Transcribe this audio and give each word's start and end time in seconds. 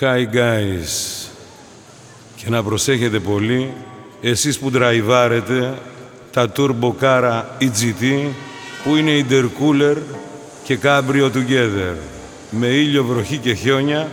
Hi 0.00 0.26
guys. 0.32 1.28
Και 2.36 2.44
να 2.48 2.62
προσέχετε 2.62 3.18
πολύ, 3.18 3.72
εσείς 4.20 4.58
που 4.58 4.70
ντραϊβάρετε 4.70 5.78
τα 6.32 6.52
Turbo 6.56 6.92
Cara 7.00 7.42
EGT 7.60 8.30
που 8.84 8.96
είναι 8.96 9.26
intercooler 9.28 9.96
και 10.62 10.78
cabrio 10.82 11.24
together 11.24 11.94
με 12.50 12.66
ήλιο, 12.66 13.04
βροχή 13.04 13.36
και 13.36 13.54
χιόνια 13.54 14.08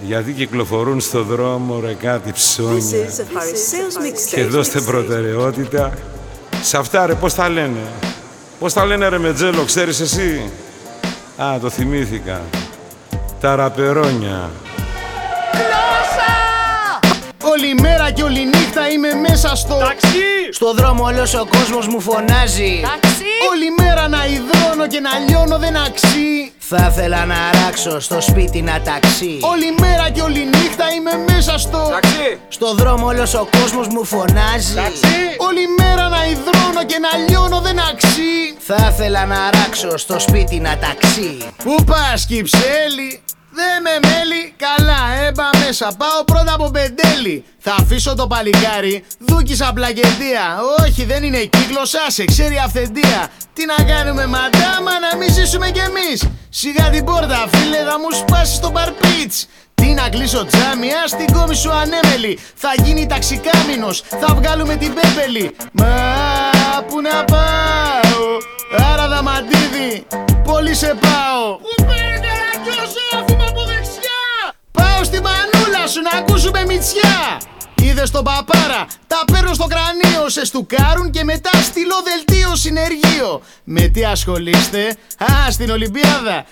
γιατί 0.00 0.32
κυκλοφορούν 0.32 1.00
στο 1.00 1.22
δρόμο 1.22 1.80
ρε 1.80 1.92
κάτι 1.92 2.32
ψώνια. 2.32 3.06
Και 4.30 4.44
δώστε 4.44 4.80
προτεραιότητα 4.80 5.92
σε 6.62 6.76
αυτά 6.76 7.06
ρε 7.06 7.14
πώς 7.14 7.34
τα 7.34 7.48
λένε. 7.48 7.90
Πώς 8.58 8.72
τα 8.72 8.84
λένε 8.86 9.08
ρε 9.08 9.18
Μετζέλο 9.18 9.64
ξέρεις 9.64 10.00
εσύ. 10.00 10.50
Α 11.36 11.58
το 11.60 11.70
θυμήθηκα. 11.70 12.40
Τα 13.40 13.54
ραπερόνια 13.54 14.50
Όλη 17.58 17.74
μέρα 17.74 18.10
και 18.10 18.22
όλη 18.22 18.44
νύχτα 18.44 18.88
είμαι 18.88 19.14
μέσα 19.28 19.56
στο 19.56 19.74
Ταξί! 19.74 20.08
Στο 20.50 20.74
δρόμο 20.74 21.04
όλος 21.04 21.34
ο 21.34 21.46
κόσμος 21.50 21.88
μου 21.88 22.00
φωνάζει 22.00 22.80
Ταξί! 22.82 23.34
Όλη 23.50 23.68
μέρα 23.78 24.08
να 24.08 24.26
υδρώνω 24.26 24.86
και 24.86 25.00
να 25.00 25.10
λιώνω 25.18 25.58
δεν 25.58 25.76
αξεί 25.76 26.52
Θα 26.58 26.90
ήθελα 26.90 27.24
να 27.24 27.36
ράξω 27.60 28.00
στο 28.00 28.20
σπίτι 28.20 28.62
να 28.62 28.80
ταξί 28.80 29.38
Όλη 29.40 29.74
μέρα 29.80 30.10
και 30.10 30.22
όλη 30.22 30.44
νύχτα 30.44 30.84
είμαι 30.96 31.32
μέσα 31.32 31.58
στο 31.58 31.88
Ταξί! 31.90 32.40
Στο 32.48 32.74
δρόμο 32.74 33.06
όλος 33.06 33.34
ο 33.34 33.48
κόσμος 33.60 33.88
μου 33.88 34.04
φωνάζει 34.04 34.74
Ταξί! 34.74 35.20
Όλη 35.38 35.64
μέρα 35.78 36.08
να 36.08 36.26
υδρώνω 36.26 36.82
και 36.86 36.98
να 36.98 37.18
λιώνω 37.28 37.60
δεν 37.60 37.78
αξεί 37.90 38.34
Θα 38.58 38.90
ήθελα 38.92 39.26
να 39.26 39.50
ράξω 39.50 39.96
στο 39.96 40.18
σπίτι 40.18 40.56
να 40.60 40.78
ταξί 40.78 41.38
Πού 41.64 41.84
πας 41.84 42.26
Κυψέλη; 42.26 43.22
Δεν 43.58 43.76
με 43.86 43.94
μέλη, 44.08 44.42
καλά 44.66 45.00
έμπα 45.26 45.48
μέσα. 45.64 45.86
Πάω 45.98 46.24
πρώτα 46.24 46.52
από 46.54 46.70
πεντέλη 46.70 47.44
Θα 47.58 47.74
αφήσω 47.80 48.14
το 48.14 48.26
παλικάρι, 48.26 49.04
δούκισα 49.18 49.72
πλακεντία 49.74 50.44
Όχι 50.80 51.04
δεν 51.04 51.22
είναι 51.22 51.38
κύκλος, 51.38 51.94
άσε 52.06 52.24
ξέρει 52.24 52.56
αυθεντία. 52.58 53.20
Τι 53.52 53.62
να 53.66 53.78
κάνουμε 53.92 54.26
μαντάμα 54.26 54.94
να 55.10 55.16
μην 55.18 55.32
ζήσουμε 55.32 55.70
κι 55.70 55.78
εμείς. 55.78 56.28
Σιγά 56.48 56.90
την 56.90 57.04
πόρτα 57.04 57.48
φίλε 57.52 57.76
θα 57.88 57.98
μου 58.00 58.10
σπάσεις 58.20 58.58
το 58.58 58.70
παρπίτς 58.70 59.46
τι 59.74 59.92
να 59.92 60.08
κλείσω 60.08 60.44
τζάμι, 60.44 60.88
ας 61.04 61.16
την 61.16 61.32
κόμη 61.32 61.54
σου 61.54 61.70
ανέμελη. 61.72 62.38
Θα 62.54 62.72
γίνει 62.84 63.06
ταξικάμινος, 63.06 64.02
θα 64.20 64.34
βγάλουμε 64.34 64.76
την 64.76 64.94
πέπελη. 64.94 65.56
Μα 65.72 65.94
που 66.88 67.00
να 67.00 67.24
πάω, 67.24 68.24
άρα 68.92 69.08
δαμαντίδι, 69.08 70.06
πολύ 70.44 70.74
σε 70.74 70.96
πάω. 71.00 71.56
Πού 71.56 71.84
παίρνετε 72.66 73.00
να 73.12 73.18
αφού 73.18 73.34
από 73.48 73.62
δεξιά. 73.70 74.20
Πάω 74.78 75.04
στη 75.04 75.18
μανούλα 75.26 75.86
σου 75.86 76.00
να 76.08 76.18
ακούσουμε 76.18 76.64
μυτσιά 76.68 77.16
Είδε 77.86 78.06
τον 78.12 78.24
παπάρα, 78.24 78.86
τα 79.06 79.20
παίρνω 79.32 79.54
στο 79.54 79.66
κρανίο, 79.66 80.28
σε 80.28 80.44
στουκάρουν 80.44 81.10
και 81.10 81.24
μετά 81.24 81.50
στείλω 81.62 81.94
δελτίο 82.08 82.56
συνεργείο. 82.56 83.42
Με 83.64 83.80
τι 83.80 84.04
ασχολείστε, 84.04 84.96
α 85.18 85.50
στην 85.50 85.70
Ολυμπιάδα. 85.70 86.44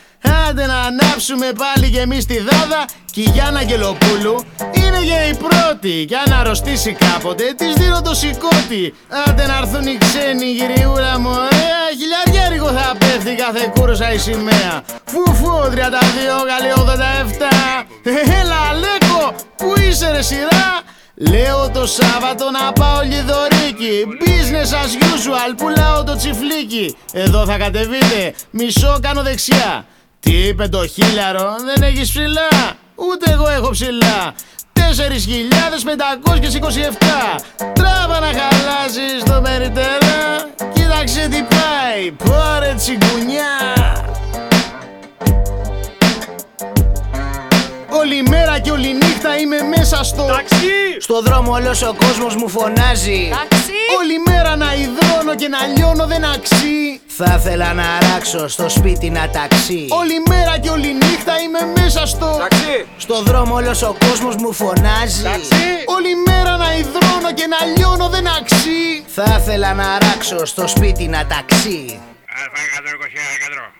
Άντε 0.48 0.66
να 0.66 0.78
ανάψουμε 0.80 1.52
πάλι 1.62 1.90
και 1.90 2.00
εμείς 2.00 2.26
τη 2.26 2.38
δάδα. 2.38 2.84
Και 3.12 3.20
η 3.20 3.30
Γιάννα 3.32 3.62
Γελοπούλου 3.62 4.44
είναι 4.72 5.00
για 5.02 5.26
η 5.26 5.34
πρώτη. 5.34 6.04
Κι 6.08 6.14
αν 6.14 6.32
αρρωστήσει 6.32 6.92
κάποτε, 6.92 7.44
της 7.56 7.74
δίνω 7.74 8.02
το 8.02 8.14
σηκώτη. 8.14 8.94
Άντε 9.26 9.46
να 9.46 9.56
έρθουν 9.56 9.86
οι 9.86 9.98
ξένοι, 9.98 10.46
γυριούρα 10.58 11.18
μου, 11.18 11.30
ωραία. 11.30 11.82
Χιλιαριάρικο 11.98 12.68
θα 12.78 12.96
πέφτει 12.98 13.34
κάθε 13.34 13.72
κούρσα 13.74 14.12
η 14.12 14.18
σημαία. 14.18 14.82
Φουφού 15.04 15.52
32, 15.70 15.76
καλή 16.52 16.70
87. 16.76 17.86
Έλα, 18.40 18.62
Λέκο, 18.82 19.34
που 19.56 19.74
είσαι 19.80 20.10
ρε 20.10 20.22
σειρά; 20.22 20.82
Λέω 21.16 21.70
το 21.70 21.86
Σάββατο 21.86 22.50
να 22.50 22.72
πάω 22.72 23.02
λιδωρίκι 23.02 24.06
Business 24.20 24.70
as 24.82 24.92
usual, 25.02 25.54
πουλάω 25.56 26.04
το 26.04 26.16
τσιφλίκι. 26.16 26.96
Εδώ 27.12 27.44
θα 27.46 27.56
κατεβείτε, 27.56 28.34
μισό 28.50 28.98
κάνω 29.02 29.22
δεξιά. 29.22 29.86
Τι 30.20 30.32
είπε 30.32 30.68
το 30.68 30.86
χίλιαρο, 30.86 31.54
δεν 31.74 31.82
έχεις 31.82 32.10
ψηλά. 32.10 32.48
Ούτε 32.94 33.32
εγώ 33.32 33.48
έχω 33.48 33.70
ψηλά. 33.70 34.34
4.527 34.72 34.80
Τράβα 37.72 38.20
να 38.20 38.26
χαλάσεις 38.26 39.22
το 39.24 39.40
μεριτέρα. 39.40 40.48
Κοίταξε 40.72 41.28
τι 41.30 41.42
πάει, 41.42 42.10
πόρε 42.10 42.74
τσιγκουνιά 42.76 43.74
Όλη 48.04 48.22
μέρα 48.22 48.58
και 48.58 48.70
όλη 48.70 48.92
νύχτα 48.94 49.36
είμαι 49.36 49.56
μέσα 49.76 50.04
στο 50.04 50.24
Ταξί! 50.26 50.56
Στο 50.98 51.22
δρόμο 51.22 51.52
όλος 51.52 51.82
ο 51.82 51.94
κόσμος 51.98 52.36
μου 52.36 52.48
φωνάζει 52.48 53.30
Ταξί! 53.30 53.82
Όλη 53.98 54.16
μέρα 54.26 54.56
να 54.56 54.74
υδρώνω 54.74 55.34
και 55.34 55.48
να 55.48 55.66
λιώνω 55.66 56.06
δεν 56.06 56.24
αξεί 56.24 57.00
Θα 57.06 57.34
ήθελα 57.38 57.72
να 57.72 57.84
ράξω 58.08 58.48
στο 58.48 58.68
σπίτι 58.68 59.10
να 59.10 59.30
ταξί 59.30 59.86
Όλη 59.90 60.22
μέρα 60.28 60.58
και 60.58 60.70
όλη 60.70 60.92
νύχτα 60.92 61.32
είμαι 61.42 61.80
μέσα 61.80 62.06
στο 62.06 62.36
Ταξί! 62.38 62.86
Στο 62.96 63.22
δρόμο 63.22 63.54
όλος 63.54 63.82
ο 63.82 63.96
κόσμος 64.08 64.36
μου 64.36 64.52
φωνάζει 64.52 65.22
Ταξί! 65.22 65.68
Όλη 65.96 66.12
μέρα 66.26 66.56
να 66.56 66.76
υδρώνω 66.76 67.32
και 67.34 67.46
να 67.46 67.66
λιώνω 67.76 68.08
δεν 68.08 68.26
αξεί 68.38 69.04
Θα 69.06 69.36
ήθελα 69.40 69.74
να 69.74 69.98
ράξω 69.98 70.44
στο 70.44 70.68
σπίτι 70.68 71.06
να 71.06 71.26
ταξί 71.26 72.00
Α121 72.28 73.72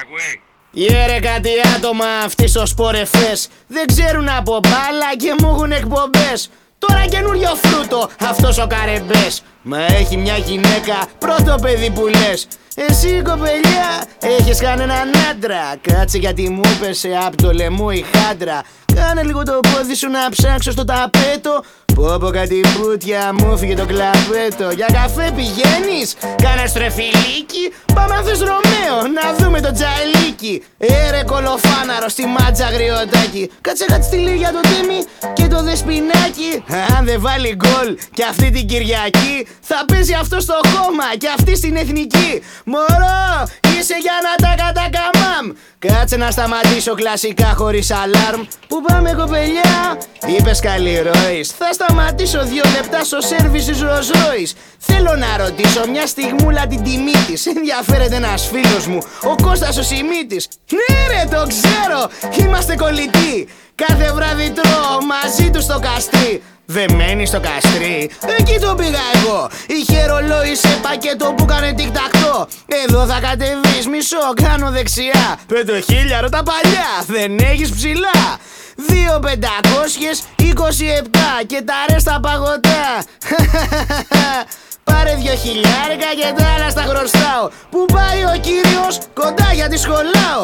Ακούει. 0.00 0.40
Γέρε 0.78 1.18
κάτι 1.20 1.50
άτομα 1.76 2.04
αυτοί 2.24 2.48
στο 2.48 2.66
σπορεφές 2.66 3.48
Δεν 3.66 3.86
ξέρουν 3.86 4.28
από 4.28 4.60
μπάλα 4.62 5.16
και 5.16 5.34
μου 5.40 5.48
έχουν 5.48 5.72
εκπομπές. 5.72 6.50
Τώρα 6.78 7.06
καινούριο 7.06 7.48
φρούτο 7.54 8.10
αυτός 8.20 8.58
ο 8.58 8.66
καρεμπές 8.66 9.42
Μα 9.68 9.78
έχει 9.84 10.16
μια 10.16 10.36
γυναίκα 10.36 11.06
πρώτο 11.18 11.58
παιδί 11.60 11.90
που 11.90 12.06
λες. 12.06 12.48
Εσύ 12.74 13.22
κοπελιά 13.24 14.04
έχεις 14.20 14.60
κανέναν 14.60 15.10
άντρα. 15.30 15.74
Κάτσε 15.80 16.18
γιατί 16.18 16.48
μου 16.48 16.62
πέσε 16.80 17.18
απ' 17.26 17.36
το 17.42 17.52
λαιμό 17.52 17.88
η 17.92 18.04
χάντρα 18.14 18.62
Κάνε 18.94 19.22
λίγο 19.22 19.42
το 19.42 19.60
πόδι 19.60 19.94
σου 19.94 20.10
να 20.10 20.28
ψάξω 20.30 20.70
στο 20.70 20.84
ταπέτο. 20.84 21.64
Πω 21.94 22.16
πω 22.20 22.30
κάτι 22.30 22.60
μπουτια 22.76 23.32
μου 23.38 23.58
φύγε 23.58 23.74
το 23.74 23.86
κλαπέτο. 23.86 24.70
Για 24.70 24.86
καφέ 24.92 25.32
πηγαίνεις, 25.36 26.14
κάνες 26.42 26.70
στρεφιλίκι 26.70 27.64
Πάμε 27.94 28.14
αν 28.14 28.24
θες 28.24 28.38
Ρωμαίο, 28.38 28.96
να 29.18 29.34
δούμε 29.38 29.60
το 29.60 29.72
τζαλίκι. 29.72 30.62
Έρε 30.78 31.22
κολοφάναρο 31.26 32.08
στη 32.08 32.26
μάτσα 32.26 32.68
γριωτάκι. 32.70 33.50
Κάτσε 33.60 33.84
κάτι 33.84 34.04
στη 34.04 34.16
λίγια 34.16 34.50
το 34.52 34.60
τίμη 34.60 34.98
και 35.32 35.46
το 35.46 35.62
δεσπινάκι. 35.62 36.50
Αν 36.96 37.04
δεν 37.04 37.20
βάλει 37.20 37.56
γκολ 37.56 37.88
και 38.12 38.24
αυτή 38.30 38.50
την 38.50 38.66
Κυριακή 38.66 39.46
Θα 39.60 39.84
παίζει 39.88 40.14
αυτό 40.14 40.40
στο 40.40 40.54
χώμα 40.66 41.16
και 41.18 41.28
αυτή 41.38 41.56
στην 41.56 41.76
εθνική. 41.76 42.42
Μωρό, 42.64 43.48
είσαι 43.78 43.96
για 44.00 44.16
να 44.26 44.46
τα 44.46 44.54
κατακαμάμ. 44.64 45.46
Κάτσε 45.78 46.16
να 46.16 46.30
σταματήσω 46.30 46.94
κλασικά 46.94 47.54
χωρίς 47.56 47.90
αλάρμ. 47.90 48.40
Πού 48.68 48.82
πάμε 48.82 49.12
κοπελιά. 49.12 49.98
Είπες 50.26 50.60
καλή 50.60 50.98
ροής 50.98 51.48
Θα 51.48 51.72
σταματήσω 51.72 52.44
δύο 52.44 52.62
λεπτά 52.76 53.04
στο 53.04 53.20
σέρβις 53.20 53.64
της 53.64 53.78
Rolls 53.82 54.16
Royce 54.16 54.52
Θέλω 54.78 55.14
να 55.16 55.44
ρωτήσω 55.44 55.88
μια 55.90 56.06
στιγμούλα 56.06 56.66
την 56.66 56.82
τιμή 56.82 57.12
της. 57.26 57.46
Ενδιαφέρεται 57.46 58.16
ένας 58.16 58.46
φίλος 58.52 58.86
μου 58.86 58.98
Ο 59.22 59.34
Κώστας 59.42 59.78
ο 59.78 59.82
Σιμίτης. 59.82 60.48
Ναι 60.70 61.14
ρε 61.14 61.36
το 61.36 61.46
ξέρω. 61.46 62.10
Είμαστε 62.38 62.76
κολλητοί. 62.76 63.48
Κάθε 63.74 64.12
βράδυ 64.12 64.50
τρώω 64.50 65.04
μαζί 65.04 65.50
του 65.50 65.60
στο 65.60 65.78
καστρί 65.78 66.42
Δεμένη 66.66 67.26
στο 67.26 67.40
καστρί, 67.40 68.10
εκεί 68.38 68.58
το 68.60 68.74
πήγα 68.74 68.98
εγώ. 69.14 69.50
Είχε 69.66 70.06
ρολόι 70.06 70.54
σε 70.54 70.78
πακέτο 70.82 71.34
που 71.36 71.44
κάνε 71.44 71.72
τικτακτό. 71.72 72.48
Εδώ 72.86 73.06
θα 73.06 73.20
κατεβείς 73.20 73.86
μισό, 73.86 74.32
κάνω 74.42 74.70
δεξιά. 74.70 75.38
Πεντοχίλιαρο 75.46 76.28
τα 76.28 76.42
παλιά, 76.42 77.04
δεν 77.06 77.38
έχεις 77.38 77.70
ψηλά. 77.70 78.38
Δύο 78.76 79.18
πεντακόσιες, 79.18 80.22
27 80.36 81.44
και 81.46 81.62
τα 81.64 81.74
ρέστα 81.88 82.20
παγωτά. 82.20 83.04
Πάρε 84.90 85.14
δυο 85.14 85.34
χιλιάρικα 85.34 86.10
και 86.18 86.32
τα 86.36 86.46
άλλα 86.54 86.70
στα 86.70 86.82
χρωστάω. 86.82 87.48
Πού 87.70 87.84
πάει 87.92 88.22
ο 88.34 88.40
κύριος, 88.40 88.98
κοντά 89.14 89.48
για 89.54 89.68
τη 89.68 89.78
σχολάω. 89.78 90.42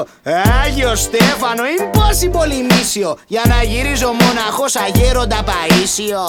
Άγιο 0.64 0.94
Στέφανο, 0.94 1.62
impossible 1.78 2.74
μίσιο 2.74 3.18
Για 3.26 3.42
να 3.48 3.62
γυρίζω 3.62 4.08
μοναχός 4.12 4.76
αγέροντα 4.76 5.38
Παΐσιο 5.44 6.22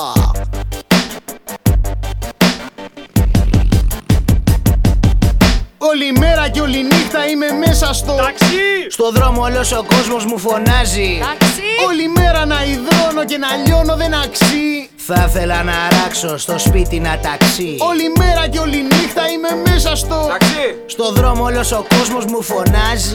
Όλη 5.91 6.11
μέρα 6.19 6.49
και 6.49 6.61
όλη 6.61 6.83
νύχτα 6.83 7.27
είμαι 7.27 7.51
μέσα 7.65 7.93
στο 7.93 8.13
Ταξί! 8.13 8.71
Στο 8.89 9.11
δρόμο 9.11 9.41
όλος 9.43 9.71
ο 9.71 9.85
κόσμος 9.87 10.25
μου 10.25 10.37
φωνάζει. 10.37 11.19
Ταξί! 11.19 11.71
Όλη 11.87 12.07
μέρα 12.17 12.45
να 12.45 12.63
υδρώνω 12.63 13.25
και 13.25 13.37
να 13.37 13.47
λιώνω 13.65 13.95
δεν 13.95 14.13
αξεί 14.13 14.89
Θα 14.95 15.25
ήθελα 15.27 15.63
να 15.63 15.73
ράξω 15.97 16.37
στο 16.37 16.59
σπίτι 16.59 16.99
να 16.99 17.19
ταξί. 17.19 17.77
Όλη 17.79 18.13
μέρα 18.17 18.47
και 18.47 18.59
όλη 18.59 18.81
νύχτα 18.81 19.23
είμαι 19.33 19.71
μέσα 19.71 19.95
στο 19.95 20.27
Ταξί! 20.29 20.67
Στο 20.85 21.11
δρόμο 21.11 21.43
όλος 21.43 21.71
ο 21.71 21.85
κόσμος 21.97 22.25
μου 22.25 22.41
φωνάζει. 22.41 23.11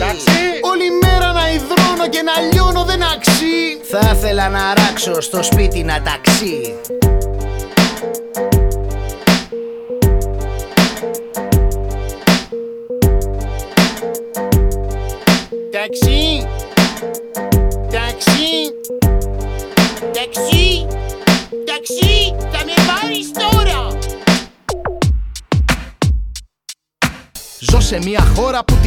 Όλη 0.71 0.87
μέρα 1.03 1.31
να 1.31 1.45
υδρώνω 1.51 2.05
και 2.09 2.21
να 2.29 2.35
λιώνω 2.51 2.83
δεν 2.83 3.01
αξεί 3.15 3.57
Θα 3.91 4.11
ήθελα 4.15 4.49
να 4.49 4.73
ράξω 4.73 5.21
στο 5.21 5.43
σπίτι 5.43 5.83
να 5.83 6.01
ταξί 6.01 6.19
Ταξί 6.19 7.38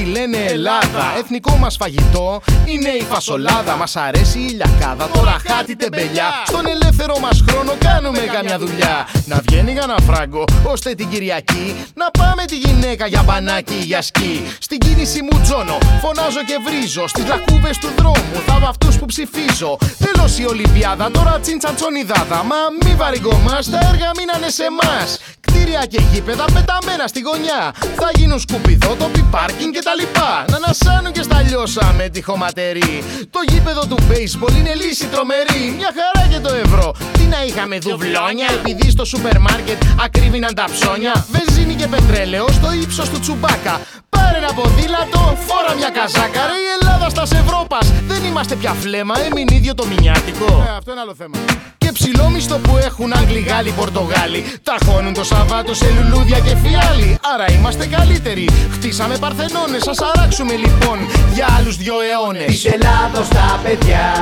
τη 0.03 0.09
λένε 0.11 0.37
Ελλάδα. 0.37 1.05
Εθνικό 1.19 1.57
μας 1.57 1.77
φαγητό 1.77 2.41
είναι 2.65 2.89
η 2.89 3.05
φασολάδα. 3.11 3.77
Μας 3.77 3.97
αρέσει 3.97 4.39
η 4.39 4.51
λιακάδα, 4.59 5.09
τώρα 5.09 5.37
χάτι 5.47 5.77
τεμπελιά. 5.77 6.29
Στον 6.47 6.67
ελεύθερο 6.67 7.19
μας 7.19 7.45
χρόνο 7.49 7.73
κάνουμε 7.79 8.19
καμιά 8.19 8.59
δουλειά. 8.59 9.09
Να 9.25 9.41
βγαίνει 9.49 9.73
για 9.73 9.87
να 9.87 9.97
φράγκο, 10.07 10.45
ώστε 10.65 10.95
την 10.95 11.09
Κυριακή 11.09 11.77
να 11.95 12.11
πάμε 12.11 12.45
τη 12.45 12.57
γυναίκα 12.57 13.07
για 13.07 13.23
μπανάκι 13.23 13.75
ή 13.75 13.85
για 13.85 14.03
σκι. 14.03 14.43
Στην 14.59 14.79
κίνηση 14.79 15.23
μου 15.23 15.41
τζώνω, 15.43 15.79
φωνάζω 16.01 16.43
και 16.49 16.57
βρίζω. 16.67 17.07
Στις 17.07 17.25
λακκούβες 17.27 17.79
του 17.79 17.89
δρόμου 17.97 18.37
θα 18.47 18.55
με 18.61 18.67
αυτούς 18.69 18.99
που 18.99 19.07
ψηφίζω. 19.07 19.79
Τέλος 20.05 20.39
η 20.39 20.45
Ολυμπιάδα, 20.47 21.11
τώρα 21.11 21.39
τσιντσαντσονιδάδα. 21.43 22.39
Μα 22.51 22.57
μη 22.83 22.95
βαριγκομάς, 22.95 23.71
τα 23.71 23.79
έργα 23.91 24.11
μείνανε 24.19 24.49
σε 24.49 24.65
εμά. 24.65 24.97
Κτίρια 25.41 25.85
και 25.93 26.01
γήπεδα 26.13 26.45
πεταμένα 26.55 27.07
στη 27.07 27.21
γωνιά. 27.21 27.63
Θα 28.01 28.09
γίνουν 28.15 28.41
σκουπιδότοποι, 28.41 29.23
πάρκινγκ 29.31 29.73
και 29.73 29.83
τα 29.89 29.92
λοιπά. 30.01 30.45
Να 30.51 30.57
ανασάνουν 30.57 31.13
και 31.13 31.23
στα 31.23 31.43
λιώσα 31.43 31.95
με 31.97 32.09
τη 32.09 32.23
χωματερή. 32.23 33.05
Το 33.31 33.41
γήπεδο 33.49 33.87
του 33.87 33.97
baseball 34.09 34.55
είναι 34.59 34.75
λύση 34.75 35.07
τρομερή. 35.07 35.75
Μια 35.77 35.91
χαρά 35.99 36.29
και 36.33 36.41
το 36.47 36.55
ευρώ. 36.55 36.95
Τι 37.13 37.23
να 37.23 37.45
είχαμε 37.45 37.79
δουβλόνια, 37.79 38.49
επειδή 38.59 38.91
στο 38.91 39.05
σούπερ 39.05 39.39
μάρκετ 39.39 39.83
ακρίβηναν 40.05 40.55
τα 40.55 40.65
ψώνια. 40.73 41.27
Βενζίνη 41.33 41.75
και 41.75 41.87
πετρέλαιο 41.87 42.47
στο 42.49 42.73
ύψος 42.83 43.09
του 43.11 43.21
τσουμπάκα. 43.21 43.81
Πάρε 44.09 44.39
ένα 44.39 44.53
ποδήλατο, 44.53 45.37
φόρα 45.47 45.75
μια 45.79 45.91
καζάκα. 45.91 46.41
Ρε 46.47 46.59
η 46.67 46.69
Ελλάδα 46.81 47.09
στα 47.09 47.23
Ευρώπας. 47.23 47.93
Δεν 48.07 48.25
είμαστε 48.25 48.55
πια 48.55 48.73
φλέμα, 48.73 49.15
έμεινε 49.27 49.55
ίδιο 49.55 49.75
το 49.75 49.87
μηνιάτικο. 49.87 50.67
αυτό 50.79 50.91
είναι 50.93 51.01
άλλο 51.01 51.15
θέμα. 51.15 51.37
Και 51.83 51.93
ψηλόμιστο 51.93 52.59
που 52.59 52.77
έχουν 52.77 53.13
Άγγλοι, 53.13 53.41
Γάλλοι, 53.41 53.71
Πορτογάλοι. 53.71 54.45
Τα 54.63 54.77
χώνουν 54.87 55.13
το 55.13 55.25
Σαββάτο 55.25 55.75
σε 55.75 55.87
λουλούδια 55.97 56.39
και 56.39 56.57
φιάλι. 56.57 57.19
Άρα 57.35 57.53
είμαστε 57.53 57.87
καλύτεροι. 57.87 58.49
Χτίσαμε 58.73 59.17
παρθενώνες, 59.17 59.89
ας 59.89 59.99
αράξουμε 60.15 60.55
λοιπόν 60.55 60.99
για 61.35 61.47
άλλους 61.59 61.77
δυο 61.77 61.95
αιώνες. 62.01 62.45
Της 62.45 62.65
Ελλάδος 62.65 63.29
τα 63.29 63.61
παιδιά 63.63 64.13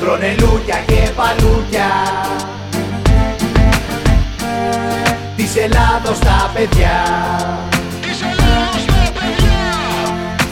Τρώνε 0.00 0.36
λούκια 0.40 0.82
και 0.86 1.10
παλούκια 1.16 1.90
Της 5.36 5.56
Ελλάδος 5.56 6.18
τα 6.18 6.50
παιδιά 6.54 7.02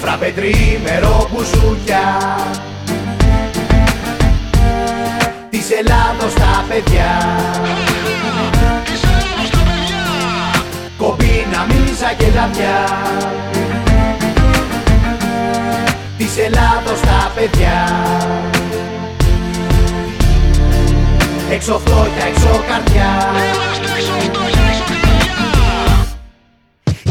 Φραπε 0.00 0.32
τρίμερο 0.36 1.28
μπουζούκια 1.32 2.02
Της 5.54 5.70
Ελλάδος 5.70 6.34
τα 6.34 6.64
παιδιά. 6.68 7.38
Κομπίνα, 10.98 11.66
μίζα 11.68 12.12
και 12.18 12.26
λαβιά 12.34 12.84
Της 16.18 16.38
Ελλάδος 16.38 17.00
τα 17.00 17.32
παιδιά. 17.34 17.88
Έξω 21.50 21.78
φτώχεια, 21.84 22.26
έξω 22.26 22.64
καρδιά 22.68 23.32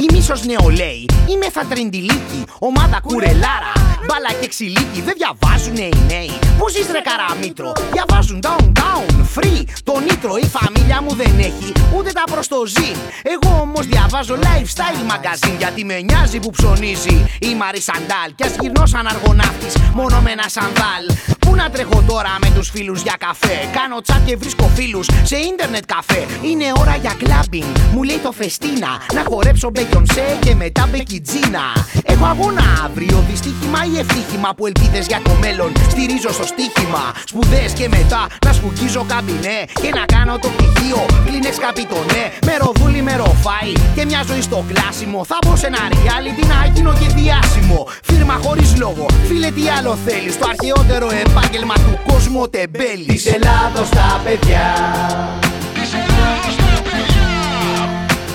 Η 0.04 0.08
μίσος 0.14 0.44
νεολαίοι, 0.46 1.06
η 1.28 1.38
μεθατρεντιλίκη, 1.38 2.44
ομάδα 2.60 3.00
κουρελάρα, 3.08 3.74
μπάλα 4.08 4.32
και 4.42 4.48
ξυλίκι. 4.48 5.02
Δεν 5.02 5.16
διαβάζουνε 5.18 5.82
οι 5.82 5.94
νέοι. 6.08 6.40
Πού 6.58 6.70
ζεις 6.70 6.88
ρε 6.92 7.02
καραμίτρο, 7.10 7.72
διαβάζουν 7.92 8.40
downtown, 8.44 9.06
free. 9.36 9.64
Το 9.84 10.00
νήτρο 10.00 10.36
η 10.36 10.46
φαμίλια 10.56 11.02
μου 11.02 11.16
δεν 11.16 11.40
έχει, 11.40 11.72
ούτε 11.98 12.12
τα 12.12 12.24
προστοζήν. 12.32 12.98
Εγώ 13.24 13.60
όμως 13.62 13.86
διαβάζω 13.86 14.36
lifestyle 14.36 15.04
magazine 15.12 15.58
γιατί 15.58 15.86
με 15.86 16.02
νοιάζει 16.02 16.40
που 16.40 16.50
ψωνίζει 16.50 17.26
η 17.40 17.56
Μαρή 17.56 17.82
Σαντάλ. 17.82 18.30
Κι 18.36 18.44
ας 18.44 18.56
γυρνώ 18.60 18.86
σαν 18.86 19.08
αργοναύτης, 19.08 19.74
μόνο 19.94 20.22
με 20.22 20.32
ένα 20.32 20.46
σανδάλ. 20.48 21.04
Πού 21.44 21.56
να 21.56 21.70
τρέχω 21.70 22.04
τώρα 22.08 22.34
με 22.42 22.50
τους 22.56 22.70
φίλους 22.70 23.02
για 23.02 23.16
καφέ; 23.20 23.58
Κάνω 23.78 24.02
τσάτ 24.02 24.26
και 24.26 24.36
βρίσκω 24.36 24.68
φίλους 24.76 25.08
σε 25.24 25.38
ίντερνετ 25.38 25.84
καφέ. 25.86 26.26
Είναι 26.50 26.68
ώρα 26.80 26.96
για 26.96 27.14
κλάμπινγκ, 27.18 27.76
μου 27.94 28.04
λέει 28.04 28.20
το 28.24 28.32
φεστίνα. 28.32 28.92
Να 29.14 29.24
χορέψω 29.30 29.70
μπέκιονσέ 29.70 30.38
και 30.40 30.56
μετά 30.56 30.88
μπεκιτζίνα. 30.92 31.66
Έχω 32.04 32.26
αγώνα 32.26 32.64
αύριο, 32.86 33.24
δυστύχημα 33.30 33.80
ή 33.94 33.98
ευτύχημα 34.00 34.50
που 34.56 34.66
ελπίδες 34.66 35.06
για 35.08 35.20
το 35.24 35.34
μέλλον 35.42 35.72
στηρίζω 35.90 36.32
στο 36.38 36.46
στοίχημα. 36.54 37.04
Σπουδές 37.26 37.72
και 37.80 37.88
μετά 37.88 38.22
να 38.46 38.54
σκουγίζω 38.54 39.06
καμπινέ 39.08 39.60
και 39.82 39.90
να 39.98 40.04
κάνω 40.14 40.34
το 40.44 40.50
πτυχίο. 40.56 41.02
Κλίνες 41.26 41.58
καπιτονέ, 41.66 42.24
με 42.48 42.54
ροδούλι 42.62 43.02
με 43.02 43.16
ροφάι 43.16 43.74
και 43.96 44.06
μια 44.06 44.22
ζωή 44.30 44.42
στο 44.42 44.66
κλάσιμο. 44.70 45.26
Θα 45.26 45.38
μπω 45.42 45.56
σε 45.56 45.68
ένα 45.68 45.82
reality 45.94 46.44
να 46.54 46.58
γίνω 46.74 46.94
και 47.00 47.08
διάσημο. 47.18 47.88
Φίρμα 48.04 48.36
χωρίς 48.44 48.78
λόγο, 48.78 49.06
φίλε 49.28 49.50
τι 49.52 49.64
άλλο 49.78 49.98
θέλεις. 50.06 50.38
Το 50.38 50.46
αρχαιότερο 50.54 51.08
επάγγελμα 51.36 51.74
του 51.74 52.00
κόσμου 52.08 52.42
ο 52.42 52.50
τεμπέλης. 52.50 53.06
Της 53.06 53.26
Ελλάδος 53.26 53.90
τα 53.90 54.22
παιδιά. 54.24 54.74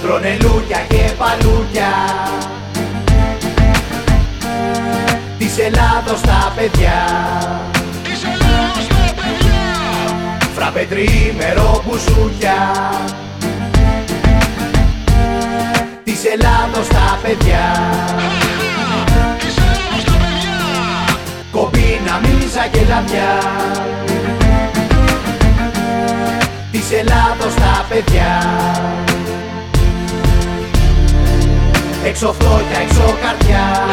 Τρώνε 0.02 0.36
λούκια 0.42 0.78
και 0.88 1.10
παλούκια. 1.18 1.92
Της 5.38 5.58
Ελλάδος 5.58 6.20
τα 6.20 6.52
παιδιά. 6.56 6.98
Φραπε 10.54 10.86
τρίμερο 10.90 11.82
μπουζούκια 11.86 12.56
Της 16.04 16.24
Ελλάδος 16.24 16.88
τα 16.88 17.18
παιδιά 17.22 18.47
Κομπίνα, 21.52 22.20
μίζα 22.22 22.66
και 22.72 22.80
λαβιά 22.88 23.38
Της 26.72 26.92
Ελλάδος 26.92 27.54
τα 27.54 27.86
παιδιά. 27.88 28.42
Έξω 32.04 32.32
φτώχεια, 32.32 32.80
έξω 32.80 33.16
καρδιά 33.22 33.86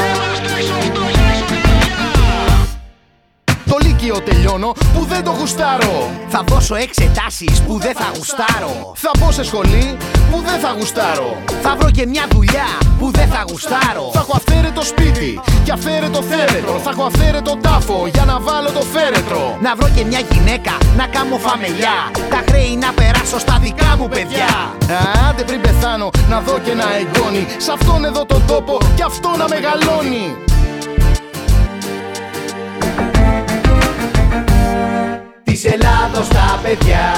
Το 3.75 3.87
λύκειο 3.87 4.21
τελειώνω 4.21 4.71
που 4.93 5.05
δεν 5.05 5.23
το 5.23 5.31
γουστάρω. 5.39 6.09
Θα 6.27 6.43
δώσω 6.47 6.75
εξετάσεις 6.75 7.61
που 7.61 7.79
δεν 7.79 7.95
θα 7.95 8.11
γουστάρω. 8.15 8.91
Θα 8.95 9.11
μπω 9.17 9.31
σε 9.31 9.43
σχολή 9.43 9.97
που 10.31 10.37
δεν 10.47 10.59
θα 10.63 10.71
γουστάρω. 10.77 11.37
Θα 11.61 11.75
βρω 11.79 11.91
και 11.91 12.05
μια 12.05 12.25
δουλειά 12.31 12.69
που 12.99 13.11
δεν 13.11 13.27
θα 13.27 13.43
γουστάρω. 13.49 14.05
Θα 14.13 14.19
έχω 14.19 14.33
αυθαίρετο 14.35 14.81
σπίτι 14.81 15.39
και 15.63 15.71
αυθαίρετο 15.71 16.21
θέρετρο. 16.21 16.79
Θα 16.83 16.89
έχω 16.89 17.03
αυθαίρετο 17.03 17.57
τάφο 17.61 18.07
για 18.13 18.25
να 18.25 18.39
βάλω 18.39 18.69
το 18.71 18.83
φέρετρο. 18.93 19.57
Να 19.61 19.75
βρω 19.75 19.89
και 19.95 20.03
μια 20.05 20.21
γυναίκα 20.31 20.73
να 20.97 21.05
κάνω 21.15 21.37
φαμελιά. 21.45 21.97
Τα 22.33 22.39
χρέη 22.47 22.75
να 22.85 22.89
περάσω 22.99 23.39
στα 23.39 23.55
δικά 23.61 23.91
μου 23.97 24.07
παιδιά. 24.07 24.51
Άντε 25.29 25.43
πριν 25.43 25.61
πεθάνω 25.61 26.09
να 26.29 26.39
δω 26.45 26.59
και 26.63 26.71
ένα 26.71 26.87
εγγόνι. 27.01 27.43
Σ' 27.65 27.69
αυτόν 27.69 28.05
εδώ 28.05 28.25
τον 28.25 28.41
τόπο 28.47 28.77
και 28.95 29.03
αυτό 29.03 29.29
να 29.37 29.45
μεγαλώνει. 29.53 30.25
Της 35.55 35.65
Ελλάδος 35.65 36.27
τα 36.27 36.59
παιδιά. 36.63 37.13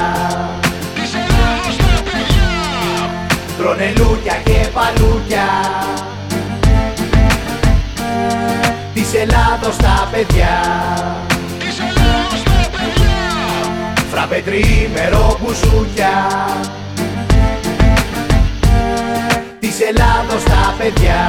Τρώνε 3.57 3.93
λούκια 3.97 4.35
και 4.43 4.67
παλούκια. 4.73 5.47
Της 8.93 9.13
Ελλάδος 9.13 9.75
τα 9.75 10.09
παιδιά. 10.11 10.61
Φραπε 14.11 14.43
τρίμερο 14.45 15.39
μπουζούκια 15.41 16.27
Της 19.59 19.79
Ελλάδος 19.89 20.43
τα 20.43 20.75
παιδιά. 20.77 21.27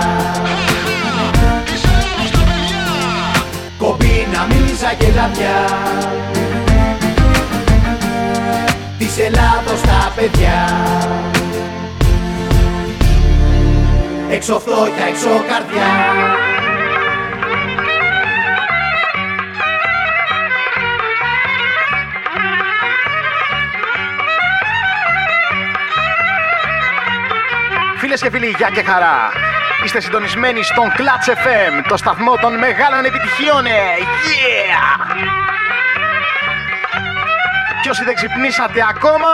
Κομπίνα, 3.79 4.47
μίζα 4.49 4.95
και 4.99 5.07
λαβιά 5.15 5.67
της 6.33 6.38
Ελλάδος 9.21 9.81
τα 9.81 10.13
παιδιά 10.17 10.69
Έξω 14.31 14.59
φτώχεια, 14.61 15.07
έξω 15.09 15.29
καρδιά 15.29 15.87
Φίλες 27.97 28.23
και 28.23 28.31
φίλοι, 28.31 28.55
γεια 28.59 28.71
και 28.71 28.83
χαρά. 28.83 29.31
Είστε 29.85 30.01
συντονισμένοι 30.01 30.63
στον 30.63 30.85
Clutch 30.97 31.31
FM, 31.31 31.85
το 31.89 31.97
σταθμό 31.97 32.37
των 32.37 32.59
μεγάλων 32.59 33.05
επιτυχιών. 33.05 33.67
ε. 33.67 33.71
Yeah! 33.71 35.58
Κι 37.89 37.95
όσοι 37.95 38.05
δεν 38.05 38.15
ξυπνήσατε 38.15 38.81
ακόμα, 38.91 39.31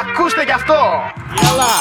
ακούστε 0.00 0.42
γι' 0.42 0.50
αυτό. 0.50 0.80
Γεια! 1.40 1.72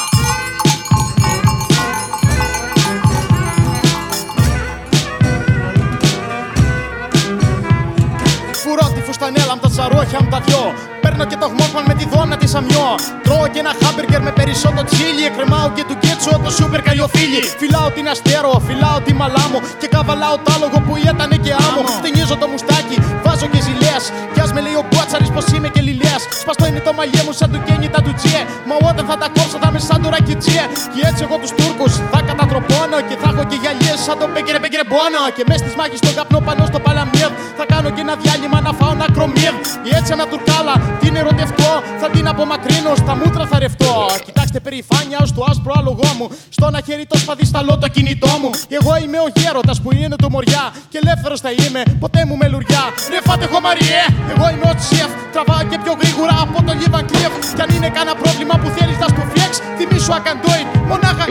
Φουρώ 8.51 8.91
τη 8.95 9.01
φουστανέλα 9.01 9.53
μου 9.55 9.61
τα 9.61 9.69
τσαρόχια 9.69 10.19
μου 10.21 10.29
τα 10.29 10.39
δυο. 10.39 10.73
Παίρνω 11.01 11.25
και 11.25 11.35
το 11.35 11.47
γμόκμαν 11.47 11.83
με 11.87 11.93
τη 11.93 12.05
δόνα 12.13 12.37
της 12.37 12.55
αμιό. 12.55 12.89
Τρώω 13.23 13.47
και 13.47 13.59
ένα 13.59 13.73
χάμπεργκερ 13.83 14.21
με 14.21 14.31
περισσότερο 14.31 14.83
τσίλι. 14.83 15.25
Εκρεμάω 15.25 15.69
και 15.75 15.83
του 15.83 15.97
κέτσο 16.27 16.41
το 16.43 16.51
σούπερ 16.57 16.81
καλιοφίλι. 16.81 17.41
Φυλάω 17.61 17.89
την 17.95 18.07
αστέρο, 18.13 18.51
φυλάω 18.67 18.99
τη 19.05 19.13
μαλάμου. 19.13 19.59
Και 19.79 19.87
καβαλάω 19.93 20.35
το 20.43 20.49
άλογο 20.55 20.77
που 20.85 20.93
ήταν 21.09 21.31
και 21.45 21.53
άμμο. 21.67 21.81
Στενίζω 21.99 22.35
το 22.41 22.47
μουστάκι, 22.51 22.97
βάζω 23.23 23.47
και 23.53 23.59
ζηλέας. 23.67 24.03
Κι 24.33 24.41
ας 24.45 24.51
με 24.55 24.61
λέει 24.65 24.77
ο 24.81 24.83
μπουάτσαρη 24.87 25.27
πως 25.35 25.45
είμαι 25.55 25.69
και 25.75 25.81
λιλέα. 25.87 26.17
Σπαστό 26.41 26.63
είναι 26.69 26.81
το 26.87 26.91
μαλλιέ 26.97 27.21
μου 27.25 27.33
σαν 27.39 27.49
του 27.51 27.59
κένι 27.67 27.87
τα 27.93 27.99
του 28.05 28.13
τζιέ. 28.19 28.41
Μα 28.67 28.75
όταν 28.89 29.03
θα 29.09 29.15
τα 29.21 29.27
κόψω 29.35 29.57
θα 29.63 29.69
με 29.73 29.79
σαν 29.87 29.99
του 30.01 30.09
ρακιτζιέ. 30.15 30.63
Και 30.93 31.01
έτσι 31.09 31.21
εγώ 31.27 31.35
τους 31.41 31.51
Τούρκους 31.57 31.93
θα 32.11 32.19
κατατροπώνω. 32.47 32.97
Και 33.09 33.15
θα 33.21 33.27
έχω 33.33 33.43
και 33.49 33.57
γυαλιέ 33.61 33.93
σαν 34.05 34.15
το 34.21 34.25
πέγκερε 34.33 34.59
πέγκερε 34.63 34.85
μπόνο. 34.89 35.21
Και 35.35 35.43
μες 35.49 35.59
στις 35.63 35.73
μάχες 35.79 35.99
στον 36.03 36.13
καπνό 36.17 36.39
πάνω 36.47 36.61
στο 36.71 36.79
παλαμιέρ. 36.85 37.31
Θα 37.59 37.65
κάνω 37.71 37.89
και 37.95 38.01
ένα 38.05 38.15
διάλειμμα 38.21 38.59
να 38.67 38.71
φάω 38.79 38.91
ένα 38.97 39.07
κρομίρ. 39.15 39.53
Και 39.83 39.91
έτσι 39.97 40.09
ένα 40.17 40.25
τουρκάλα 40.31 40.73
την 41.01 41.13
ερωτευτώ. 41.21 41.71
Θα 42.01 42.07
την 42.15 42.25
απομακρύνω, 42.31 42.91
στα 43.03 43.13
μούτρα 43.19 43.43
θα 43.51 43.57
ρευτώ. 43.65 43.93
Κοιτάξτε 44.27 44.59
περηφάνεια 44.65 45.17
ως 45.25 45.31
το 45.37 45.41
άσπρο 45.49 45.73
άλογό 45.79 46.09
μου. 46.17 46.27
Στο 46.55 46.65
ένα 46.71 46.79
χέρι 46.87 47.05
το 47.11 47.17
σπαδισταλό 47.23 47.73
το 47.83 47.87
κινητό 47.95 48.33
μου. 48.41 48.49
Εγώ 48.77 48.91
είμαι 49.03 49.19
ο 49.25 49.27
γέροντας 49.37 49.77
που 49.83 49.89
είναι 50.01 50.15
του 50.21 50.29
μοριά. 50.35 50.63
Και 50.91 50.97
ελεύθερος 51.03 51.39
θα 51.45 51.51
είμαι, 51.61 51.81
ποτέ 52.03 52.21
μου 52.27 52.35
με 52.41 52.47
λουριά. 52.53 52.83
Ρε 53.13 53.19
φάτε 53.27 53.45
χωμαριέ, 53.51 54.03
εγώ 54.31 54.45
είμαι 54.53 54.67
ο 54.73 54.75
τσιεφ. 54.81 55.11
Τραβάω 55.33 55.63
και 55.71 55.77
πιο 55.83 55.93
γρήγορα 56.01 56.35
από 56.45 56.57
το 56.67 56.71
Λίβαν 56.79 57.05
Κλειεφ. 57.09 57.33
Κι 57.55 57.61
αν 57.65 57.69
είναι 57.75 57.89
κανένα 57.95 58.15
πρόβλημα 58.21 58.55
που 58.61 58.69
θέλεις 58.75 58.97
να 59.03 59.07
στο 59.13 59.23
φλεξ, 59.31 59.51
θυμίσου 59.77 60.13
ακαντόιν, 60.19 60.67
μονάχα. 60.89 61.25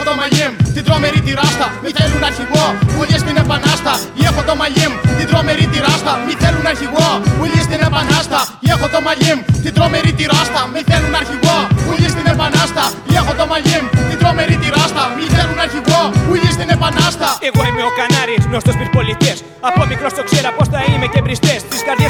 Έχω 0.00 0.12
το 0.12 0.20
μαλλί 0.22 0.44
μου, 0.50 0.56
την 0.76 0.84
τρομερή 0.86 1.20
τη 1.26 1.32
ράστα. 1.40 1.66
Μη 1.82 1.90
θέλουν 1.98 2.22
αρχηγό, 2.30 2.64
ουλιέ 2.98 3.18
στην 3.24 3.36
επανάστα. 3.42 3.92
Έχω 4.28 4.42
το 4.48 4.54
μαλλί 4.60 4.86
μου, 4.90 4.98
την 5.18 5.26
τρομερή 5.30 5.66
τη 5.72 5.78
ράστα. 5.86 6.12
Μη 6.26 6.34
θέλουν 6.42 6.66
αρχηγό, 6.72 7.08
ουλιέ 7.40 7.62
στην 7.68 7.80
επανάστα. 7.88 8.40
Έχω 8.72 8.86
το 8.94 8.98
μαλλί 9.06 9.32
μου, 9.36 9.42
την 9.64 9.72
τρομερή 9.76 10.12
τη 10.18 10.24
ράστα. 10.32 10.60
Μη 10.72 10.80
θέλουν 10.90 11.14
αρχηγό, 11.22 11.56
ουλιέ 11.90 12.08
στην 12.14 12.26
επανάστα. 12.32 12.84
Έχω 13.18 13.32
το 13.40 13.44
μαλλί 13.50 13.76
μου, 13.82 13.88
την 14.10 14.18
τρομερή 14.20 14.56
τη 14.62 14.68
ράστα. 14.76 15.02
Μη 15.16 15.24
θέλουν 15.36 15.58
αρχηγό, 15.66 16.00
ουλιέ 16.30 16.50
στην 16.56 16.68
επανάστα. 16.76 17.28
Εγώ 17.48 17.60
είμαι 17.68 17.82
ο 17.90 17.92
Κανάρης, 17.98 18.42
γνωστός 18.48 18.74
πυρπολιτέ. 18.78 19.32
Από 19.68 19.80
μικρός 19.90 20.12
το 20.18 20.22
ξέρα 20.28 20.48
πώς 20.56 20.66
θα 20.72 20.80
είμαι 20.90 21.06
και 21.12 21.20
μπριστέ. 21.24 21.54
Στι 21.64 21.76
καρδιές 21.86 22.09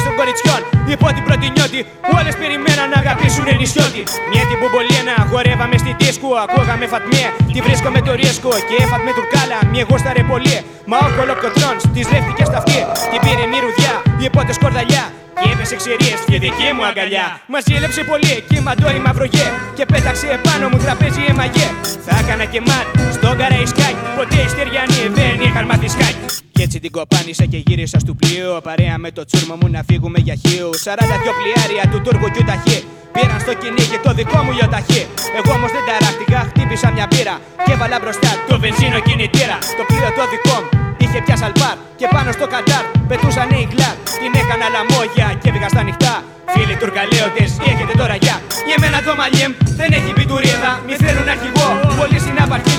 υπό 0.97 1.07
την 1.15 1.23
πρώτη 1.27 1.45
νιώτη. 1.55 1.79
Που 2.05 2.11
όλες 2.19 2.35
περιμέναν 2.41 2.87
να 2.93 2.97
αγαπήσουν 3.03 3.45
νησιώτη. 3.59 4.01
Μια 4.31 4.43
την 4.49 4.57
μπουμπολίνα, 4.59 5.15
χορεύαμε 5.31 5.77
στη 5.83 5.91
δίσκο. 5.99 6.29
Ακούγαμε 6.43 6.85
φατμίε, 6.93 7.27
τη 7.53 7.59
βρίσκω 7.65 7.89
με 7.95 8.01
το 8.07 8.11
ρίσκο. 8.21 8.51
Και 8.67 8.75
έφατ 8.83 9.01
με 9.07 9.11
τουρκάλα, 9.17 9.57
μια 9.71 9.83
γούσταρε 9.89 10.23
πολύ. 10.31 10.57
Μα 10.89 10.97
ο 11.07 11.09
κολοκοτρόν 11.17 11.75
της 11.93 12.05
ρεύτηκε 12.13 12.43
στα 12.49 12.57
αυτή. 12.61 12.79
Την 13.11 13.19
πήρε 13.23 13.45
μυρουδιά, 13.53 13.93
η 14.25 14.27
πότες 14.35 14.55
σκορδαλιά. 14.59 15.05
Και 15.41 15.49
έπεσε 15.53 15.75
ξερίες 15.81 16.19
στη 16.25 16.37
δική 16.45 16.67
μου 16.75 16.85
αγκαλιά 16.89 17.25
Μα 17.51 17.59
ζήλεψε 17.65 18.01
πολύ 18.11 18.35
και 18.49 18.61
μαντώ 18.65 18.89
η 18.97 18.99
μαυρογέ 19.05 19.47
Και 19.77 19.85
πέταξε 19.85 20.27
επάνω 20.37 20.65
μου 20.71 20.77
τραπέζι 20.83 21.23
εμαγέ 21.33 21.67
Θα 22.05 22.13
έκανα 22.21 22.45
και 22.45 22.61
μάτ 22.67 22.87
στον 23.15 23.37
καραϊσκάκι 23.37 24.03
Ποτέ 24.17 24.39
οι 24.45 24.49
στεριανοί 24.53 25.01
δεν 25.17 25.35
είχαν 25.45 25.65
μάθει 25.65 25.87
σκάκι 25.95 26.50
Κι 26.61 26.67
έτσι 26.67 26.79
την 26.85 26.93
κοπάνισα 26.99 27.45
και 27.51 27.59
γύρισα 27.67 27.97
στο 28.03 28.13
πλοίο. 28.21 28.49
Παρέα 28.67 28.95
με 29.03 29.09
το 29.17 29.21
τσούρμο 29.27 29.55
μου 29.59 29.67
να 29.75 29.81
φύγουμε 29.89 30.19
για 30.27 30.35
χείου 30.43 30.69
42 30.85 31.31
πλοιάρια 31.39 31.83
του 31.91 31.99
Τούρκου 32.05 32.27
κιου 32.33 32.45
ταχύ 32.51 32.77
Πήραν 33.15 33.39
στο 33.45 33.53
κυνήγι 33.61 33.97
το 34.05 34.11
δικό 34.19 34.39
μου 34.45 34.51
λιοταχύ 34.57 35.01
Εγώ 35.39 35.51
όμως 35.57 35.71
δεν 35.75 35.83
ταράχτηκα, 35.87 36.39
χτύπησα 36.49 36.87
μια 36.95 37.05
πύρα 37.13 37.35
Και 37.65 37.71
έβαλα 37.75 37.97
μπροστά 38.01 38.31
το 38.49 38.55
βενζίνο 38.63 38.99
κινητήρα. 39.07 39.57
Το 39.77 39.83
πλοίο 39.89 40.09
το 40.17 40.23
δικό 40.33 40.57
μου 40.61 40.69
είχε 41.03 41.19
πια 41.25 41.35
σαλπάρ 41.41 41.75
Και 41.99 42.07
πάνω 42.13 42.29
στο 42.37 42.45
κατάρ 42.53 42.83
πετούσαν 43.09 43.49
οι 43.55 43.61
γκλάρ. 43.69 43.95
Την 44.21 44.31
έκανα 44.41 44.67
λαμόγια 44.75 45.27
και 45.41 45.49
έβγα 45.51 45.67
στα 45.73 45.81
νυχτά. 45.87 46.15
Φίλοι 46.53 46.75
τουρκαλέοντες, 46.81 47.51
έχετε 47.71 47.93
τώρα 48.01 48.15
γεια. 48.23 48.35
Για 48.67 48.77
μένα 48.81 48.97
το 49.07 49.11
μαλλιέμ 49.19 49.51
δεν 49.79 49.89
έχει 49.97 50.11
πιτουρίδα 50.17 50.71
Μη 50.87 50.93
θέλουν 51.03 51.27
αρχηγό, 51.35 51.67
πολύ 51.99 52.19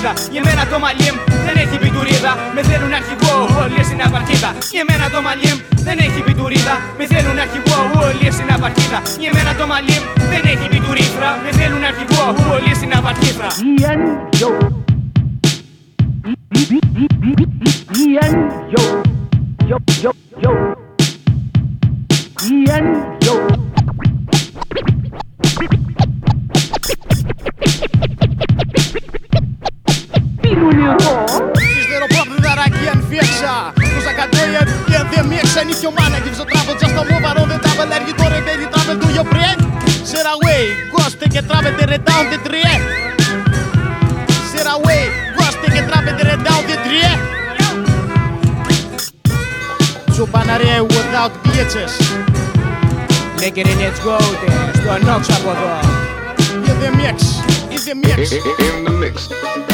στην 0.03 0.11
απαρχίδα 0.11 0.31
Για 0.31 0.43
μένα 0.45 0.65
το 0.71 0.79
μαλλιέμ 0.79 1.15
δεν 1.45 1.55
έχει 1.63 1.77
πιτουρίδα 1.77 2.31
Με 2.55 2.61
θέλουν 2.61 2.93
αρχηγό, 2.99 3.35
όλοι 3.63 3.83
στην 3.83 4.01
απαρχίδα 4.05 4.49
Για 4.75 4.83
μένα 4.89 5.05
το 5.13 5.19
μαλλιέμ 5.21 5.57
δεν 5.87 5.97
έχει 6.05 6.21
πιτουρίδα 6.27 6.75
Με 6.97 7.05
θέλουν 7.05 7.37
αρχηγό, 7.45 7.79
όλοι 8.05 8.31
στην 8.31 8.49
απαρχίδα 8.55 8.99
Για 9.21 9.31
μένα 9.35 9.51
το 9.59 9.65
μαλλιέμ 9.71 10.03
δεν 10.31 10.43
έχει 10.51 10.67
πιτουρίδα 10.73 11.29
Με 11.43 11.49
θέλουν 11.57 11.83
αρχηγό, 11.91 12.25
όλοι 12.53 12.71
στην 12.79 12.91
απαρχίδα 12.97 13.47
Ian, 18.13 18.37
yo, 18.73 18.81
yo, 19.69 20.11
yo, 20.43 20.51
δημιουργώ 30.73 31.15
Σιζερό 31.75 32.07
πάπλου 32.15 32.37
δαράκι 32.45 32.85
αν 32.93 32.99
φιέξα 33.09 33.55
και 34.89 34.97
δε 35.11 35.19
μη 35.29 35.37
εξένη 35.43 35.73
χιωμάνα 35.79 36.17
Γιβ 36.23 36.35
στο 36.37 36.45
μου 37.09 37.17
παρόν 37.25 37.47
δεν 37.51 37.59
τράβελ 37.63 37.89
Έργει 37.97 38.13
τώρα 38.19 38.37
δεν 38.47 38.55
δει 38.59 38.67
τράβελ 38.73 38.97
του 39.01 39.09
γιοπριέν 39.15 39.57
Σερα 40.09 40.33
ουέι, 40.39 40.67
γκώστε 40.91 41.25
και 41.33 41.41
τράβελ 41.47 41.73
δε 41.77 41.85
ρετάουν 41.91 42.25
δε 42.31 42.37
τριέ 42.45 42.75
Σερα 44.49 44.73
ουέι, 44.83 45.05
γκώστε 45.33 45.65
και 45.73 45.81
τράβελ 45.87 46.13
δε 46.17 46.23
ρετάουν 46.29 46.63
δε 46.69 46.75
τριέ 46.85 47.13
Τσουπαναρέ, 50.11 50.75
without 50.93 51.33
glitches 51.45 51.93
Making 53.41 53.67
it 53.73 53.79
its 53.87 53.99
gold, 54.05 54.37
στο 54.77 54.89
ανόξα 54.95 55.33
από 55.39 55.51
θα 55.59 55.75
In 57.85 58.79
the 58.85 58.91
mix. 59.01 59.72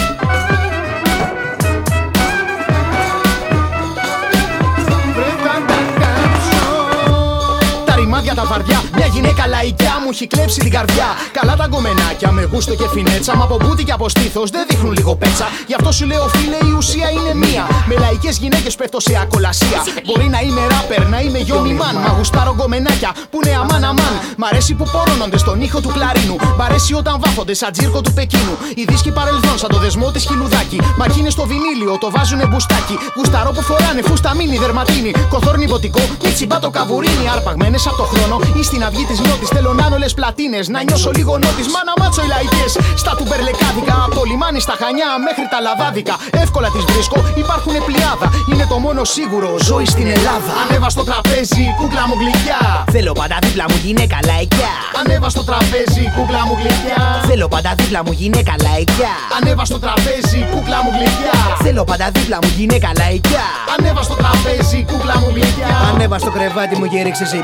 Τα 8.19 8.25
ρημάδια 8.25 8.43
τα 8.43 8.49
βαριά, 8.51 8.83
μια 8.95 9.05
γυναίκα 9.05 9.47
λαϊκιά 9.47 9.93
μου 10.01 10.09
έχει 10.11 10.27
κλέψει 10.27 10.59
την 10.59 10.71
καρδιά. 10.71 11.07
Καλά 11.31 11.55
τα 11.55 11.65
γκομενάκια 11.69 12.31
με 12.31 12.43
γούστο 12.51 12.75
και 12.75 12.87
φινέτσα. 12.93 13.35
Μα 13.35 13.43
από 13.43 13.57
μπούτι 13.61 13.83
και 13.83 13.91
από 13.91 14.09
στήθος 14.09 14.49
δεν 14.49 14.63
δείχνουν 14.69 14.93
λίγο 14.93 15.15
πέτσα. 15.15 15.47
Γι' 15.67 15.75
αυτό 15.79 15.91
σου 15.91 16.05
λέω 16.05 16.27
φίλε 16.27 16.59
η 16.71 16.73
ουσία 16.77 17.09
είναι 17.09 17.33
μία. 17.45 17.63
Με 17.87 17.95
λαϊκές 17.95 18.37
γυναίκες 18.37 18.75
πέφτω 18.75 18.99
σε 18.99 19.19
ακολασία. 19.21 19.79
Μπορεί 20.05 20.27
να 20.35 20.39
είμαι 20.41 20.61
ράπερ, 20.73 21.07
να 21.07 21.19
είμαι 21.21 21.37
γιόμι 21.37 21.73
μαν. 21.73 21.95
Μα 22.05 22.13
γουστάρω 22.17 22.53
γκομενάκια 22.55 23.11
που 23.29 23.39
είναι 23.43 23.55
αμάν 23.61 23.83
αμάν. 23.83 24.13
Μ' 24.37 24.43
αρέσει 24.49 24.73
που 24.73 24.85
πορώνονται 24.93 25.37
στον 25.37 25.61
ήχο 25.61 25.79
του 25.81 25.91
κλαρίνου. 25.95 26.35
Μ' 26.57 26.61
αρέσει 26.61 26.93
όταν 26.93 27.15
βάφονται 27.23 27.53
σαν 27.53 27.71
τζίρκο 27.71 28.01
του 28.01 28.13
Πεκίνου. 28.13 28.55
Οι 28.75 28.83
δίσκοι 28.89 29.11
παρελθόν 29.11 29.57
σαν 29.57 29.69
το 29.69 29.77
δεσμό 29.77 30.11
της 30.11 30.23
χιλουδάκι. 30.25 30.79
Μαρκίνε 30.97 31.29
στο 31.29 31.43
βινίλιο, 31.51 31.97
το 31.99 32.11
βάζουνε 32.15 32.45
μπουστάκι. 32.45 32.95
Γουσταρό 33.15 33.51
που 33.51 33.61
φοράνε 33.61 34.01
φούστα 34.01 34.35
μίνι 34.35 34.57
δερματίνη. 34.57 35.11
Κοθόρνη 35.29 35.67
ποτικό, 35.67 36.03
με 36.23 36.29
τσιμπά 36.29 36.59
το 36.59 36.69
καβουρίνι. 36.69 37.25
Αρπαγμένες 37.35 37.87
από 37.87 37.95
το 37.95 38.03
χρόνο 38.11 38.35
ή 38.59 38.63
στην 38.69 38.81
αυγή 38.87 39.03
της 39.09 39.19
νότης. 39.19 39.49
Θέλω 39.55 39.73
να 39.73 39.85
όλες 39.99 40.13
πλατίνες, 40.19 40.65
να 40.73 40.79
νιώσω 40.83 41.11
λίγο 41.17 41.33
νότης. 41.43 41.67
Μα 41.73 41.81
να 41.89 41.93
μάτσω 41.99 42.21
οι 42.25 42.29
λαϊκές 42.33 42.71
στα 43.01 43.11
του 43.17 43.25
μπερλεκάδικα. 43.27 43.95
Από 44.05 44.15
το 44.19 44.23
λιμάνι 44.29 44.59
στα 44.65 44.75
χανιά 44.81 45.09
μέχρι 45.27 45.45
τα 45.53 45.59
λαδάδικα. 45.65 46.15
Εύκολα 46.43 46.69
τις 46.73 46.83
βρίσκω, 46.91 47.17
υπάρχουν 47.43 47.75
πλειάδα. 47.87 48.27
Είναι 48.51 48.65
το 48.71 48.77
μόνο 48.85 49.01
σίγουρο, 49.15 49.49
ζωή 49.69 49.87
στην 49.93 50.07
Ελλάδα. 50.15 50.51
Ανέβα 50.61 50.89
στο 50.95 51.03
τραπέζι, 51.09 51.65
κούκλα 51.79 52.03
μου 52.09 52.15
γλυκιά. 52.21 52.61
Θέλω 52.95 53.11
πάντα 53.19 53.37
δίπλα 53.43 53.65
μου 53.69 53.77
γυναίκα 53.85 54.17
λαϊκιά 54.29 54.73
Ανέβα 54.99 55.29
στο 55.35 55.43
τραπέζι, 55.49 56.03
κούκλα 56.15 56.41
μου 56.47 56.55
γλυκιά. 56.59 57.01
Θέλω 57.29 57.47
πάντα 57.53 57.71
δίπλα 57.79 57.99
μου 58.05 58.13
γυναίκα 58.21 58.53
λαϊκιά 58.65 59.13
Ανέβα 59.37 59.63
στο 59.69 59.79
τραπέζι, 59.83 60.39
κούκλα 60.51 60.79
μου 60.83 60.91
γλυκιά. 60.97 61.37
Θέλω 61.63 61.83
πάντα 61.89 62.07
δίπλα 62.15 62.37
μου 62.43 62.51
γυναίκα 62.57 62.89
λαϊκιά 62.99 63.45
Ανέβα 63.77 64.01
στο 64.07 64.15
τραπέζι, 64.21 64.85
κούκλα 64.91 65.17
μου 65.19 65.29
γλυκιά. 65.35 65.67
Ανέβα 65.93 66.17
στο 66.19 66.31
κρεβάτι 66.31 66.75
μου 66.75 66.87
και 66.87 67.01
ρίξε 67.03 67.25
σε 67.25 67.37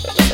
Thank 0.00 0.20
you. 0.20 0.27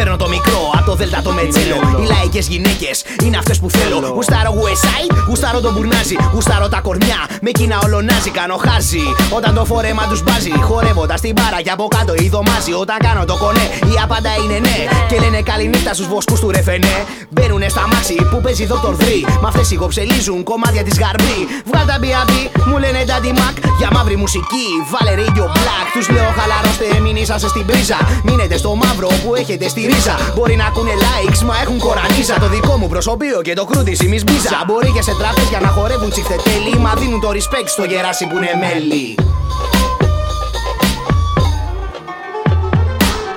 Το 0.00 0.28
μικρό, 0.28 0.70
από 0.76 0.84
το 0.90 0.94
Δέλτα 0.94 1.22
το 1.22 1.32
Μετζέλο. 1.32 1.76
Οι 2.00 2.06
λαϊκές 2.06 2.48
γυναίκες 2.48 3.04
είναι 3.24 3.36
αυτές 3.36 3.58
που 3.58 3.70
θέλω. 3.70 3.96
Γουστάρω 4.14 4.52
Westside, 4.62 5.14
γουστάρω 5.28 5.60
τον 5.60 5.72
Μπουρνάζι. 5.72 6.16
Γουστάρω 6.32 6.68
τα 6.68 6.80
κορμιά, 6.80 7.20
με 7.40 7.48
εκείνα 7.48 7.78
ολονάζει. 7.84 8.30
Κάνω 8.30 8.56
χάζι 8.56 9.02
όταν 9.30 9.54
το 9.54 9.64
φόρεμα 9.64 10.06
τους 10.10 10.22
μπάζει. 10.22 10.50
Χορεύοντα 10.60 11.14
την 11.14 11.32
μπάρα 11.32 11.62
και 11.62 11.70
από 11.70 11.88
κάτω 11.96 12.14
η 12.14 12.28
δωμάζει. 12.28 12.72
Όταν 12.72 12.96
κάνω 13.06 13.24
το 13.24 13.36
κονέ, 13.36 13.66
η 13.92 13.94
απάντα 14.02 14.32
είναι 14.44 14.58
ναι. 14.58 14.76
Και 15.08 15.18
λένε 15.20 15.42
καληνύχτα 15.42 15.94
στους 15.94 16.06
βοσκούς 16.08 16.40
του 16.40 16.50
ρεφενέ. 16.50 16.96
Μπαίνουνε 17.28 17.68
στα 17.68 17.84
μάξι 17.92 18.14
που 18.30 18.40
παίζει 18.40 18.66
Dr. 18.70 18.92
Dre. 19.00 19.16
Μ' 19.42 19.46
αυτές 19.46 19.70
υγοψελίζουν 19.70 20.42
κομμάτια 20.42 20.82
της 20.82 20.98
γαρμπή. 20.98 21.40
Βγάλ 21.68 21.86
τα 21.86 21.96
B.A.B. 22.02 22.32
μου 22.68 22.78
λένε 22.78 23.00
Daddy 23.10 23.32
Mac 23.40 23.54
για 23.78 23.88
μαύρη 23.92 24.16
μουσική. 24.16 24.66
Βάλε 24.92 25.12
radio 25.22 25.44
black. 25.56 25.86
Τους 25.94 26.08
λέω 26.08 26.28
χαλαρώστε, 26.38 27.00
μην 27.00 27.16
είσαστε 27.16 27.48
στην 27.48 27.64
πρίζα. 27.66 27.98
Μείνετε 28.24 28.56
στο 28.56 28.74
μαύρο 28.74 29.08
που 29.22 29.34
έχετε 29.34 29.68
στη 29.68 29.82
ρίζα. 29.90 30.16
Μπορεί 30.34 30.56
να 30.56 30.66
ακούνε 30.66 30.94
likes, 31.04 31.40
μα 31.48 31.54
έχουν 31.62 31.78
κορανίζα. 31.78 32.34
Το 32.38 32.48
δικό 32.48 32.76
μου 32.76 32.88
προσωπείο 32.88 33.42
και 33.42 33.54
το 33.54 33.64
κρούτι 33.64 33.90
η 33.90 34.22
μπίζα. 34.24 34.62
Μπορεί 34.66 34.90
και 34.92 35.02
σε 35.02 35.12
τραπέζια 35.20 35.60
να 35.60 35.68
χορεύουν 35.68 36.10
τσιφτετέλη. 36.10 36.78
Μα 36.78 36.94
δίνουν 36.94 37.20
το 37.20 37.28
respect 37.28 37.68
στο 37.76 37.84
γεράσι 37.84 38.26
που 38.26 38.36
είναι 38.36 38.54
μέλη. 38.60 39.14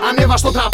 Ανέβα 0.10 0.38
στο 0.38 0.52
τραπέζι, 0.52 0.73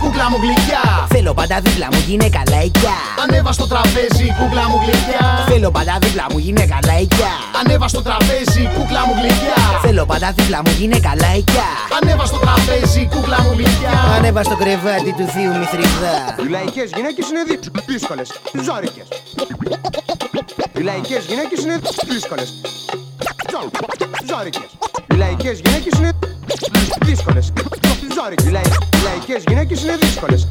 κούκλα 0.00 0.30
μου 0.30 0.36
γλυκιά. 0.42 1.06
Θέλω 1.08 1.34
πάντα 1.34 1.60
δίπλα 1.60 1.88
μου 1.92 2.02
γυναίκα 2.06 2.42
λαϊκιά. 2.50 2.96
Ανέβα 3.22 3.52
στο 3.52 3.66
τραπέζι, 3.66 4.26
κούκλα 4.38 4.68
μου 4.68 4.78
γλυκιά. 4.82 5.44
Θέλω 5.48 5.70
πάντα 5.70 5.98
δίπλα 6.00 6.26
μου 6.30 6.38
γυναίκα 6.38 6.78
λαϊκιά. 6.86 7.32
Ανέβα 7.60 7.88
στο 7.88 8.02
τραπέζι, 8.02 8.62
κούκλα 8.74 9.06
μου 9.06 9.14
γλυκιά. 9.20 9.60
Θέλω 9.82 10.06
πάντα 10.06 10.32
δίπλα 10.36 10.60
μου 10.64 10.72
γυναίκα 10.78 11.12
λαϊκιά. 11.20 11.68
Ανέβα 12.00 12.24
στο 12.24 12.38
τραπέζι, 12.38 13.08
κούκλα 13.12 13.38
μου 13.42 13.52
γλυκιά. 13.56 13.94
Ανέβα 14.16 14.42
στο 14.42 14.56
κρεβάτι 14.56 15.12
του 15.18 15.26
θείου 15.34 15.54
μυθριδά. 15.60 16.16
Οι 16.42 16.48
λαϊκές 16.54 16.90
γυναίκες 16.96 17.26
είναι 17.30 17.42
δύσκολες, 17.86 18.28
ζώρικες. 18.64 19.06
Οι 20.78 20.80
λαϊκές 20.80 21.24
γυναίκες 21.28 21.58
είναι 21.64 21.76
δύσκολες. 22.08 22.50
Ζώρικε. 24.30 24.60
Οι 25.10 25.14
λαϊκές 25.14 25.60
γυναίκες 25.64 25.98
είναι 25.98 26.12
δύσκολες. 27.04 27.52
Ζώρικε. 28.14 28.42
Οι 28.48 28.50
λαϊκές 29.02 29.42
γυναίκες 29.46 29.82
είναι 29.82 29.96
δύσκολες. 29.96 30.48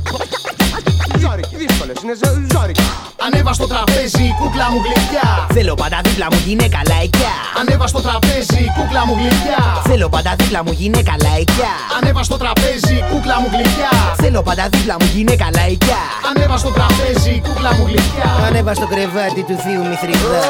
Ζώρικε. 1.20 1.58
Δύσκολες. 1.58 1.96
Είναι 2.04 2.16
ζώρικε. 2.54 2.82
Ανέβα 3.26 3.54
στο 3.54 3.68
τραπέζι, 3.68 4.36
κούκλα 4.40 4.72
μου 4.72 4.80
γλυκιά. 4.86 5.48
Θέλω 5.54 5.74
πάντα 5.76 6.00
δίπλα 6.04 6.28
μου 6.32 6.40
γυναίκα 6.46 6.80
λαϊκιά. 6.88 7.34
Ανέβα 7.60 7.88
στο 7.88 8.02
τραπέζι, 8.02 8.64
κούκλα 8.78 9.06
μου 9.06 9.16
γλυκιά. 9.20 9.62
Θέλω 9.84 10.10
πάντα 10.10 10.36
δίπλα 10.40 10.64
μου 10.64 10.72
γυναίκα 10.72 11.16
λαϊκιά. 11.22 11.72
Ανέβα 11.98 12.24
στο 12.24 12.38
τραπέζι, 12.38 12.98
κούκλα 13.12 13.36
μου 13.42 13.48
γλυκιά. 13.54 13.92
Θέλω 14.22 14.42
πάντα 14.42 14.68
δίπλα 14.72 14.96
μου 15.00 15.08
γυναίκα 15.14 15.48
λαϊκιά. 15.56 16.02
Ανέβα 16.30 16.58
στο 16.58 16.70
τραπέζι, 16.78 17.42
κούκλα 17.46 17.72
μου 17.76 17.86
γλυκιά. 17.90 18.30
Ανέβα 18.48 18.74
στο 18.74 18.88
κρεβάτι 18.92 19.42
του 19.48 19.56
θείου 19.64 19.84
μυθριδά. 19.90 20.42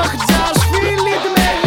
Αχ, 0.00 0.10
just 0.30 0.60
feel 0.70 1.04
it, 1.14 1.24
μεγάλε, 1.36 1.63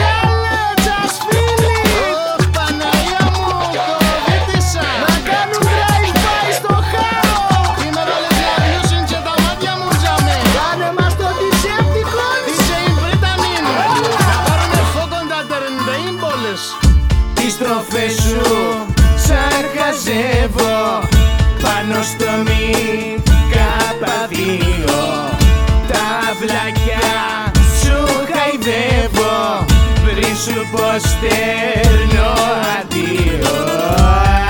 σου 30.47 30.67
πω 30.71 30.87
στέλνω 31.09 32.31
αντίο 32.77 33.55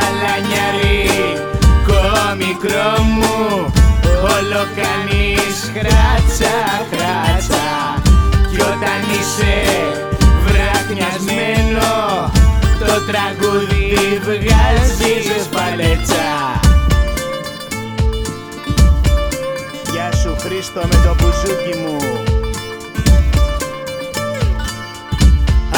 αλλά 0.06 0.36
νιαρίκο 0.48 2.02
μικρό 2.38 3.02
μου 3.02 3.66
όλο 4.36 4.62
κάνεις 4.80 5.72
χράτσα 5.74 6.56
χράτσα. 6.92 7.66
Κι 8.50 8.62
όταν 8.62 9.00
είσαι 9.12 9.56
βραχνιασμένο 10.46 12.32
το 12.80 12.94
τραγούδι 13.10 14.22
βγάζεις 14.24 15.48
παλέτσα. 15.52 16.60
Γεια 19.92 20.12
σου 20.16 20.36
Χρήστο 20.40 20.80
με 20.80 21.02
το 21.06 21.16
μπουζούκι 21.18 21.78
μου 21.78 22.37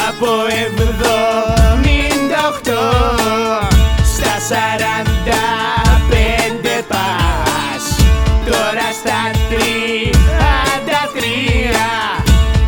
Από 0.10 0.28
78 2.66 2.74
στα 4.14 4.34
45 4.50 4.52
πας. 6.88 7.84
Τώρα 8.46 8.88
στα 9.00 9.20
33 9.50 9.54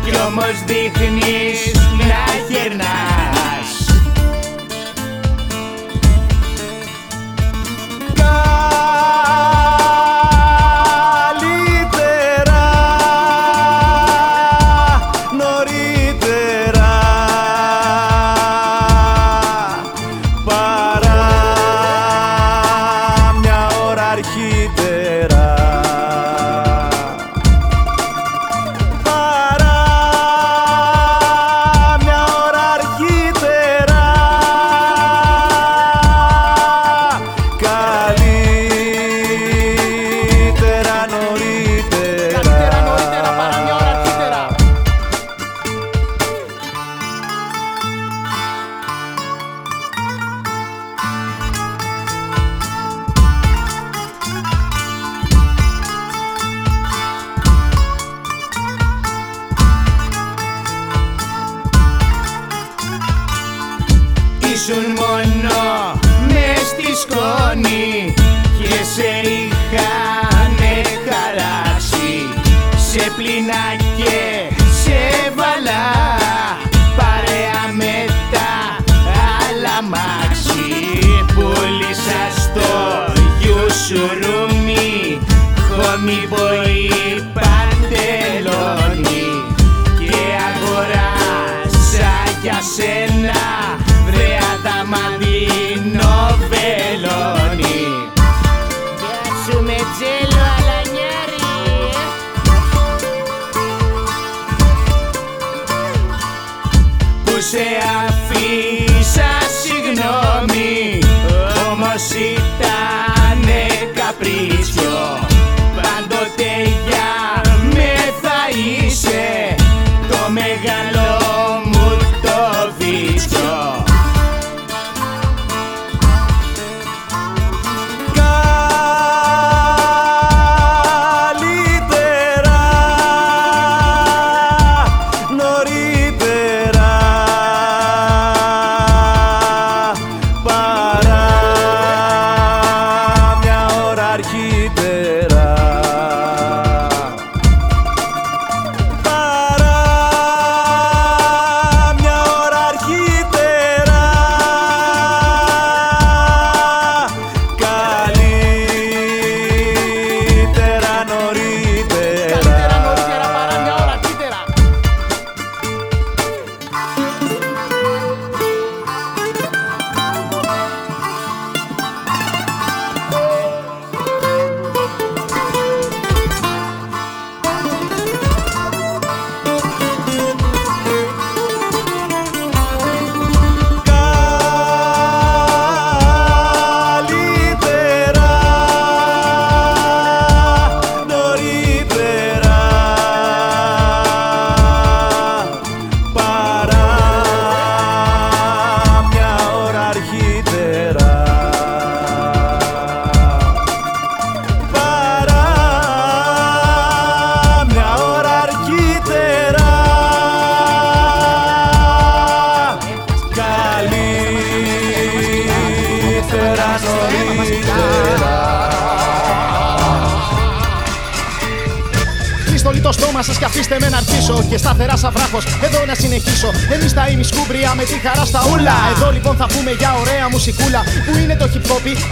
κι 0.04 0.12
όμως 0.26 0.56
δείχνεις 0.66 1.60
να 1.98 2.22
γερνάς 2.48 3.31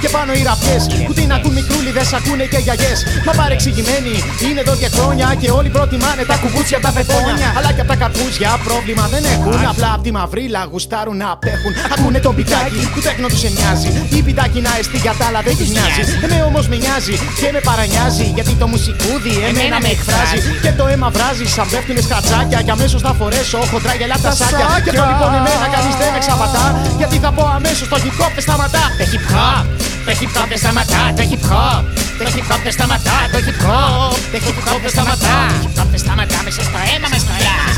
και 0.02 0.08
πάνω 0.16 0.30
οι 0.38 0.42
ραπιέ. 0.48 0.76
Που 1.06 1.12
την 1.18 1.28
ακούν 1.36 1.52
μικρούλιδε, 1.58 2.02
ακούνε 2.18 2.44
και 2.52 2.60
γιαγιές. 2.66 2.98
Μα 3.26 3.32
παρεξηγημένοι 3.40 4.14
είναι 4.46 4.60
εδώ 4.64 4.74
και 4.82 4.88
χρόνια 4.96 5.26
και 5.40 5.48
όλοι 5.58 5.70
προτιμάνε 5.76 6.22
τα 6.30 6.36
κουβούτσια 6.42 6.78
τα 6.84 6.90
πεθόνια. 6.96 7.48
Αλλά 7.56 7.70
και 7.74 7.82
από 7.84 7.90
τα 7.92 7.96
καρπούζια 8.02 8.50
πρόβλημα 8.68 9.04
δεν 9.14 9.22
έχουν. 9.34 9.54
Απλά 9.72 9.90
απ' 9.96 10.02
τη 10.06 10.10
μαυρίλα 10.18 10.62
γουστάρουν 10.70 11.16
να 11.22 11.28
απέχουν. 11.34 11.72
Ακούνε 11.94 12.18
το 12.26 12.30
πιτάκι 12.38 12.82
που 12.92 13.00
τέκνο 13.06 13.26
του 13.32 13.38
σε 13.44 13.50
νοιάζει. 13.56 13.90
Η 14.18 14.20
πιτάκι 14.26 14.60
να 14.66 14.72
εστί 14.80 14.98
για 15.04 15.14
τα 15.18 15.24
άλλα 15.28 15.40
δεν 15.46 15.56
της 15.60 15.68
νοιάζει. 15.74 16.02
Εμέ 16.24 16.38
όμως 16.50 16.64
με 16.70 16.76
νοιάζει 16.82 17.14
και 17.40 17.48
με 17.54 17.60
παρανιάζει. 17.68 18.26
Γιατί 18.36 18.52
το 18.62 18.66
μουσικούδι 18.72 19.34
εμένα 19.50 19.78
με 19.84 19.88
εκφράζει. 19.96 20.38
Και 20.64 20.72
το 20.78 20.84
αίμα 20.92 21.08
βράζει 21.16 21.46
σαν 21.56 21.66
πέφτουνες 21.72 22.04
σκατσάκια. 22.08 22.58
Και 22.66 22.72
αμέσως 22.76 23.00
θα 23.06 23.12
φορέσω 23.18 23.58
χοντρά 23.70 23.94
γελά 24.00 24.16
τα 24.24 24.32
σάκια. 24.38 24.66
Και 24.84 24.92
το 24.98 25.04
λοιπόν 25.10 25.30
εμένα 25.40 25.66
κανείς 25.74 25.94
δεν 26.00 26.08
με 26.14 26.18
ξαπατά. 26.24 26.64
Γιατί 27.00 27.16
θα 27.24 27.30
πω 27.36 27.42
αμέσως 27.58 27.86
το 27.92 27.96
hip 28.02 28.16
hop 28.20 28.32
δεν 28.36 28.44
σταματά. 28.46 28.84
Το 29.00 29.04
hip 29.12 29.26
hop, 29.32 29.64
το 30.10 30.16
hip 30.20 30.42
hop 30.42 30.48
δεν 30.48 30.58
σταματά. 30.58 31.12
Το 31.16 31.22
hip 31.30 31.44
hop, 31.50 31.82
το 32.18 32.24
hip 32.34 32.52
hop 32.52 32.60
δεν 32.62 32.72
σταματά. 32.72 33.16
Το 33.32 33.38
hip 33.46 33.64
hop, 33.64 34.16
το 34.32 34.38
hip 34.44 34.68
hop 34.68 34.80
δεν 34.80 34.90
σταματά. 34.90 35.46
Το 35.48 35.68
hip 35.68 35.80
hop 35.80 35.86
δεν 35.90 35.98
σταματά 35.98 36.42
μέσα 36.44 36.62
στο 36.62 36.78
αίμα 36.94 37.08
μα 37.12 37.18
κολλά. 37.28 37.69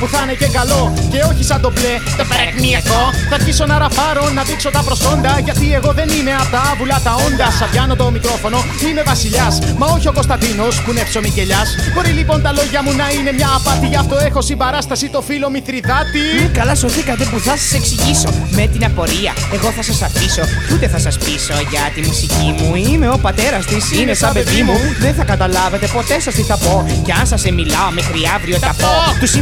Που 0.00 0.06
θα 0.12 0.20
είναι 0.22 0.34
και 0.42 0.48
καλό 0.58 0.80
Και 1.12 1.20
όχι 1.30 1.42
σαν 1.50 1.60
το 1.64 1.70
μπλε, 1.74 1.94
το 2.18 2.24
παρακμιακό 2.30 3.02
Θα 3.28 3.34
αρχίσω 3.34 3.64
να 3.66 3.76
ραφάρω, 3.78 4.24
να 4.36 4.42
δείξω 4.48 4.70
τα 4.70 4.82
προσόντα. 4.88 5.32
Γιατί 5.46 5.66
εγώ 5.78 5.90
δεν 5.98 6.08
είμαι 6.16 6.34
απ' 6.42 6.50
τα 6.54 6.60
άβουλα 6.70 7.00
τα 7.06 7.12
όντα. 7.26 7.48
Σαν 7.58 7.68
πιάνω 7.70 7.94
το 7.96 8.10
μικρόφωνο, 8.16 8.58
είμαι 8.88 9.02
βασιλιάς. 9.02 9.58
Μα 9.78 9.86
όχι 9.86 10.08
ο 10.08 10.12
Κωνσταντίνος 10.12 10.82
που 10.82 10.90
είναι 10.90 11.04
ψωμικελιά 11.10 11.62
Μπορεί 11.94 12.12
λοιπόν 12.20 12.42
τα 12.42 12.52
λόγια 12.52 12.82
μου 12.82 12.92
να 13.00 13.06
είναι 13.16 13.32
μια 13.32 13.50
απάτη 13.58 13.86
Γι' 13.86 13.96
αυτό 13.96 14.16
έχω 14.28 14.40
συμπαράσταση 14.40 15.08
το 15.08 15.20
φίλο 15.28 15.50
Μηθριδάτη 15.50 16.24
Καλά 16.52 16.74
σωθήκατε 16.74 17.24
που 17.24 17.38
θα 17.38 17.56
σας 17.56 17.72
εξηγήσω. 17.72 18.28
Με 18.50 18.66
την 18.66 18.84
απορία 18.84 19.32
εγώ 19.52 19.70
θα 19.70 19.82
σας 19.82 20.02
αφήσω. 20.02 20.42
Κι 20.66 20.74
ούτε 20.74 20.88
θα 20.88 20.98
σας 20.98 21.18
πείσω 21.18 21.54
για 21.70 21.90
τη 21.94 22.00
μουσική 22.08 22.54
μου. 22.58 22.74
Είμαι 22.74 23.08
ο 23.08 23.18
πατέρας 23.18 23.66
της, 23.66 23.92
είναι 23.92 24.14
σαν 24.14 24.32
παιδί 24.32 24.62
μου. 24.62 24.76
Δεν 25.00 25.14
θα 25.14 25.24
καταλάβετε 25.24 25.86
ποτέ 25.86 26.20
σας 26.20 26.34
τι 26.34 26.42
θα 26.42 26.56
πω. 26.58 26.86
Κι 27.04 27.12
αν 27.12 27.26
σας 27.26 27.42
μιλάω 27.42 27.90
μέχρι 27.90 28.20
αύριο 28.34 28.58
τα 28.58 28.74
πω. 28.78 29.18
Τους 29.20 29.34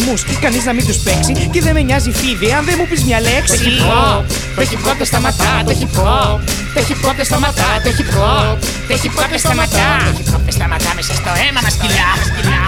ημισκουμπρισμού 0.00 0.40
κανείς 0.40 0.64
να 0.64 0.72
μην 0.72 0.86
τους 0.86 0.96
παίξει 0.96 1.48
Και 1.50 1.60
δεν 1.62 1.72
με 1.74 1.82
νοιάζει 1.82 2.10
φίδι 2.10 2.52
αν 2.52 2.64
δεν 2.64 2.74
μου 2.78 2.86
πεις 2.88 3.04
μια 3.04 3.20
λέξη 3.20 3.56
Το 3.56 3.64
hip 3.64 3.86
hop, 3.86 4.24
το 4.56 4.62
hip 4.70 4.90
hop 4.90 4.96
δεν 4.96 5.06
σταματά. 5.06 5.62
Το 5.64 5.72
hip 5.80 5.98
hop, 5.98 6.38
το 6.74 6.80
hip 6.88 7.08
hop 7.08 7.14
δεν 7.16 7.24
σταματά. 7.24 7.80
Το 7.84 7.90
hip 7.96 8.10
hop, 8.16 8.56
το 8.88 8.94
hip 9.02 9.20
hop 9.20 9.28
δεν 9.30 9.38
σταματά. 9.38 9.88
Το 10.04 10.18
hip 10.18 10.34
hop 10.34 10.40
δεν 10.44 10.52
σταματά 10.52 10.94
μέσα 10.94 11.14
στο 11.14 11.30
αίμα 11.48 11.60
μας 11.62 11.74
κυλά. 11.74 12.65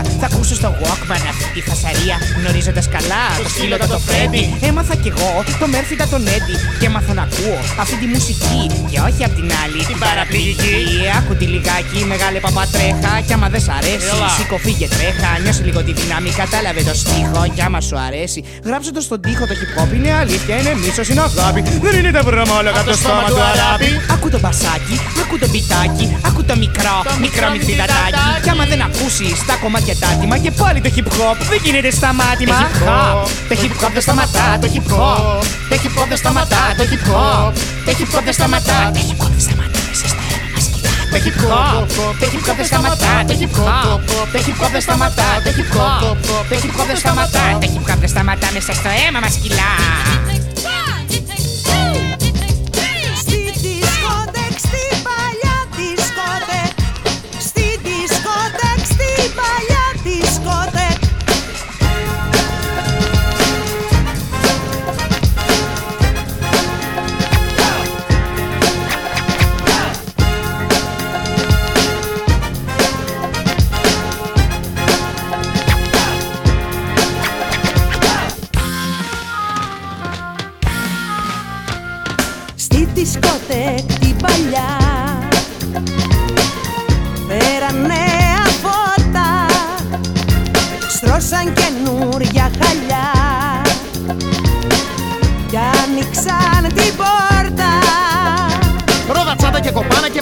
Νύχτα 0.00 0.28
μέσα 0.48 0.64
από 0.64 0.64
την 0.64 0.64
πιτσαρία, 0.64 0.64
θα 0.64 0.68
ακούσω 0.68 0.68
στο 0.68 0.70
Walkman 0.82 1.24
αυτή 1.32 1.46
τη 1.54 1.60
φασαρία. 1.68 2.16
Γνωρίζοντας 2.38 2.86
καλά 2.96 3.24
το 3.42 3.48
σκύλο 3.48 3.76
το 3.94 3.98
Φρέντι, 4.06 4.42
έμαθα 4.68 4.94
κι 5.02 5.10
εγώ 5.14 5.32
το 5.60 5.66
Μέρφυτα 5.74 6.04
τον 6.12 6.22
Έντι. 6.36 6.56
Και 6.80 6.86
έμαθα 6.90 7.12
να 7.18 7.22
ακούω 7.28 7.58
αυτή 7.82 7.96
τη 8.02 8.06
μουσική. 8.14 8.60
Και 8.90 8.98
όχι 9.08 9.22
απ' 9.28 9.34
την 9.38 9.48
άλλη 9.62 9.80
την 9.90 9.98
παραπληγική. 10.04 10.76
Άκου 11.18 11.32
τη 11.40 11.46
λιγάκι, 11.54 11.98
μεγάλη 12.12 12.38
παπατρέχα. 12.46 13.12
Κι 13.26 13.32
άμα 13.36 13.48
δεν 13.54 13.62
σ' 13.66 13.72
αρέσει, 13.78 14.16
σήκω 14.36 14.56
φύγε 14.64 14.86
τρέχα. 14.94 15.30
Νιώσε 15.42 15.62
λίγο 15.68 15.80
τη 15.86 15.92
δύναμη, 15.98 16.30
κατάλαβε 16.42 16.82
το 16.88 16.94
στίχο. 17.02 17.40
Κι 17.54 17.62
άμα 17.66 17.80
σου 17.88 17.96
αρέσει, 18.06 18.40
γράψε 18.66 18.90
το 18.96 19.00
στον 19.06 19.20
τοίχο 19.24 19.44
το 19.50 19.54
hip 19.60 19.70
hop 19.76 19.90
είναι 19.96 20.10
αλήθεια, 20.22 20.54
είναι 20.60 20.72
μίσος, 20.82 21.06
είναι 21.10 21.22
αγάπη. 21.28 21.60
Δεν 21.84 21.94
είναι 21.98 22.12
τα 22.16 22.22
βρωμόλογα 22.28 22.80
το 22.88 22.94
στόμα 23.00 23.24
του 23.30 23.40
αράπη. 23.52 23.90
Ακού 24.14 24.26
το 24.34 24.38
μπασάκι, 24.42 24.96
ακού 25.22 25.34
το 25.42 25.46
μπιτάκι, 25.52 26.06
ακού 26.28 26.40
το 26.48 26.54
μικρό, 26.64 26.96
μικρό 27.24 27.46
μυθιδατάκι. 27.54 28.22
Κι 28.44 28.50
άμα 28.54 28.64
δεν 28.72 28.80
ακούσεις 28.88 29.38
τα 29.48 29.54
κομμάτια 29.62 29.94
τα 30.02 30.08
άτιμα 30.12 30.36
και 30.40 30.50
πάλι 30.50 30.80
το 30.80 30.90
hip 30.96 31.08
hop 31.16 31.36
δεν 31.50 31.60
γίνεται 31.64 31.90
σταμάτημα. 31.90 32.58
Το 33.48 33.54
hip 33.60 33.84
hop 33.84 33.90
δεν 33.92 34.02
σταματά. 34.02 34.58
Το 34.60 34.68
hip 34.74 34.92
hop, 34.92 35.42
το 35.68 35.76
hip 35.82 36.02
hop 36.02 36.06
δεν 36.08 36.16
σταματά. 36.16 36.74
Το 36.78 36.84
hip 36.90 37.04
hop, 37.10 37.52
το 37.86 37.92
hip 37.98 38.16
hop 38.16 38.22
δεν 38.24 38.32
σταματά. 38.32 38.90
Το 38.94 39.00
hip 39.08 39.22
hop 39.22 39.30
δεν 39.36 39.40
σταματά 39.40 39.80
μέσα 39.88 40.06
στο 40.08 40.20
αίμα 40.30 40.48
μας 40.54 40.66
κυλά. 40.72 40.94
Το 41.12 41.18
hip 41.24 41.38
hop, 41.42 41.86
το 42.20 42.26
hip 42.32 42.50
hop 42.50 42.56
δεν 42.56 42.66
σταματά. 42.66 43.12
Το 43.28 43.34
hip 43.40 43.54
hop, 43.58 44.00
το 44.32 44.38
hip 44.46 44.58
hop 44.62 44.70
δεν 44.72 44.80
σταματά. 44.80 45.28
Το 45.44 45.50
hip 45.58 45.70
hop, 45.76 46.16
το 46.48 46.54
hip 46.62 46.74
hop 46.80 46.86
δεν 46.86 46.96
σταματά. 46.96 47.44
Το 47.60 47.66
hip 47.72 47.90
hop 47.90 47.98
δεν 48.00 48.08
σταματά 48.08 48.48
μέσα 48.52 48.72
στο 48.72 48.88
αίμα 49.06 49.20
μας 49.20 49.34
κυλά. 49.42 49.72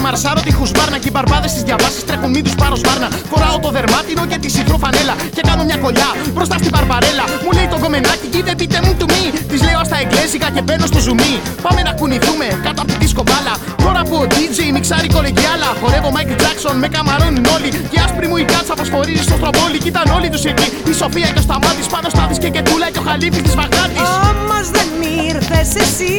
Μαρσάρω 0.06 0.40
τη 0.48 0.52
χουσμπάρνα. 0.58 0.96
Και 1.02 1.08
οι 1.10 1.14
μπαρμπάδες 1.14 1.52
τη 1.56 1.60
διαβάσεις 1.68 2.02
τρέχουν 2.08 2.30
μη 2.34 2.40
τους 2.46 2.54
πάρω 2.60 2.76
σπάρνα. 2.82 3.08
Φοράω 3.30 3.56
το 3.64 3.70
δερμάτινο 3.76 4.22
και 4.30 4.38
τη 4.42 4.48
σιτρό 4.54 4.76
φανέλα. 4.82 5.14
Και 5.36 5.42
κάνω 5.48 5.62
μια 5.68 5.78
κολλιά 5.84 6.10
μπροστά 6.34 6.56
στην 6.60 6.70
μπαρμπαρέλα. 6.74 7.24
Μου 7.44 7.50
λέει 7.56 7.68
το 7.74 7.78
κομμενάκι, 7.82 8.26
κοίτα 8.34 8.52
πείτε 8.60 8.78
μου 8.84 8.92
του 8.98 9.06
μη. 9.14 9.24
Της 9.50 9.60
λέω 9.66 9.80
στα 9.88 9.96
εγγλέζικα 10.02 10.48
και 10.54 10.62
μπαίνω 10.66 10.86
στο 10.92 10.98
ζουμί. 11.06 11.34
Πάμε 11.64 11.80
να 11.88 11.92
κουνηθούμε 11.98 12.46
κάτω 12.66 12.80
από 12.82 12.90
τη 12.92 12.96
δίσκο 13.02 13.22
μπάλα. 13.28 13.54
Τώρα 13.84 14.00
που 14.08 14.16
ο 14.22 14.26
DJ 14.34 14.58
μιξάρει 14.76 15.08
κολεγιάλα. 15.16 15.68
Χορεύω 15.80 16.10
Michael 16.16 16.38
Jackson 16.44 16.76
με 16.82 16.88
καμαρώνουν 16.94 17.46
όλοι. 17.56 17.70
Και 17.92 17.98
άσπρη 18.04 18.26
μου 18.30 18.36
η 18.42 18.44
κάτσα 18.52 18.74
φωσφορίζει 18.80 19.24
στο 19.28 19.36
στρομπόλι. 19.40 19.78
Κοίταν 19.84 20.06
όλοι 20.16 20.28
τους 20.34 20.44
εκεί. 20.50 20.66
Η 20.90 20.92
Σοφία 21.00 21.28
και 21.34 21.40
ο 21.42 21.44
Σταμάτης 21.46 21.86
πάνω 21.94 22.08
στα 22.14 22.24
και 22.42 22.48
και 22.54 22.62
τούλα 22.68 22.88
και 22.92 23.00
ο 23.02 23.04
Χαλίφη 23.06 23.40
της 23.46 23.54
Βαγδάτης. 23.60 24.08
Όμως 24.30 24.66
δεν 24.76 24.88
ήρθες 25.28 25.70
εσύ 25.84 26.14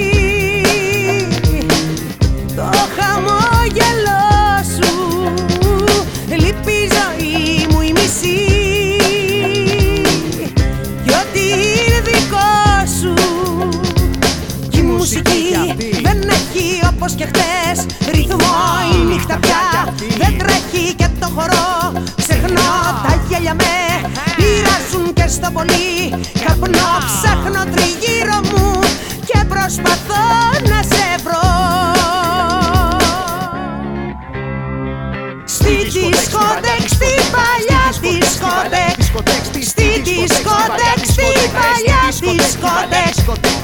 Το 2.56 2.70
χαμόγελό 2.96 3.17
όπως 17.08 17.20
και 17.20 17.26
χτες. 17.26 17.86
Ρυθμό 18.14 18.58
η 18.94 18.98
νύχτα 19.06 19.38
πια 19.40 19.94
Δεν 20.18 20.38
τρέχει 20.38 20.94
και 20.94 21.08
το 21.20 21.28
χορό. 21.36 21.92
Ξεχνώ 22.18 22.72
τα 23.04 23.22
γέλια 23.28 23.54
με 23.54 23.76
Πειράζουν 24.36 25.14
και 25.14 25.28
στο 25.28 25.50
πολύ. 25.54 25.94
Καπνό 26.46 26.90
ψάχνω 27.08 27.64
τριγύρω 27.74 28.40
μου 28.50 28.80
Και 29.26 29.40
προσπαθώ 29.50 30.26
να 30.72 30.80
σε 30.92 31.06
βρω. 31.24 31.50
Στη 35.46 35.74
δισκοτέκ, 35.94 36.84
στη 36.96 37.12
παλιά 37.36 37.84
δισκοτέκ 38.02 38.98
Στη 39.72 39.88
δισκοτέκ, 40.04 41.00
στη 41.12 41.30
παλιά 41.58 42.02
δισκοτέκ 42.20 43.57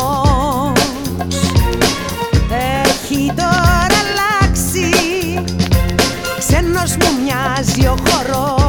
δισκοτέκο 0.00 0.72
ρυθμός 0.72 1.52
Έχει 2.84 3.32
τώρα 3.36 3.98
αλλάξει. 4.02 4.90
Ξένος 6.38 6.96
μου 6.96 7.22
μοιάζει 7.22 7.86
ο 7.86 7.96
χορός 8.08 8.59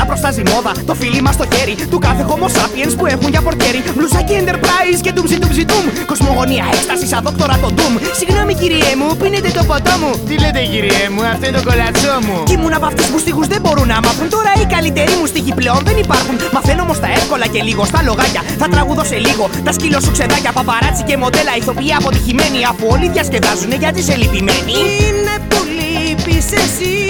Τώρα 0.00 0.12
προστάζει 0.12 0.42
μόδα 0.52 0.72
το 0.86 0.94
φίλι 0.94 1.22
μας 1.22 1.34
στο 1.34 1.44
χέρι 1.52 1.74
του 1.90 1.98
κάθε 1.98 2.22
homo 2.28 2.48
sapiens 2.56 2.92
που 2.98 3.06
έχουν 3.06 3.28
για 3.34 3.42
πορκέρι. 3.46 3.80
Μπλουζάκι 3.94 4.34
enterprise 4.40 5.00
και 5.04 5.12
ντουμζι 5.12 5.36
ντουμζι 5.38 5.64
ντουμ. 5.64 5.84
Κοσμογονία 6.06 6.64
έκσταση 6.72 7.06
σαν 7.06 7.20
δόκτωρα 7.24 7.56
το 7.64 7.68
ντουμ. 7.74 7.94
Συγγνώμη 8.18 8.54
κυριέ 8.54 8.92
μου, 9.00 9.08
πίνετε 9.20 9.50
το 9.58 9.62
ποτό 9.70 9.94
μου. 10.00 10.10
Τι 10.28 10.34
λέτε 10.42 10.62
κυριέ 10.72 11.04
μου, 11.14 11.22
αυτό 11.32 11.44
είναι 11.46 11.56
το 11.58 11.64
κολατσό 11.68 12.14
μου 12.26 12.36
Κι 12.48 12.52
ήμουν 12.56 12.74
από 12.78 12.86
αυτούς 12.90 13.06
που 13.10 13.18
στίχους 13.18 13.46
δεν 13.52 13.60
μπορούν 13.62 13.86
να 13.92 13.98
μάθουν. 14.04 14.26
Τώρα 14.36 14.52
οι 14.60 14.66
καλύτεροι 14.74 15.12
μου 15.18 15.26
στίχοι 15.32 15.52
πλέον 15.60 15.80
δεν 15.88 15.96
υπάρχουν. 16.04 16.36
Μαθαίνω 16.54 16.82
όμως 16.86 16.98
τα 17.04 17.08
εύκολα 17.18 17.46
και 17.52 17.60
λίγο 17.68 17.82
στα 17.90 18.00
λογάκια. 18.08 18.42
Θα 18.60 18.66
τραγουδώ 18.72 19.04
σε 19.12 19.18
λίγο 19.26 19.44
τα 19.66 19.72
σκύλο 19.76 19.98
σου 20.04 20.10
ξεδάκια. 20.16 20.52
Παπαράτσι 20.58 21.02
και 21.08 21.16
μοντέλα 21.22 21.52
ηθοποιοί 21.60 21.92
αποτυχημένοι. 22.00 22.58
Αφού 22.70 22.84
όλοι 22.94 23.06
διασκεδάζουν 23.14 23.72
γιατί 23.82 23.98
είσαι 24.02 24.14
λυπημένοι. 24.20 24.74
Είναι 25.04 25.34
που 25.48 25.58
λείπεις 25.76 26.46
εσύ 26.62 27.00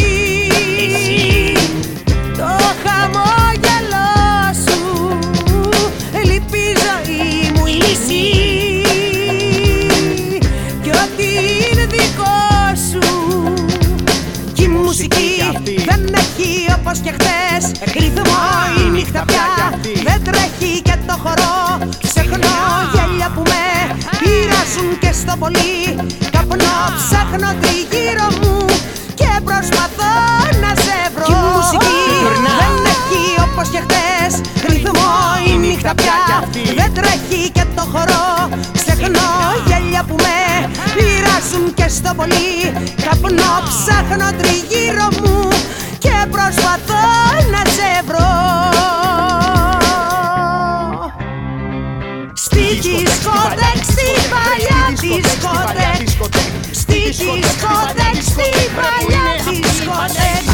Το 1.49 1.49
χαμόγελό 2.84 4.10
σου. 4.64 4.80
Λείπει 6.24 6.58
η 6.58 6.76
ζωή 6.84 7.52
μου 7.54 7.66
η 7.66 7.70
λύση. 7.72 8.24
Κι 10.82 10.90
ό,τι 10.90 11.24
είναι 11.70 11.86
δικό 11.86 12.38
σου. 12.90 13.04
Κι 14.52 14.62
η 14.62 14.68
μουσική 14.68 15.32
δεν 15.88 16.14
έχει 16.14 16.72
όπως 16.78 16.98
και 16.98 17.10
χθες 17.12 17.70
Ρυθμό. 17.94 18.42
Η 18.86 18.90
νύχτα 18.90 19.24
πια 19.26 19.78
δεν 20.04 20.22
τρέχει 20.24 20.82
και 20.82 20.94
το 21.06 21.14
χορό. 21.22 21.78
Ξεχνώ 22.06 22.56
γέλια 22.92 23.30
που 23.34 23.42
με 23.50 23.64
πειράζουν 24.20 24.98
και 25.00 25.12
στο 25.12 25.36
πολύ. 25.38 25.96
Καπνό 26.30 26.76
ψάχνω 26.96 27.50
τριγύρω 27.60 28.28
μου 28.40 28.64
και 29.14 29.30
προσπαθώ 29.44 30.12
νύχτα 35.82 35.94
πια. 35.94 36.48
Δεν 36.74 36.94
τρέχει 36.94 37.50
και 37.50 37.64
το 37.74 37.82
χορό. 37.92 38.48
Ξεχνώ 38.72 39.30
γέλια 39.66 40.04
που 40.08 40.16
με 40.24 40.68
πειράζουν 40.94 41.74
και 41.74 41.88
στο 41.88 42.14
πολύ. 42.14 42.72
Καπνό 43.04 43.52
ψάχνω 43.68 44.28
τριγύρω 44.38 45.08
μου 45.20 45.48
και 45.98 46.14
προσπαθώ 46.30 47.04
να 47.52 47.62
σε 47.76 47.90
βρω. 48.06 48.32
Στη 52.32 52.64
δισκοτέκ, 52.82 53.80
στη 53.92 54.08
παλιά 54.32 54.82
δισκοτέκ 55.00 56.08
Στη 56.72 57.00
δισκοτέκ, 57.04 58.22
στη 58.32 58.48
παλιά 58.76 59.26
δισκοτέκ 59.44 60.50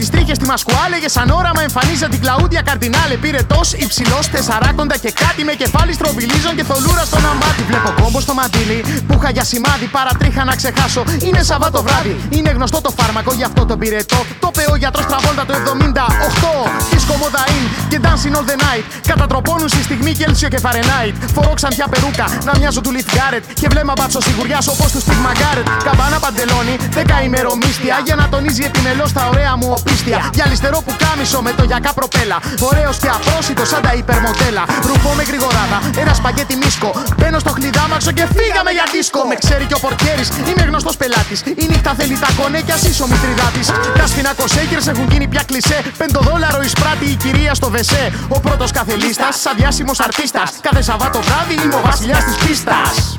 distinto. 0.00 0.19
Με 0.30 0.36
τι 0.36 0.42
τρίχε 0.42 0.44
στη 0.44 0.46
μασκουάλε. 0.52 0.96
Για 1.04 1.08
σαν 1.16 1.28
όραμα 1.40 1.62
εμφανίζα 1.68 2.06
την 2.12 2.20
Κλαούντια 2.20 2.62
Καρδινάλε. 2.68 3.14
Πήρε 3.24 3.42
τό 3.52 3.60
υψηλός, 3.84 4.24
τεσσαράκοντα 4.34 4.96
και 5.04 5.12
κάτι 5.22 5.40
με 5.48 5.52
κεφάλι 5.62 5.92
στροβιλίζων 5.98 6.52
και 6.58 6.64
θολούρα 6.70 7.04
στον 7.10 7.22
αμάτι. 7.30 7.62
Βλέπω 7.68 7.90
κόμπο 8.00 8.20
στο 8.26 8.34
μαντίλι 8.38 8.78
που 9.06 9.14
είχα 9.18 9.30
για 9.36 9.44
σημάδι. 9.50 9.86
Παρατρίχα 9.96 10.42
να 10.44 10.54
ξεχάσω. 10.60 11.02
Είναι 11.26 11.42
Σαββάτο 11.48 11.80
βράδυ. 11.86 12.14
Είναι 12.36 12.50
γνωστό 12.56 12.78
το 12.86 12.90
φάρμακο, 12.98 13.32
γι' 13.32 13.46
αυτό 13.50 13.62
το 13.70 13.74
πυρετό. 13.80 14.20
Το 14.42 14.48
είπε 14.52 14.64
ο 14.74 14.76
γιατρό 14.82 15.02
Τραβόλτα 15.10 15.44
το 15.48 15.54
78. 15.62 16.52
Disco 16.92 17.14
Modain 17.22 17.62
και 17.90 17.98
Dancing 18.04 18.34
All 18.38 18.46
the 18.50 18.56
Night. 18.64 18.84
Κατατροπώνουν 19.06 19.68
στη 19.68 19.82
στιγμή 19.82 20.12
Κέλσιο 20.20 20.48
και 20.48 20.58
Φαρενάιτ. 20.58 21.14
Φορώ 21.34 21.52
ξανθιά 21.54 21.86
περούκα 21.92 22.26
να 22.44 22.52
μοιάζω 22.58 22.80
του 22.80 22.90
Λιθ 22.90 23.06
Γκάρετ. 23.14 23.44
Και 23.60 23.68
βλέμμα 23.70 23.92
μπάτσο 23.96 24.20
σιγουριάς 24.20 24.66
όπως 24.68 24.88
του 24.92 25.00
Steve 25.04 25.22
Μαγκάρετ. 25.26 25.66
Καμπάνα 25.84 26.18
παντελόνι, 26.24 26.74
δεκαήμερο 26.90 27.52
μίστια 27.62 27.94
για 28.04 28.14
να 28.14 28.28
τονίζει 28.28 28.62
επιμελώς 28.64 29.12
τα 29.12 29.28
ωραία 29.32 29.56
μου 29.56 29.68
οπίστια. 29.78 30.19
Για 30.36 30.44
αριστερό 30.44 30.78
που 30.86 30.92
κάμισο 31.02 31.40
με 31.46 31.52
το 31.58 31.64
γιακά 31.70 31.92
προπέλα. 31.92 32.38
Ωραίος 32.70 32.96
και 33.02 33.08
απρόσιτος 33.16 33.68
σαν 33.68 33.82
τα 33.82 33.92
υπερμοτέλα. 34.00 34.62
Ρουφό 34.88 35.12
με 35.18 35.22
γρηγοράδα, 35.22 35.78
ένα 36.02 36.14
σπαγγέτι 36.14 36.56
μίσκο. 36.62 36.90
Μπαίνω 37.18 37.38
στο 37.38 37.50
χλιδάμαξο 37.56 38.10
και 38.18 38.24
φύγαμε 38.36 38.70
για 38.70 38.86
δίσκο. 38.92 39.20
Με 39.30 39.34
ξέρει 39.42 39.64
και 39.70 39.76
ο 39.78 39.80
πορκέρη, 39.84 40.24
είμαι 40.50 40.64
γνωστός 40.70 40.96
πελάτης. 40.96 41.40
Η 41.62 41.64
νύχτα 41.70 41.92
θέλει 41.98 42.16
τα 42.24 42.28
κονέ 42.38 42.60
κι 42.66 42.72
ας 42.72 42.82
είσαι 42.88 43.02
ο 43.02 43.06
μητριδάτης. 43.12 43.66
Τα 44.00 44.06
σφινακοσέκερ 44.10 44.80
έχουν 44.92 45.06
γίνει 45.10 45.26
πια 45.28 45.42
κλισέ. 45.48 45.78
Πεντοδόλαρο 46.00 46.62
εισπράττει 46.62 47.06
η 47.14 47.14
κυρία 47.14 47.54
στο 47.54 47.70
βεσέ. 47.70 48.12
Ο 48.28 48.40
πρώτος 48.40 48.70
κάθε 48.70 48.94
λίστα, 48.96 49.32
σαν 49.32 49.54
διάσημος 49.56 50.00
αρτίστας. 50.00 50.50
Κάθε 50.60 50.82
Σαββάτο 50.82 51.20
βράδυ 51.22 51.54
είμαι 51.64 51.74
ο 51.74 51.82
βασιλιάς 51.84 52.24
της 52.24 52.34
πίστας. 52.34 53.18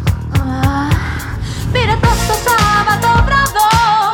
Πήρε 1.72 1.98
το 2.02 2.08
στο 2.24 2.34
Σάββατο 2.46 3.24
βράδο 3.26 4.11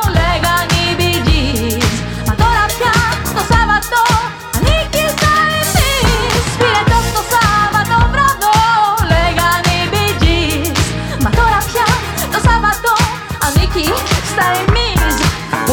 στα 14.40 14.67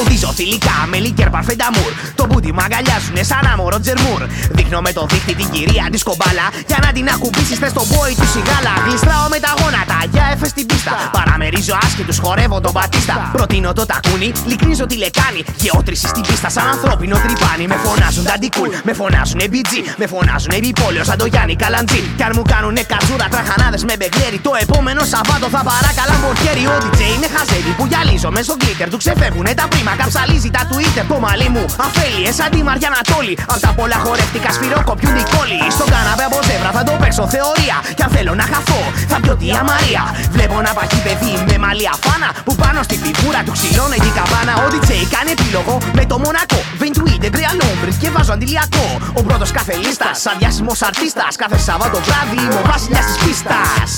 εμείς 0.06 0.16
Ποδίζω 0.16 0.34
θηλυκά 0.34 0.78
με 0.92 0.98
λίκερ 0.98 1.30
παρφενταμούρ. 1.30 1.92
Το 2.16 2.26
μπούτι 2.26 2.54
μου 2.54 2.62
αγκαλιάζουνε 2.66 3.24
σαν 3.24 3.46
άμορο 3.54 3.80
τζερμούρ. 3.80 4.22
Δείχνω 4.58 4.80
με 4.82 4.92
το 4.98 5.06
δίχτυ 5.10 5.34
την 5.36 5.50
κυρία 5.50 5.86
της 5.92 6.04
κομπάλα. 6.04 6.48
Για 6.68 6.80
να 6.86 6.90
την 6.96 7.06
ακουμπήσεις 7.14 7.58
θε 7.58 7.70
τον 7.78 7.86
μπόι 7.90 8.14
του 8.20 8.28
σιγάλα. 8.34 8.74
Γλιστράω 8.86 9.28
με 9.34 9.40
τα 9.46 9.52
γόνατα 9.60 9.98
για 10.14 10.24
έφες 10.34 10.50
στην 10.50 10.66
πίστα. 10.66 10.92
Παραμερίζω 11.18 11.76
άσχετους, 11.86 12.18
χορεύω 12.24 12.62
τον 12.62 12.74
πατίστα. 12.78 13.16
Προτείνω 13.36 13.74
το 13.74 13.86
τακούνι, 13.92 14.32
λυκνίζω 14.50 14.86
τη 14.86 14.96
λεκάνη. 15.04 15.42
Γεώτρηση 15.64 16.08
στην 16.08 16.24
πίστα 16.28 16.50
σαν 16.50 16.68
ανθρώπινο 16.74 17.16
τρυπάνι. 17.24 17.66
Με 17.72 17.78
φωνάζουν 17.86 18.24
τα 18.30 18.36
ντικούλ, 18.40 18.70
με 18.88 18.94
φωνάζουν 19.00 19.42
BG. 19.54 19.74
Με 20.02 20.06
φωνάζουν 20.14 20.52
επιπόλαιο 20.60 21.04
σαν 21.10 21.18
το 21.22 21.26
Γιάννη 21.26 21.56
Καλαντζή. 21.56 22.02
Κι 22.18 22.24
αν 22.28 22.32
μου 22.36 22.44
κάνουνε 22.54 22.82
κατζούρα 22.92 23.28
τραχανάδες 23.34 23.84
με 23.90 23.94
μπεγλέρι. 24.00 24.40
Το 24.48 24.52
επόμενο 24.64 25.02
Σαββάτο 25.12 25.48
θα 25.56 25.62
παράκαλα 25.70 26.16
μπορκέρι. 26.22 26.64
Ο 26.74 26.76
DJ 26.84 27.02
είναι 27.16 27.28
χαζεύει 27.36 27.72
που 27.78 27.86
γυαλίζω 27.92 28.30
μέσω 28.38 28.54
γκλίτερ 28.60 28.88
του 28.90 28.98
ξεφεύγουνε 29.04 29.54
τα 29.60 29.66
πρίμα. 29.72 29.94
Καψαλίζει 30.02 30.50
τα 30.56 30.62
Twitter 30.70 31.06
το 31.12 31.18
μαλλί 31.26 31.50
μου. 31.56 31.66
Αφέλειες 31.86 32.36
σαν 32.40 32.50
τη 32.54 32.60
Μαριά 32.68 32.88
Ανατόλη. 32.92 33.34
Απ' 33.54 33.62
τα 33.66 33.72
πολλά 33.78 33.98
χορεύτηκα 34.06 34.50
σφυρό 34.56 34.80
κοπιούν 34.90 35.16
οι 35.22 35.26
κόλλοι. 35.34 35.60
Στον 35.78 35.88
καναπέ 35.94 36.24
από 36.30 36.40
ζεύρα 36.48 36.72
θα 36.78 36.84
το 36.88 36.94
παίξω 37.02 37.24
θεωρία. 37.36 37.78
Κι 37.98 38.04
αν 38.06 38.12
θέλω 38.16 38.34
να 38.42 38.46
χαθώ, 38.52 38.82
θα 39.12 39.18
πιω 39.22 39.34
τη 39.42 39.48
Μαρία. 39.72 40.04
Βλέπω 40.36 40.58
να 40.66 40.72
παχύ 40.78 41.00
παιδί 41.06 41.34
με 41.50 41.56
μαλλιά 41.64 41.94
φάνα 42.04 42.30
που 42.46 42.54
πάνω 42.64 42.80
στη 42.88 42.96
φιγούρα 43.04 43.42
του 43.46 43.54
ξυλώνει 43.58 43.98
την 44.06 44.14
καμπάνα. 44.18 44.54
Ο 44.64 44.66
DJ 44.74 44.92
κάνει 45.16 45.30
επίλογο 45.38 45.74
με 45.98 46.04
το 46.12 46.16
Μονακό. 46.24 46.60
Βεντουίντε 46.82 47.28
γκριανόμπρι 47.34 47.92
και 48.02 48.10
βάζω 48.16 48.34
αντιλιακό. 48.38 48.88
Ο 49.20 49.22
πρώτος 49.28 49.50
κάθε 49.58 49.74
λίστας, 49.84 50.16
σαν 50.24 50.36
διάσημος 50.40 50.80
αρτίστας. 50.88 51.32
Κάθε 51.42 51.58
Σαββάτο 51.66 52.00
βράδυ 52.08 52.38
είμαι 52.44 52.60
ο 52.64 52.66
βασιλιά 52.72 53.02
τη 53.08 53.14
πίστας. 53.24 53.90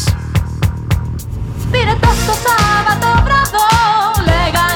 Πήρε 1.72 1.96
το 2.04 2.10
στο 2.22 2.34
Σάββατο 2.46 3.10
βράδο 3.26 3.66
Λέγαν 4.28 4.67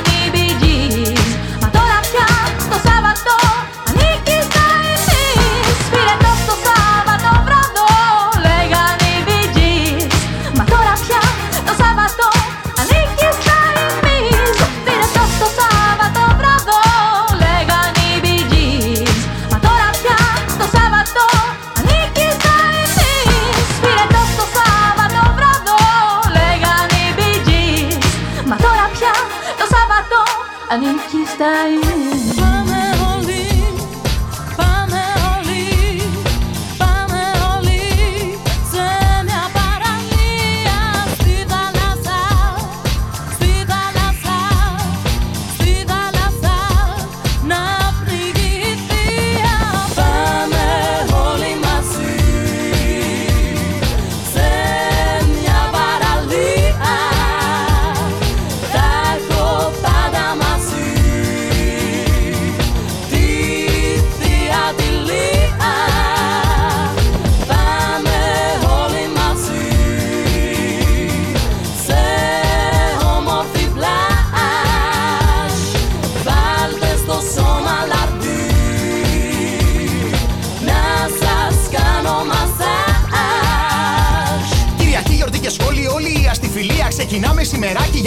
ανήκει 30.72 31.26
στα 31.34 31.50
εμείς 31.68 31.82
Πάμε 31.88 32.01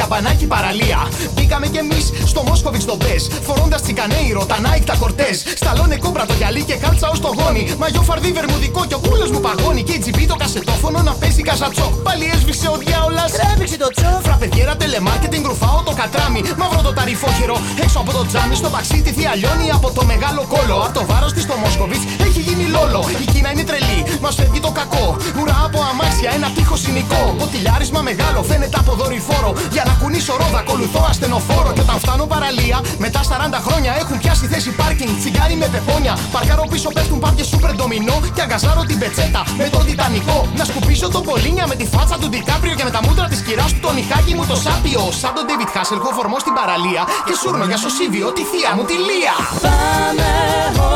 σημεράκι 0.04 0.08
για 0.08 0.08
μπανάκι 0.08 0.46
παραλία. 0.46 1.00
Μπήκαμε 1.34 1.66
κι 1.66 1.78
εμείς 1.84 2.04
στο 2.24 2.42
Μόσκοβιτ 2.42 2.82
στο 2.82 2.96
Μπες. 2.96 3.22
Φορώντας 3.46 3.82
τσικανέιρο, 3.82 4.42
τα 4.46 4.56
Nike 4.64 4.84
τα 4.90 4.96
κορτέζ. 5.02 5.36
Σταλώνε 5.60 5.96
κόμπρα 5.96 6.24
το 6.26 6.34
γυαλί 6.34 6.62
και 6.68 6.74
κάλτσα 6.74 7.08
ως 7.12 7.20
το 7.20 7.30
γόνι. 7.38 7.62
Μαγιό 7.78 8.02
φαρδί 8.02 8.32
βερμουδικό 8.32 8.84
και 8.88 8.94
ο 8.94 9.00
κούλος 9.06 9.30
μου 9.30 9.40
παγώνει. 9.46 9.82
Και 9.82 9.92
η 9.92 9.98
τζιμπή 9.98 10.26
το 10.26 10.36
κασετόφωνο 10.42 10.98
να 11.08 11.12
παίζει 11.20 11.42
καζατσό. 11.42 11.86
Πάλι 12.06 12.24
έσβησε 12.34 12.68
ο 12.74 12.76
διάολας. 12.84 13.30
Τράβηξε 13.32 13.76
το 13.76 13.88
τσόκ. 13.96 14.20
Φραπεδιέρα 14.26 14.74
τελεμάρκετινγκ 14.76 15.44
ρουφάω 15.50 15.80
το 15.88 15.92
κατράμι. 16.00 16.40
Μαύρο 16.60 16.80
το 16.88 16.92
ταρυφόχερο. 16.98 17.56
Έξω 17.84 17.98
από 18.02 18.12
το 18.16 18.22
τζάμι 18.28 18.54
στο 18.54 18.68
παξί 18.74 18.98
τη 19.04 19.10
θεία 19.16 19.32
λιώνει 19.40 19.68
από 19.78 19.88
το 19.96 20.02
μεγάλο 20.12 20.42
κόλο. 20.52 20.76
Από 20.86 20.94
το 20.98 21.04
βάρος 21.10 21.32
της 21.32 21.42
στο 21.42 21.54
Μόσκοβιτ 21.62 22.02
έχει 22.26 22.33
γίνει 22.54 22.68
λόλο. 22.76 23.00
Η 23.22 23.26
Κίνα 23.32 23.50
είναι 23.52 23.64
τρελή, 23.70 24.00
μας 24.24 24.34
φεύγει 24.38 24.60
το 24.66 24.70
κακό. 24.80 25.06
Ουρά 25.40 25.58
από 25.66 25.78
αμάξια, 25.90 26.30
ένα 26.38 26.48
τείχος 26.56 26.80
συνοικό. 26.84 27.22
Ποτηλιάρισμα 27.40 28.00
μεγάλο, 28.08 28.40
φαίνεται 28.50 28.78
από 28.82 28.92
δορυφόρο. 29.00 29.50
Για 29.74 29.84
να 29.88 29.92
κουνήσω 30.00 30.32
ρόδα, 30.40 30.58
ακολουθώ 30.64 31.00
ασθενοφόρο. 31.10 31.70
Και 31.76 31.82
όταν 31.86 31.98
φτάνω 32.02 32.24
παραλία, 32.34 32.78
μετά 33.04 33.20
40 33.30 33.60
χρόνια 33.66 33.92
έχουν 34.02 34.16
πιάσει 34.22 34.44
θέση 34.52 34.70
πάρκινγκ. 34.80 35.12
Τσιγάρι 35.20 35.56
με 35.62 35.68
πεπόνια. 35.74 36.14
Παρκάρω 36.34 36.64
πίσω 36.72 36.88
πέφτουν 36.96 37.18
πάπια 37.24 37.44
σούπερ 37.50 37.72
ντομινό. 37.76 38.16
Και 38.34 38.42
αγκαζάρω 38.46 38.82
την 38.90 38.98
πετσέτα 39.02 39.42
με 39.60 39.66
τον 39.74 39.82
Τιτανικό. 39.86 40.38
Να 40.58 40.64
σκουπίσω 40.68 41.08
τον 41.14 41.22
Πολίνια 41.28 41.66
με 41.70 41.74
τη 41.80 41.86
φάτσα 41.92 42.16
του 42.20 42.28
Ντικάπριο 42.28 42.74
και 42.78 42.84
με 42.88 42.92
τα 42.96 43.00
μούτρα 43.04 43.26
της 43.32 43.40
κυράς 43.46 43.70
του 43.72 43.80
τον 43.86 43.96
Ιχάκι 44.02 44.32
μου 44.36 44.44
το 44.50 44.56
σάπιο. 44.64 45.02
Σαν 45.20 45.32
τον 45.36 45.44
David 45.48 45.70
Hasselhoff 45.74 46.14
φορμό 46.18 46.38
στην 46.44 46.54
παραλία. 46.58 47.02
Και 47.26 47.34
σούρνο 47.40 47.64
για 47.70 47.78
σωσίβιο 47.84 48.26
τη 48.36 48.42
θεία 48.50 48.70
μου 48.76 48.84
τη 48.90 48.96
Λία. 49.08 49.34
Πάμε 49.64 50.28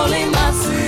όλοι 0.01 0.23
μαζί 0.37 0.88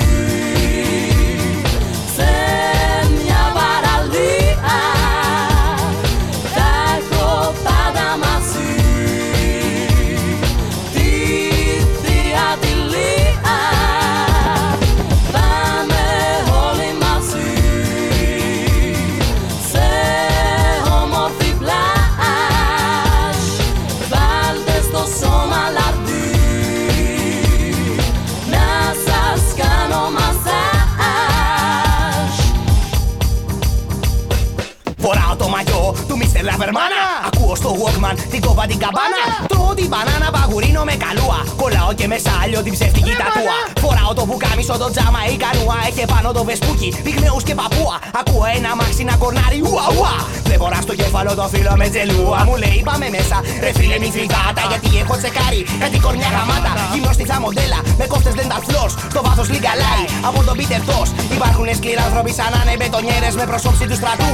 του 36.40 36.46
Mr. 36.46 36.50
Λαβερμάνα. 36.50 37.02
Ακούω 37.28 37.54
στο 37.60 37.70
Walkman 37.80 38.16
την 38.30 38.40
κόβα 38.40 38.64
την 38.70 38.78
καμπάνα. 38.82 39.22
Τρώω 39.52 39.72
την 39.78 39.88
μπανάνα 39.90 40.28
παγουρίνο 40.36 40.82
με 40.88 40.94
καλούα. 41.04 41.40
Κολλάω 41.60 41.92
και 41.98 42.06
με 42.12 42.18
σάλιο 42.26 42.60
την 42.66 42.72
ψεύτικη 42.76 43.12
τατούα. 43.20 43.56
Φοράω 43.82 44.12
το 44.18 44.24
μπουκάμισο 44.26 44.74
το 44.82 44.88
τζάμα 44.94 45.20
η 45.32 45.36
κανούα. 45.44 45.76
Έχει 45.88 46.04
πάνω 46.12 46.28
το 46.36 46.42
βεσπούκι, 46.48 46.88
πυγμέους 47.04 47.42
και 47.48 47.54
παππούα. 47.60 47.96
Ακούω 48.20 48.46
ένα 48.58 48.70
μάξι 48.78 49.02
να 49.10 49.14
κορνάρει 49.22 49.60
ουα 49.68 49.86
ουα. 49.96 50.14
Βλέπω 50.46 50.66
να 50.74 50.78
στο 50.86 50.94
κέφαλο 51.00 51.32
το 51.40 51.46
φίλο 51.52 51.72
με 51.80 51.86
τζελούα. 51.92 52.38
Μου 52.48 52.56
λέει 52.62 52.80
πάμε 52.88 53.06
μέσα, 53.16 53.36
ρε 53.64 53.70
φίλε 53.76 53.96
μη 54.02 54.08
φρυγάτα. 54.14 54.62
Γιατί 54.70 54.90
έχω 55.02 55.14
τσεκάρει 55.20 55.60
κάτι 55.82 55.96
κορνιά 56.04 56.28
γαμάτα. 56.34 56.72
Γυμνός 56.92 57.14
στη 57.18 57.24
μοντέλα 57.44 57.78
με 58.00 58.04
κόφτες 58.12 58.34
dental 58.38 58.62
floss. 58.68 58.92
Το 59.14 59.20
βάθος 59.26 59.46
λιγκαλάει 59.52 60.04
από 60.28 60.38
τον 60.46 60.54
Peter 60.58 60.82
Toss. 60.88 61.08
Υπάρχουν 61.36 61.66
σκληρά 61.78 62.02
άνθρωποι 62.08 62.32
σαν 62.38 62.50
να 62.54 62.58
είναι 62.62 62.74
μπετονιέρες 62.78 63.34
με 63.40 63.44
προσώψη 63.50 63.84
του 63.90 63.96
στρατού. 64.00 64.32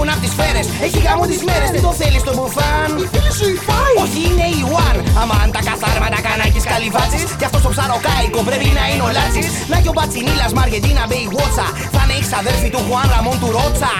Που 0.00 0.06
έχουν 0.06 0.18
απ' 0.18 0.24
τις 0.26 0.34
σφαίρες, 0.36 0.66
έχει 0.86 0.98
γάμο 1.06 1.24
τις 1.30 1.40
μέρες. 1.48 1.68
Τι 1.74 1.80
το 1.86 1.92
θέλεις 2.00 2.22
το 2.28 2.32
μπουφάν. 2.36 2.88
Η 3.02 3.06
φίλη 3.12 3.32
σου 3.38 3.46
η 3.54 3.56
φάι. 3.66 3.94
Όχι 4.04 4.20
είναι 4.28 4.46
η 4.58 4.60
One. 4.86 4.98
Αμάν 5.22 5.48
τα 5.56 5.60
καθάρματα 5.68 6.18
κανάκης 6.26 6.64
καλυβάτσης. 6.72 7.22
Κι 7.38 7.46
αυτός 7.48 7.62
το 7.64 7.70
ψαροκάικο 7.74 8.40
πρέπει 8.48 8.68
να 8.78 8.84
είναι 8.90 9.04
ο 9.08 9.10
Λάτσης. 9.18 9.46
Να 9.72 9.76
και 9.82 9.90
ο 9.92 9.94
Πατσινίλας 9.98 10.52
Μαργεντίνα 10.58 11.02
Μπέι 11.08 11.26
Βότσα. 11.34 11.66
Θα 11.94 12.00
είναι 12.04 12.16
η 12.20 12.22
ξαδέρφη 12.26 12.68
του 12.74 12.80
Χουάν 12.86 13.06
Ραμόν 13.14 13.36
του 13.42 13.48
Ρότσα. 13.56 13.92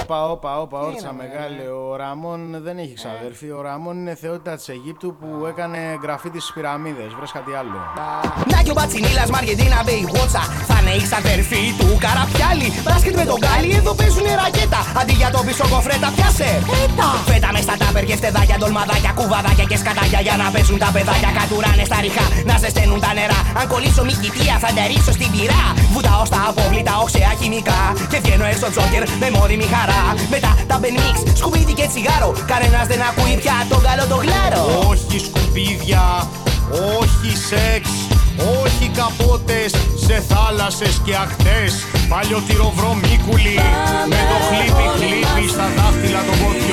Όπα, 0.00 0.18
όπα, 0.34 0.50
όπα, 0.64 0.78
όρτσα 0.88 1.10
μεγάλε. 1.20 1.64
Ο 1.80 1.84
Ραμόν 2.02 2.40
δεν 2.66 2.76
έχει 2.82 2.94
ξαδέρφη. 3.00 3.48
Ο 3.58 3.60
Ραμόν 3.68 3.94
είναι 4.00 4.14
θεότητα 4.22 4.52
της 4.58 4.66
Αιγύπτου 4.72 5.08
που 5.20 5.28
έκανε 5.50 5.80
γραφίτι 6.04 6.38
στι 6.44 6.50
πυραμίδες. 6.54 7.10
Βρες 7.18 7.30
κάτι 7.38 7.52
άλλο. 7.60 7.78
Να 8.52 8.58
και 8.64 8.72
ο 8.74 8.76
Πατσινίλας 8.78 9.28
Μαργεντίνα 9.34 9.78
Μπέι 9.84 10.04
Βότσα. 10.12 10.42
Θα 10.68 10.76
είναι 10.80 10.92
η 11.00 11.02
ξαδέρφη 11.06 11.62
του 11.80 11.88
Καραπιάλι. 12.04 12.68
Μπάσκετ 12.86 13.14
με 13.20 13.24
τον 13.30 13.38
Γκάλι, 13.42 13.72
εδώ 13.80 13.92
παίζουνε 13.98 14.32
ρακέτα. 14.42 14.80
Αντί 15.00 15.14
για 15.20 15.30
το 15.34 15.40
πίσω 15.46 15.64
κοφρέτα, 15.72 16.08
πιάσε. 16.16 16.50
Έτα. 16.82 17.08
Φέτα 17.30 17.48
μες 17.54 17.64
στα 17.66 17.76
τάπερ 17.80 18.04
και 18.08 18.16
φτεδάκια, 18.20 18.56
ντολμαδάκια, 18.58 19.12
κουβαδάκια 19.18 19.66
και 19.70 19.76
σκατάκια 19.82 20.20
για 20.26 20.34
να 20.40 20.46
παίζουν 20.54 20.78
τα 20.84 20.90
παιδάκια. 20.94 21.30
Κατουράνε 21.38 21.84
στα 21.90 21.98
ριχά, 22.04 22.26
να 22.48 22.54
ζεσταίνουν 22.62 22.98
τα 23.04 23.10
νερά. 23.18 23.40
Αν 23.60 23.64
κολλήσω 23.72 24.02
μη 24.08 24.14
κοιτία, 24.22 24.54
θα 24.62 24.70
τα 24.76 24.82
ρίξω 24.90 25.12
στην 25.18 25.28
πυρά. 25.34 25.64
Βουτάω 25.94 26.24
στα 26.30 26.40
απόβλητα, 26.50 26.92
οξέα 27.02 27.32
χημικά. 27.40 27.80
Και 28.10 28.18
βγαίνω 28.24 28.44
έξω 28.52 28.66
τζόκερ 28.72 29.02
με 29.22 29.28
μόνιμη 29.36 29.66
χαρά. 29.74 30.02
Μετά 30.34 30.50
τα 30.70 30.76
μπενίξ, 30.80 31.16
σκουπίδι 31.40 31.74
και 31.78 31.86
τσιγάρο. 31.90 32.30
Κανένας 32.52 32.86
δεν 32.90 33.00
ακούει 33.08 33.34
πια 33.42 33.56
τον 33.70 33.80
καλό 33.86 34.04
το 34.12 34.16
γλάρο. 34.24 34.62
Όχι 34.90 35.16
σκουπίδια, 35.26 36.04
όχι 36.98 37.30
σεξ, 37.48 37.84
όχι 38.62 38.90
καπότες 38.98 39.70
σε 40.06 40.24
θάλασσες 40.28 41.00
και 41.04 41.14
ακτές. 41.24 41.72
Παλιωτηροβρομίκουλοι 42.08 43.56
με 44.08 44.20
το 44.30 44.36
χλίπι 44.46 44.84
χλίπι 44.96 45.48
στα 45.52 45.66
δάχτυλα 45.76 46.20
των 46.28 46.36
ποδιώνε. 46.42 46.65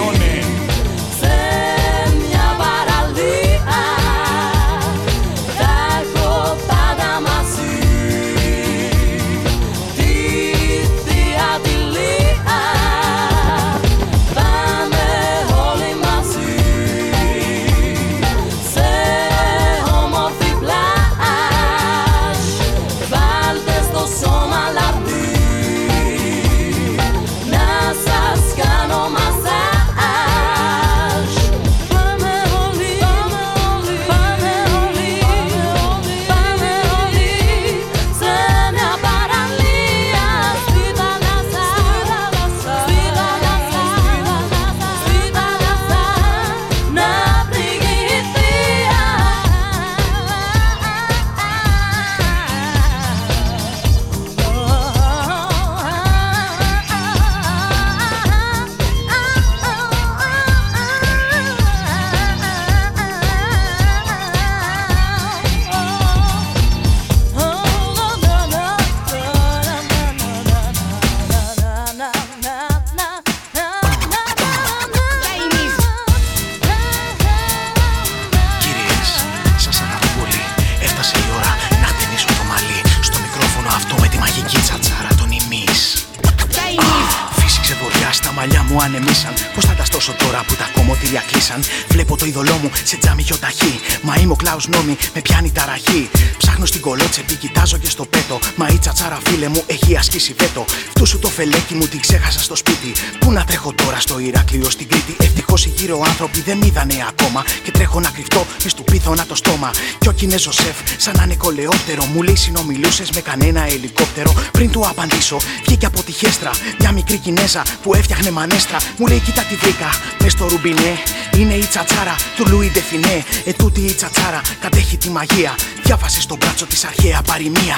Φελέκι 101.36 101.74
μου 101.74 101.88
την 101.88 102.00
ξέχασα 102.00 102.40
στο 102.40 102.56
σπίτι. 102.56 102.92
Πού 103.20 103.32
να 103.32 103.44
τρέχω 103.44 103.74
τώρα 103.74 104.00
στο 104.00 104.20
Ηράκλειο 104.20 104.70
στην 104.70 104.88
Κρήτη; 104.88 105.16
Ευτυχώς 105.20 105.66
οι 105.66 105.72
γύρω 105.78 106.02
άνθρωποι 106.06 106.42
δεν 106.42 106.58
μ' 106.58 106.64
είδανε 106.64 106.96
ακόμα. 107.08 107.46
Και 107.64 107.72
τρέχω 107.72 108.00
να 108.00 108.10
κρυφτώ 108.10 108.46
με 108.64 108.70
του 108.76 108.84
πίθωνα 108.84 109.26
το 109.26 109.36
στόμα. 109.36 109.72
Κι 110.00 110.08
ο 110.08 110.12
Κινέζος 110.12 110.56
σεφ, 110.56 110.78
σαν 110.98 111.14
να 111.18 111.24
είναι 111.24 111.36
κολεόπτερο, 111.36 112.06
μου 112.06 112.22
λέει 112.22 112.36
συνομιλούσες 112.36 113.12
με 113.12 113.22
κανένα 113.22 113.62
ελικόπτερο; 113.66 114.34
Πριν 114.52 114.72
του 114.72 114.88
απαντήσω, 114.88 115.38
βγήκε 115.66 115.86
από 115.86 116.04
τη 116.04 116.12
χέστρα 116.12 116.52
μια 116.80 116.92
μικρή 116.92 117.18
Κινέζα 117.18 117.64
που 117.82 117.94
έφτιαχνε 117.94 118.32
μανέσα 118.32 118.62
φινέστρα, 118.64 118.92
μου 118.98 119.08
λέει 119.08 119.20
κοίτα 119.20 119.42
τι 119.42 119.56
βρήκα. 119.56 119.90
Μες 120.22 120.32
στο 120.32 120.48
ρουμπινέ 120.48 120.98
είναι 121.38 121.54
η 121.54 121.66
τσατσάρα 121.66 122.16
του 122.36 122.46
Λουί 122.50 122.72
ντε 122.72 122.89
Φινέ. 122.89 123.24
Ετούτη 123.46 123.82
η 123.82 123.94
τσατσάρα 123.94 124.42
κατέχει 124.62 124.98
τη 124.98 125.10
μαγεία. 125.10 125.56
Διάβασε 125.84 126.22
στο 126.22 126.36
μπράτσο 126.36 126.66
της 126.66 126.84
αρχαία 126.84 127.22
παροιμία. 127.22 127.78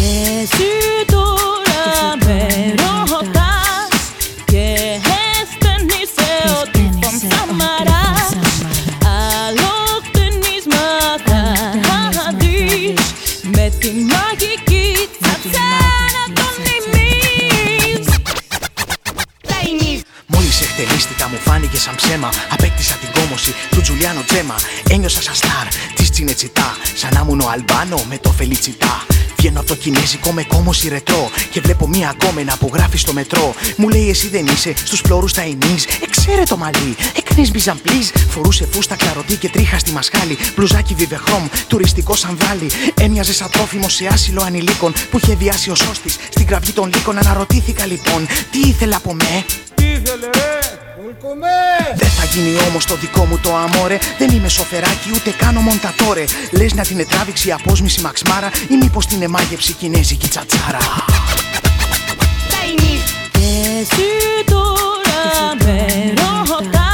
Και 0.00 0.06
εσύ 0.42 0.70
τώρα 1.06 2.16
με 2.26 2.46
ρωτάς 2.76 3.92
Και 4.44 4.74
αισθανείσαι 5.18 6.32
ότι 6.60 6.90
φωνσαμαράς 7.02 8.28
Άλλο 9.36 9.72
χτενίσμα 10.04 10.86
θα 11.26 12.34
δεις 12.38 13.00
Με 13.42 13.72
τη 13.78 13.90
μαγική 13.90 15.08
τσατσάρα 15.20 16.24
των 16.34 16.54
ημείς 16.76 18.06
Μόλις 20.26 20.60
εκτελίστηκα, 20.60 21.28
μου 21.28 21.38
φάνηκε 21.44 21.78
σαν 21.78 21.94
ψέμα. 21.94 22.30
Απέκτησα 22.50 22.94
την 22.94 23.08
κόμωση 23.12 23.54
του 23.70 23.80
Τζουλιάνο 23.80 24.22
Τζέμα. 24.26 24.54
Ένιωσα 24.88 25.22
σαν 25.22 25.34
στάρ 25.34 25.66
της 25.94 26.10
Τσινετσιτά. 26.10 26.76
Σαν 26.94 27.10
να 27.14 27.20
ήμουν 27.20 27.40
ο 27.40 27.48
Αλμπάνο 27.52 28.04
με 28.08 28.18
το 28.18 28.30
Φελιτσιτά. 28.30 29.04
Βγαίνω 29.40 29.58
από 29.60 29.68
το 29.68 29.74
κινέζικο 29.74 30.32
με 30.32 30.42
κόμωση 30.42 30.88
ρετρό. 30.88 31.30
Και 31.50 31.60
βλέπω 31.60 31.88
μία 31.88 32.14
κόμενα 32.18 32.56
που 32.56 32.70
γράφει 32.72 32.98
στο 32.98 33.12
μετρό. 33.12 33.54
Μου 33.76 33.88
λέει 33.88 34.08
εσύ 34.08 34.28
δεν 34.28 34.46
είσαι 34.46 34.72
στους 34.76 35.00
φλόρου 35.00 35.26
τα 35.26 35.40
ενή. 35.40 35.76
Εξαίρε 36.02 36.42
το 36.42 36.56
μαλλί. 36.56 36.96
Εκνεί 37.16 37.50
μπιζαμπλής. 37.50 38.12
Φορούσε 38.28 38.68
φούστα 38.70 38.96
κλαρωτή 38.96 39.36
και 39.36 39.48
τρίχα 39.48 39.78
στη 39.78 39.92
μασχάλη. 39.92 40.36
Μπλουζάκι 40.56 40.94
βιβεχρόμ, 40.94 41.46
τουριστικό 41.66 42.14
σανδάλι. 42.14 42.70
Έμοιαζε 43.00 43.32
σαν 43.32 43.50
τρόφιμο 43.50 43.88
σε 43.88 44.06
άσυλο 44.06 44.42
ανηλίκων 44.42 44.92
που 45.10 45.18
είχε 45.22 45.34
διάσει 45.34 45.70
ο 45.70 45.74
σώστης 45.74 46.16
στην 46.30 46.46
κραυγή 46.46 46.72
των 46.72 46.90
λύκων. 46.94 47.18
Αναρωτήθηκα 47.18 47.86
λοιπόν 47.86 48.26
τι 48.50 48.58
ήθελε 48.58 48.94
από 48.94 49.14
με. 49.14 49.44
Τι 49.74 49.84
ήθελε 49.84 50.26
ρε, 50.34 50.59
Ουλκουμέ! 50.59 50.59
Δεν 51.94 52.08
θα 52.08 52.24
γίνει 52.24 52.56
όμως 52.68 52.84
το 52.84 52.96
δικό 52.96 53.24
μου 53.24 53.38
το 53.42 53.56
αμόρε. 53.56 53.98
Δεν 54.18 54.30
είμαι 54.30 54.48
σοφεράκι 54.48 55.10
ούτε 55.14 55.30
κάνω 55.30 55.60
μοντατόρε. 55.60 56.24
Λες 56.50 56.74
να 56.74 56.82
την 56.82 56.98
ετράβηξει 56.98 57.48
η 57.48 57.52
απόσμηση 57.52 58.00
μαξμάρα 58.00 58.50
ή 58.68 58.76
μήπως 58.76 59.06
την 59.06 59.22
εμάγεψη 59.22 59.72
κινέζικη 59.72 60.28
τσατσάρα. 60.28 60.78
Και 63.30 63.78
εσύ 63.80 64.44
τώρα 64.44 65.54
με 65.64 65.86
ρωτάς 66.48 66.89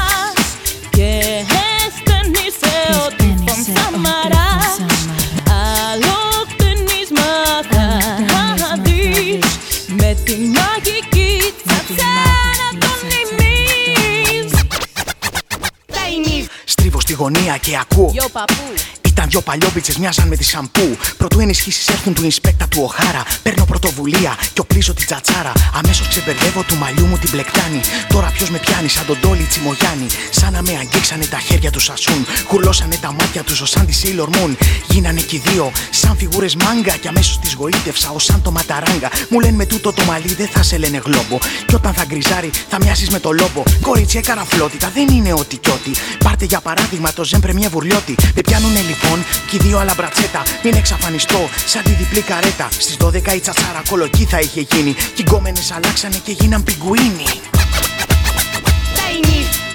γωνία 17.17 17.57
και 17.57 17.79
ακούω. 17.79 18.11
Γιο 18.13 18.29
παππού 18.33 18.63
Ήταν 19.27 19.41
δυο 19.41 19.53
παλιόμπιτσε, 19.53 19.93
μοιάζαν 19.99 20.29
με 20.29 20.37
τη 20.37 20.45
σαμπού. 20.45 20.97
Πρωτού 21.17 21.41
ενισχύσεις 21.41 21.89
έρθουν 21.89 22.15
του 22.15 22.25
Ινσπέκτα 22.25 22.67
του 22.69 22.81
Οχάρα. 22.83 23.23
Παίρνω 23.43 23.65
πρωτοβουλία 23.65 24.37
και 24.53 24.61
οπλίζω 24.61 24.95
την 24.95 25.07
τσατσάρα. 25.07 25.53
Αμέσως 25.75 26.09
ξεμπερδεύω 26.09 26.63
του 26.63 26.77
μαλλιού 26.77 27.07
μου 27.07 27.19
την 27.19 27.31
πλεκτάνη. 27.31 27.81
Τώρα 28.09 28.31
ποιος 28.35 28.51
με 28.51 28.59
πιάνει 28.59 28.89
σαν 28.89 29.07
τον 29.07 29.21
Τόλι 29.21 29.43
Τσιμογιάννη. 29.43 30.07
Σαν 30.31 30.53
να 30.53 30.63
με 30.63 30.73
αγγίξανε 30.81 31.25
τα 31.25 31.39
χέρια 31.39 31.71
του 31.71 31.81
Σασούν. 31.81 32.27
Χουρλώσανε 32.49 32.97
τα 33.01 33.13
μάτια 33.13 33.43
τους 33.43 33.61
ω 33.61 33.67
σαν 33.67 33.87
τη 33.87 33.95
Sailor 34.03 34.29
Moon. 34.37 34.51
Γίνανε 34.89 35.21
κι 35.21 35.37
οι 35.37 35.43
δύο 35.47 35.73
σαν 35.91 36.17
φιγούρες 36.17 36.55
μάγκα. 36.55 36.97
Και 36.97 37.09
αμέσως 37.09 37.39
τις 37.39 37.55
γοήτευσα 37.55 38.11
ως 38.11 38.25
σαν 38.25 38.43
το 38.43 38.51
ματαράγκα. 38.51 39.11
Μου 39.29 39.41
λένε 39.41 39.57
με 39.57 39.67
τούτο 39.67 39.93
το 39.93 40.03
μαλλί 40.05 40.35
δεν 40.35 40.49
θα 40.49 40.63
σε 40.63 40.79
λένε 40.79 41.03
γλόμπο. 41.05 41.39
Κι 41.67 41.75
όταν 41.75 41.95
θα 41.95 42.05
γκριζάρει 42.05 42.51
θα 42.69 42.77
μοιάζει 42.81 43.07
με 43.11 43.21
το 43.21 43.31
λόμπο. 43.33 43.63
Κορίτσι 43.81 44.19
έκανα 44.19 44.45
φλότητα, 44.45 44.91
δεν 44.95 45.09
είναι 45.09 45.33
ό,τι 45.33 45.57
κι 45.57 45.71
ό,τι. 45.71 45.91
Πάρτε 46.25 46.45
για 46.45 46.61
παράδειγμα 46.61 47.13
το 47.13 47.25
ζέμπρε 47.25 47.53
μια 47.53 47.69
βουρλιώτη. 47.69 48.15
Με 48.35 48.41
πιάνουνε 48.41 48.81
λοιπόν 48.81 49.16
κι 49.49 49.57
οι 49.57 49.59
δύο 49.59 49.79
άλλα 49.79 49.95
μπρατσέτα. 49.97 50.43
Μην 50.63 50.75
εξαφανιστώ 50.75 51.49
σαν 51.67 51.83
τη 51.83 51.91
διπλή 51.91 52.21
καρέτα. 52.21 52.69
Στις 52.71 52.97
12 53.05 53.35
η 53.35 53.41
τσατσάρα 53.41 53.83
κολοκή 53.89 54.25
θα 54.25 54.39
είχε 54.41 54.61
γίνει. 54.61 54.95
Κι 54.95 55.23
οι 55.23 55.25
γκόμενες 55.29 55.73
αλλάξανε 55.73 56.17
και 56.25 56.33
γίναν 56.33 56.63
πιγκουίνι. 56.63 57.25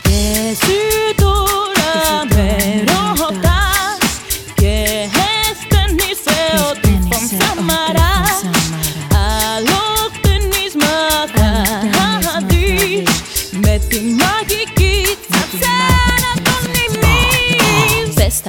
Και 0.01 0.19
εσύ 0.51 0.79
τώρα 1.15 2.25
με 2.35 2.83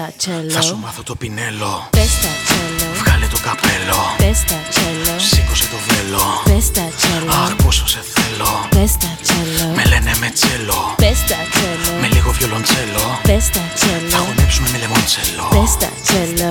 ημείς 0.07 0.47
Πες 0.47 0.53
τα 0.53 0.55
Θα 0.55 0.61
σου 0.61 0.67
τσέλο, 0.69 0.77
μάθω 0.85 1.03
το 1.03 1.15
πινέλο. 1.21 1.73
πες 1.97 2.13
τα 2.25 2.33
τσέλο 2.47 2.87
Βγάλε 3.01 3.27
το 3.35 3.39
καπέλο. 3.47 3.99
Πες 4.23 4.39
τα 4.51 4.59
τσέλο, 4.73 5.13
Σήκωσε 5.31 5.67
το 5.73 5.79
βέλο. 5.89 6.25
πες 6.49 6.67
τα 6.77 6.87
τσέλο 6.99 7.31
Αχ, 7.43 7.51
πόσο 7.65 7.87
σε 7.93 8.01
θέλω. 8.15 8.51
Πες 8.75 8.93
τα 9.03 9.11
τσέλο, 9.25 9.65
Με 9.79 9.85
λένε 9.93 10.13
με 10.23 10.29
τσέλο. 10.37 10.79
πες 11.03 11.19
τα 11.31 11.39
τσέλο 11.53 11.91
Με 12.03 12.07
λίγο 12.15 12.31
βιολοντσέλο. 12.39 13.05
Πες 13.29 13.45
τα 13.55 13.65
Θα 13.69 13.75
τσέλο, 13.79 14.17
χωνέψουμε 14.27 14.69
με 14.73 14.79
λεμόντσελο. 14.83 15.45
πες 15.55 15.73
τα 15.83 15.91
τσέλο 16.05 16.51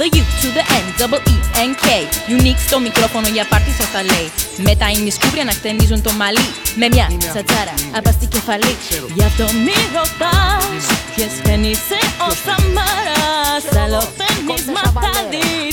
The 0.00 0.06
U 0.06 0.24
to 0.42 0.48
the 0.56 0.64
N, 0.82 0.86
double 0.96 1.20
E 1.34 1.36
and 1.62 1.76
K. 1.76 1.86
Unique 2.28 2.60
στο 2.66 2.80
μικρόφωνο 2.80 3.28
για 3.28 3.46
πάρτι 3.50 3.70
σας 3.70 3.90
τα 3.90 4.02
λέει. 4.02 4.30
Με 4.56 4.76
τα 4.76 4.90
ημισκούρια 4.90 5.44
να 5.44 5.52
χτενίζουν 5.52 6.02
το 6.02 6.12
μαλλί 6.12 6.48
Με 6.74 6.88
μια 6.92 7.06
τσατσάρα 7.18 7.74
απαστή 7.96 8.26
κεφαλή. 8.26 8.76
Γι' 9.14 9.24
αυτό 9.24 9.44
μη 9.64 9.78
ρωτάς 9.96 10.82
Ποιες 11.14 11.32
δεν 11.42 11.62
είσαι 11.62 11.98
ο 12.28 12.30
Σαμάρας 12.44 13.64
Άλλο 13.84 14.02
φαινίσμα 14.18 14.82
θα 15.02 15.12
δεις 15.30 15.69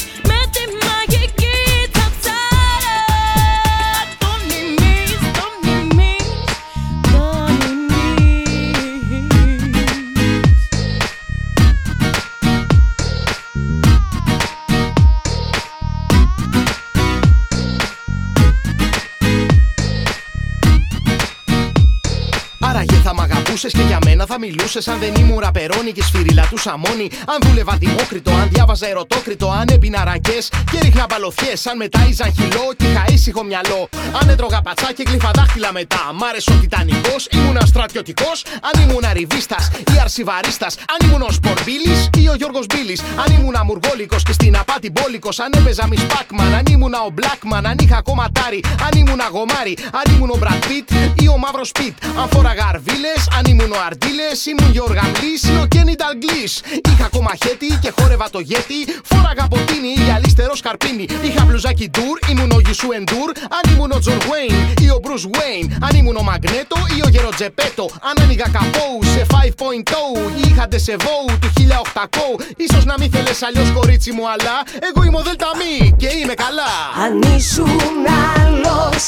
θα 24.28 24.40
μιλούσες 24.40 24.88
Αν 24.88 25.00
δεν 25.00 25.14
ήμουν 25.16 25.40
ραπερόνι 25.40 25.92
και 25.92 26.04
σφυρίλα 26.04 26.48
του 26.50 26.58
σαμόνι 26.58 27.10
Αν 27.26 27.38
δούλευα 27.42 27.76
δημόκριτο, 27.78 28.32
αν 28.32 28.48
διάβαζα 28.50 28.88
ερωτόκριτο 28.88 29.50
Αν 29.52 29.68
έπινα 29.72 30.04
ρακές 30.04 30.50
και 30.72 30.80
ρίχνα 30.82 31.06
μπαλωθιές 31.10 31.66
Αν 31.66 31.78
μετάιζα 31.78 32.26
χυλό 32.36 32.66
και 32.78 32.86
είχα 32.88 33.04
ήσυχο 33.08 33.44
μυαλό. 33.44 33.90
Αν 34.22 34.30
έτρωγα 34.30 34.62
πατσά 34.62 34.94
και 34.94 35.04
γλυφα 35.08 35.32
δάχτυλα 35.34 35.72
μετά 35.72 36.12
Μ' 36.14 36.24
άρεσε 36.24 36.52
ο 36.52 36.56
Τιτανικός, 36.62 37.28
ήμουν 37.32 37.58
στρατιωτικός. 37.66 38.46
Αν 38.70 38.82
ήμουν 38.82 39.06
αριβίστας 39.06 39.72
ή 39.94 40.00
αρσιβαρίστας 40.02 40.76
Αν 40.76 41.08
ήμουν 41.08 41.22
ο 41.22 41.32
Σπορμπίλης 41.32 42.10
ή 42.18 42.28
ο 42.30 42.36
Γιώργος 42.36 42.66
Μπίλης. 42.66 43.02
Αν 43.26 43.34
ήμουν 43.36 43.56
αμουργόλικος 43.56 44.24
και 44.24 44.32
στην 44.32 44.58
απάτη 44.58 44.90
μπόλικος 44.92 45.40
Αν 45.40 45.52
έπαιζα 45.56 45.88
μη 45.88 45.98
Σπάκμαν, 45.98 46.54
αν 46.54 46.66
ήμουν 46.70 46.94
ο 46.94 47.10
Μπλάκμαν 47.14 47.66
Αν 47.66 47.78
είχα 47.80 48.02
κομματάρι, 48.02 48.64
αν 48.86 49.00
ήμουν 49.00 49.22
αγομάρι 49.22 49.78
Αν 50.00 50.16
ήμουν 50.16 50.30
ο 50.30 50.38
Μπρατ 50.38 50.66
Πιτ 50.68 50.90
ή 51.24 51.28
ο 51.28 51.38
Μαύρος 51.38 51.72
Πιτ. 51.72 51.96
Αν 52.22 52.30
φόραγα 52.30 52.66
αρβίλες, 52.74 53.22
αν 53.38 53.44
ήμουν 53.52 53.72
ο 53.72 53.80
Αρτίλες 54.18 54.46
Ήμουν 54.46 54.72
Γιώργα 54.72 55.02
Γαμλής 55.02 55.44
ή 55.44 55.56
ο 55.64 55.66
Κένι 55.68 55.96
Νταγκλής 55.96 56.62
Είχα 56.90 57.06
ακόμα 57.06 57.32
χέτι 57.44 57.70
και 57.82 57.92
χόρευα 57.98 58.30
το 58.30 58.40
γέτι 58.40 58.80
Φόραγα 59.04 59.48
ποτίνι 59.48 59.94
ή 60.08 60.12
αλυστερό 60.16 60.56
σκαρπίνι. 60.56 61.06
Είχα 61.22 61.46
μπλουζάκι 61.46 61.90
ντουρ, 61.90 62.16
ήμουν 62.30 62.52
ο 62.52 62.60
Γιουσού 62.66 62.88
Εντουρ 62.92 63.30
Αν 63.58 63.64
ήμουν 63.74 63.92
ο 63.92 64.00
Τζον 64.00 64.20
Βέιν 64.30 64.56
ή 64.86 64.90
ο 64.90 65.00
Μπρουζ 65.02 65.24
Βέιν 65.36 65.66
Αν 65.88 65.94
ήμουν 66.00 66.16
ο 66.16 66.24
Μαγνέτο 66.30 66.78
ή 66.98 67.00
ο 67.06 67.10
Γεροτζεπέτο 67.10 67.86
Αν 68.10 68.24
άνοιγα 68.24 68.48
καπόου 68.56 69.00
σε 69.14 69.26
5.0 69.34 69.38
ή 70.40 70.50
είχα 70.50 70.68
ντεσεβόου 70.68 71.30
του 71.42 71.50
1800 71.58 72.06
Ίσως 72.66 72.86
να 72.86 72.96
μην 73.00 73.10
θέλες 73.12 73.42
αλλιώς 73.42 73.72
κορίτσι 73.72 74.12
μου 74.12 74.26
αλλά 74.34 74.56
Εγώ 74.88 75.04
είμαι 75.06 75.18
ο 75.18 75.24
Δέλτα 75.28 75.52
Μη 75.60 75.96
και 76.02 76.10
είμαι 76.20 76.34
καλά. 76.44 76.74
Αν 77.04 77.14
ήσουν 77.38 78.04
άλλος, 78.36 79.04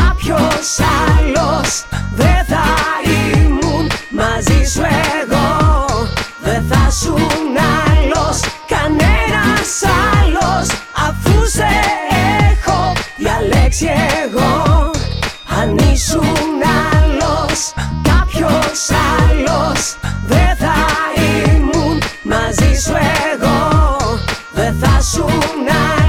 κάποιος 0.00 0.68
άλλος 1.06 1.70
Δεν 2.20 2.44
θα 2.50 2.64
ήμουν 3.10 3.71
μαζί 4.10 4.64
σου 4.72 4.82
εγώ. 5.20 5.46
Δεν 6.42 6.64
θα 6.70 6.90
σουν 6.90 7.56
άλλος, 7.86 8.40
κανένας 8.72 9.82
άλλος. 10.12 10.68
Αφού 11.08 11.46
σε 11.46 11.68
έχω 12.50 12.92
διαλέξει 13.16 13.88
εγώ. 14.24 14.90
Αν 15.60 15.76
ήσουν 15.92 16.60
άλλος, 16.92 17.72
κάποιος 18.02 18.80
άλλος. 19.18 19.96
Δεν 20.26 20.56
θα 20.58 20.74
ήμουν 21.22 22.02
μαζί 22.22 22.74
σου 22.84 22.94
εγώ. 23.32 23.58
Δεν 24.52 24.76
θα 24.80 25.00
σουν 25.00 25.66
άλλος, 25.68 26.01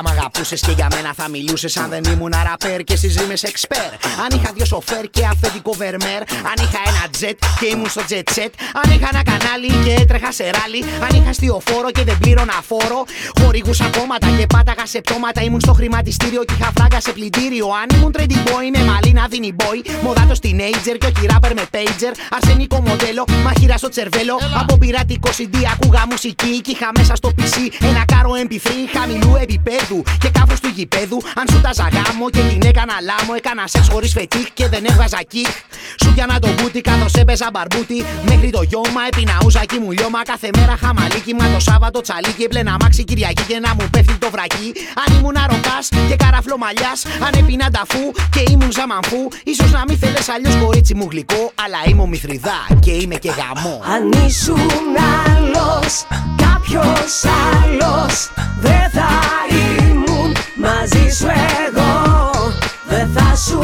cámara 0.00 0.29
ακούσε 0.40 0.66
και 0.66 0.72
για 0.72 0.88
μένα 0.94 1.12
θα 1.16 1.28
μιλούσες. 1.28 1.76
Αν 1.76 1.88
δεν 1.88 2.02
ήμουν 2.12 2.32
ραπέρ 2.48 2.84
και 2.84 2.96
στις 2.96 3.16
ρήμες 3.16 3.42
εξπέρ. 3.42 3.90
Αν 4.24 4.30
είχα 4.36 4.50
δύο 4.54 4.64
σοφέρ 4.64 5.04
και 5.10 5.24
αφεντικό 5.32 5.72
βερμέρ. 5.72 6.20
Αν 6.50 6.56
είχα 6.64 6.80
ένα 6.90 7.04
τζετ 7.10 7.38
και 7.60 7.66
ήμουν 7.66 7.88
στο 7.94 8.02
jet 8.10 8.28
set. 8.36 8.52
Αν 8.80 8.86
είχα 8.94 9.08
ένα 9.12 9.22
κανάλι 9.30 9.68
και 9.84 9.92
έτρεχα 10.02 10.32
σε 10.32 10.44
ράλι. 10.56 10.80
Αν 11.06 11.10
είχα 11.18 11.32
στιοφόρο 11.32 11.90
και 11.90 12.04
δεν 12.04 12.18
πλήρωνα 12.18 12.58
φόρο. 12.68 13.00
Χορηγούσα 13.40 13.90
κόμματα 13.96 14.26
και 14.38 14.46
πάταγα 14.54 14.86
σε 14.86 15.00
πτώματα. 15.00 15.40
Ήμουν 15.42 15.60
στο 15.60 15.72
χρηματιστήριο 15.72 16.44
και 16.44 16.54
είχα 16.58 16.70
φράγκα 16.76 17.00
σε 17.00 17.12
πλυντήριο. 17.12 17.66
Αν 17.80 17.86
ήμουν 17.96 18.12
trading 18.16 18.42
boy 18.48 18.66
με 18.76 18.82
μαλλίνα 18.90 19.26
δίνει 19.30 19.52
boy. 19.60 19.78
Μοδάτο 20.02 20.34
teenager 20.42 20.96
και 21.00 21.06
όχι 21.10 21.26
rapper 21.30 21.52
με 21.54 21.64
pager. 21.74 22.12
Αρσενικό 22.36 22.80
μοντέλο, 22.86 23.24
μαχήρα 23.44 23.76
στο 23.76 23.88
τσερβέλο. 23.88 24.34
Από 24.60 24.78
πειρατικό 24.78 25.30
CD 25.38 25.54
ακούγα 25.74 26.02
μουσική 26.10 26.60
και 26.64 26.70
είχα 26.70 26.90
μέσα 26.98 27.14
στο 27.14 27.28
PC 27.38 27.56
ένα 27.90 28.04
κάρο 28.12 28.30
MP3 28.46 28.68
χαμηλού 28.98 29.32
επίπεδου 29.40 30.02
και 30.22 30.29
κάφρο 30.30 30.56
του 30.62 30.70
γηπέδου. 30.76 31.18
Αν 31.40 31.44
σου 31.50 31.60
τα 31.60 31.72
ζαγάμω 31.78 32.30
και 32.34 32.42
την 32.50 32.62
έκανα 32.70 32.96
λάμο, 33.08 33.32
έκανα 33.36 33.64
σεξ 33.66 33.88
χωρίς 33.92 34.12
φετίχ 34.12 34.46
και 34.58 34.68
δεν 34.68 34.82
έβγαζα 34.90 35.20
κικ. 35.32 35.52
Σου 36.02 36.12
πιάνα 36.14 36.38
το 36.38 36.48
μπούτι 36.56 36.80
καθώς 36.80 37.12
έπαιζα 37.14 37.48
μπαρμπούτι. 37.52 38.04
Μέχρι 38.30 38.50
το 38.50 38.62
γιώμα 38.62 39.00
έπινα 39.08 39.36
κι 39.70 39.78
μου 39.78 39.90
λιώμα. 39.90 40.22
Κάθε 40.22 40.48
μέρα 40.56 40.76
χαμαλίκι 40.82 41.34
μα 41.34 41.44
το 41.54 41.60
Σάββατο 41.60 42.00
τσαλίκι. 42.00 42.42
Έπλαινα 42.42 42.76
μάξι 42.80 43.04
Κυριακή 43.04 43.42
και 43.42 43.58
να 43.58 43.74
μου 43.74 43.88
πέφτει 43.90 44.16
το 44.24 44.30
βρακί. 44.30 44.68
Αν 45.02 45.16
ήμουν 45.16 45.36
αροκά 45.44 45.78
και 46.08 46.16
καραφλό 46.16 46.56
μαλλιάς. 46.58 47.04
Αν 47.26 47.32
έπινα 47.40 47.70
ταφού 47.70 48.04
και 48.34 48.42
ήμουν 48.52 48.72
ζαμανφού. 48.72 49.22
σω 49.56 49.66
να 49.66 49.82
μην 49.88 49.98
θέλει 49.98 50.22
αλλιώς 50.34 50.56
κορίτσι 50.64 50.94
μου 50.94 51.06
γλυκό. 51.10 51.52
Αλλά 51.64 51.78
είμαι 51.86 52.02
ο 52.02 52.06
Μηθριδά 52.06 52.60
και 52.80 52.90
είμαι 52.90 53.14
και 53.14 53.30
γαμό. 53.38 53.82
Αν 53.94 54.26
ήσουν 54.26 54.70
άλλος, 55.26 56.06
κάποιος 56.36 57.24
άλλος. 57.52 58.30
Δεν 58.60 58.90
θα 58.92 59.08
ήμουν 59.50 59.79
μαζί 60.60 61.08
σου 61.18 61.26
εγώ. 61.66 62.20
Δεν 62.90 63.10
θα 63.14 63.36
σου 63.36 63.58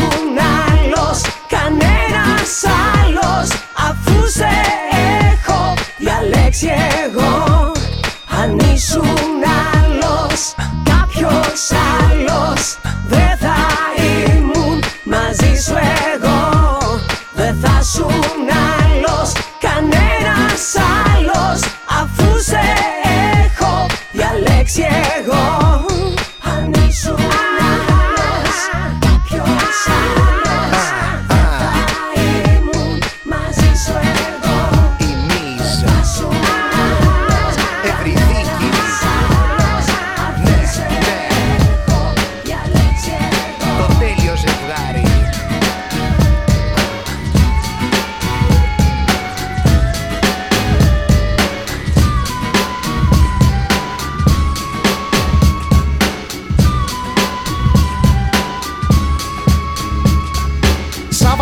άλλος 0.69 1.21
Κανένας 1.49 2.65
άλλος 2.93 3.49
Αφού 3.89 4.29
σε 4.29 4.49
έχω 5.33 5.75
διαλέξει 5.99 6.69
εγώ 7.05 7.73
Αν 8.41 8.59
ήσουν 8.75 9.43
άλλος 9.73 10.55
Κάποιος 10.85 11.71
άλλος 12.01 12.79
Δεν 13.09 13.37
θα 13.39 13.57
ήμουν 14.35 14.83
μαζί 15.05 15.63
σου 15.65 15.77
εγώ 16.15 16.41
Δεν 17.35 17.57
θα 17.63 17.83
σου 17.83 18.07
άλλος 18.81 19.33
Κανένας 19.61 20.75
άλλος 21.05 21.61
Αφού 22.01 22.41
σε 22.43 22.61
έχω 23.45 23.87
διαλέξει 24.13 24.81
εγώ 24.81 25.16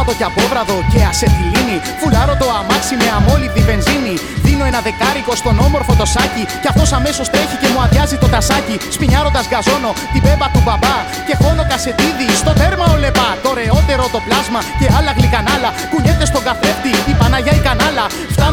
Σάββατο 0.07 0.23
και 0.23 0.31
απόβραδο 0.33 0.77
και 0.93 1.01
ασετιλίνη. 1.11 1.77
Φουλάρω 2.01 2.35
το 2.43 2.47
αμάξι 2.59 2.95
με 3.01 3.09
αμόλυβδη 3.17 3.63
βενζίνη. 3.69 4.15
Δίνω 4.47 4.65
ένα 4.71 4.81
δεκάρικο 4.89 5.33
στον 5.41 5.55
όμορφο 5.67 5.93
το 6.01 6.07
σάκι. 6.15 6.45
Κι 6.63 6.69
αυτός 6.73 6.89
αμέσως 6.99 7.27
τρέχει 7.33 7.57
και 7.63 7.69
μου 7.73 7.81
αδειάζει 7.85 8.17
το 8.23 8.29
τασάκι. 8.35 8.77
Σπινιάροντας 8.97 9.45
γκαζώνω 9.51 9.91
την 10.13 10.23
πέμπα 10.27 10.47
του 10.55 10.63
μπαμπά. 10.67 10.97
Και 11.27 11.35
χώνω 11.43 11.65
κασετίδι 11.73 12.27
στο 12.43 12.53
τέρμα 12.61 12.87
ο 12.95 12.97
λεπά. 13.05 13.29
Το 13.45 13.51
ρεότερο 13.59 14.05
το 14.15 14.21
πλάσμα 14.27 14.61
και 14.79 14.87
άλλα 14.97 15.13
γλυκανάλα. 15.19 15.71
Κουνιέται 15.91 16.27
στον 16.31 16.43
καθρέφτη 16.47 16.93
η 17.11 17.13
Παναγιά 17.21 17.55
η 17.61 17.63
κανάλα. 17.69 18.05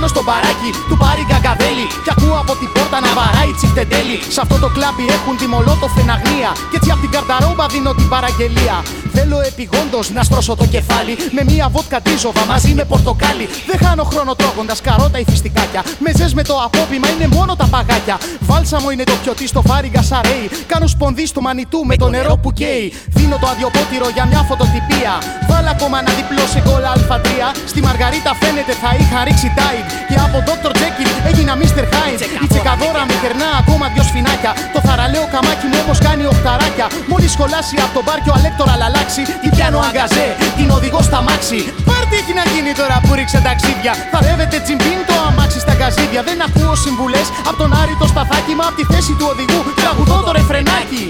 Φτάνω 0.02 0.20
στο 0.20 0.32
μπαράκι 0.32 0.72
του 0.90 0.98
πάρει 1.04 1.24
γκαγκαδέλη. 1.30 1.86
Κι 2.06 2.12
ακούω 2.16 2.38
από 2.44 2.54
την 2.62 2.70
πόρτα 2.76 2.98
να 3.06 3.12
βαράει 3.20 3.52
τσιφτεντέλη. 3.58 4.18
Σε 4.36 4.40
αυτό 4.44 4.56
το 4.64 4.70
κλάμπι 4.76 5.06
έχουν 5.18 5.34
τη 5.42 5.46
μολότοφ 5.54 5.92
εν 6.02 6.10
αγνία. 6.16 6.52
Κι 6.70 6.76
έτσι 6.80 6.90
απ' 6.94 7.02
την 7.04 7.12
καρταρόμπα 7.16 7.66
δίνω 7.74 7.92
την 8.00 8.08
παραγγελία. 8.14 8.76
Θέλω 9.16 9.38
επιγόντως 9.50 10.06
να 10.18 10.22
στρώσω 10.28 10.54
το 10.62 10.66
κεφάλι. 10.74 11.14
Με 11.38 11.42
μία 11.50 11.66
βότκα 11.74 12.00
τίζοβα 12.06 12.44
μαζί 12.52 12.72
με 12.78 12.84
πορτοκάλι. 12.92 13.46
Δεν 13.70 13.78
χάνω 13.84 14.04
χρόνο 14.12 14.32
τρώγοντας 14.40 14.80
καρότα 14.88 15.18
ή 15.24 15.26
φιστικάκια. 15.32 15.82
Μεζέ 16.06 16.28
με 16.38 16.44
το 16.50 16.56
απόπειμα 16.66 17.08
είναι 17.14 17.28
μόνο 17.38 17.52
τα 17.62 17.66
παγάκια. 17.74 18.18
Βάλσαμο 18.50 18.88
είναι 18.94 19.06
το 19.12 19.16
πιωτή 19.22 19.46
στο 19.48 19.62
φάριγγα 19.68 20.02
σαρέι. 20.10 20.46
Κάνω 20.72 20.88
σπονδί 20.96 21.26
στο 21.32 21.42
μανιτού 21.46 21.80
με 21.90 21.96
το 22.02 22.08
νερό 22.10 22.36
που 22.42 22.50
καίει. 22.60 22.86
Δίνω 23.18 23.38
το 23.42 23.48
αδιοπότηρο 23.52 24.08
για 24.16 24.26
μια 24.32 24.42
φωτοτυπία. 24.50 25.14
Βάλα 25.50 25.70
ακόμα 25.76 25.96
ένα 26.00 26.12
διπλό 26.20 26.46
σε 26.54 26.60
γκολ 26.66 26.84
Α3. 26.94 27.28
Στη 27.72 27.80
Μαργαρίτα 27.88 28.32
φαίνεται 28.42 28.74
θα 28.82 28.90
είχα 29.00 29.24
ρίξει 29.24 29.50
τάιντ. 29.58 29.91
Και 30.10 30.18
από 30.28 30.38
Dr. 30.48 30.72
Jekyll 30.80 31.12
έγινα 31.30 31.54
Mr. 31.62 31.84
Hyde. 31.94 32.24
Η 32.44 32.48
τσεκαδόρα 32.52 33.04
με 33.10 33.16
κερνά 33.22 33.50
ακόμα 33.62 33.86
δυο 33.94 34.04
σφινάκια. 34.10 34.52
Το 34.74 34.80
θαραλέο 34.88 35.26
καμάκι 35.34 35.66
μου 35.72 35.78
όμως 35.84 35.98
κάνει 36.08 36.24
οχταράκια. 36.34 36.88
Μόλις 37.12 37.32
σχολάσει 37.36 37.76
από 37.86 37.94
τον 37.98 38.04
μπαρ 38.06 38.20
και 38.24 38.32
ο 38.34 38.36
αλέκτορα 38.38 38.74
αλλάξει. 38.88 39.22
Την 39.42 39.50
πιάνω 39.54 39.80
αγκαζέ, 39.88 40.28
την 40.58 40.68
οδηγώ 40.78 41.02
στα 41.10 41.20
μάξι. 41.28 41.60
Πάρτι 41.88 42.16
έχει 42.22 42.34
να 42.40 42.46
γίνει 42.52 42.72
τώρα 42.80 42.96
που 43.04 43.10
ρίξε 43.18 43.40
ταξίδια. 43.48 43.94
Θα 44.12 44.18
ρεύεται 44.26 44.58
τσιμπίν 44.64 45.00
το 45.10 45.16
αμάξι 45.28 45.60
στα 45.66 45.74
γκαζίδια. 45.78 46.22
Δεν 46.30 46.38
ακούω 46.48 46.74
συμβουλές 46.86 47.28
από 47.50 47.58
τον 47.62 47.70
Άρη 47.82 47.96
το 48.02 48.08
σταθάκι. 48.14 48.54
Μα 48.60 48.66
από 48.70 48.78
τη 48.80 48.86
θέση 48.94 49.14
του 49.20 49.26
οδηγού 49.32 49.60
τραγουδώ 49.80 50.18
το 50.26 50.32
ρεφρενάκι. 50.38 51.06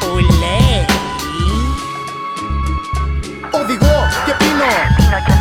Που 0.00 0.12
λέει 0.42 0.78
Οδηγώ 3.60 3.96
και 4.26 4.34
πίνω. 4.38 5.37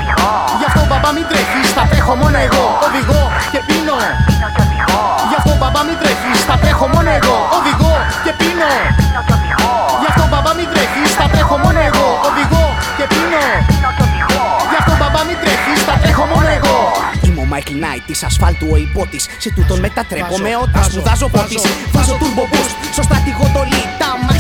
Γι' 0.59 0.67
αυτό 0.69 0.81
μπαμπά 0.89 1.09
μην 1.15 1.25
τρέχεις, 1.31 1.67
θα 1.77 1.83
τρέχω 1.91 2.13
μόνο 2.21 2.37
εγώ. 2.47 2.65
Οδηγώ 2.87 3.21
και 3.53 3.59
πίνω. 3.67 3.97
Γι' 5.29 5.37
αυτό 5.39 5.53
μπαμπά 5.59 5.81
μην 5.87 5.97
τρέχεις, 6.01 6.37
θα 6.49 6.55
τρέχω 6.61 6.85
μόνο 6.93 7.09
εγώ. 7.19 7.37
Οδηγώ 7.57 7.93
και 8.25 8.33
πίνω. 8.39 8.71
Γι' 10.01 10.09
αυτό 10.11 10.23
μπαμπά 10.31 10.51
μην 10.57 10.67
τρέχεις, 10.73 11.09
θα 11.19 11.25
τρέχω 11.33 11.55
μόνο 11.63 11.79
εγώ. 11.89 12.07
Οδηγώ 12.29 12.65
και 12.97 13.05
πίνω. 13.11 13.43
Γι' 14.71 14.77
αυτό 14.81 14.93
μπαμπά 14.99 15.21
μην 15.27 15.37
τρέχεις, 15.43 15.79
θα 15.87 15.95
τρέχω 16.01 16.23
μόνο 16.33 16.49
εγώ. 16.57 16.77
Είμαι 17.25 17.41
ο 17.45 17.47
Michael 17.53 17.77
Knight 17.83 18.03
της 18.09 18.19
ασφάλτου 18.29 18.67
ο 18.73 18.75
υπότης. 18.85 19.23
Σε 19.43 19.49
τούτον 19.55 19.79
μετατρέπομαι 19.85 20.51
όταν 20.65 20.83
σπουδάζω 20.83 21.27
πότη. 21.35 21.57
Βάζω 21.95 22.15
turbo 22.21 22.43
boost 22.53 22.75
στο 22.95 23.01
στρατηγό 23.07 23.45
το 23.55 23.61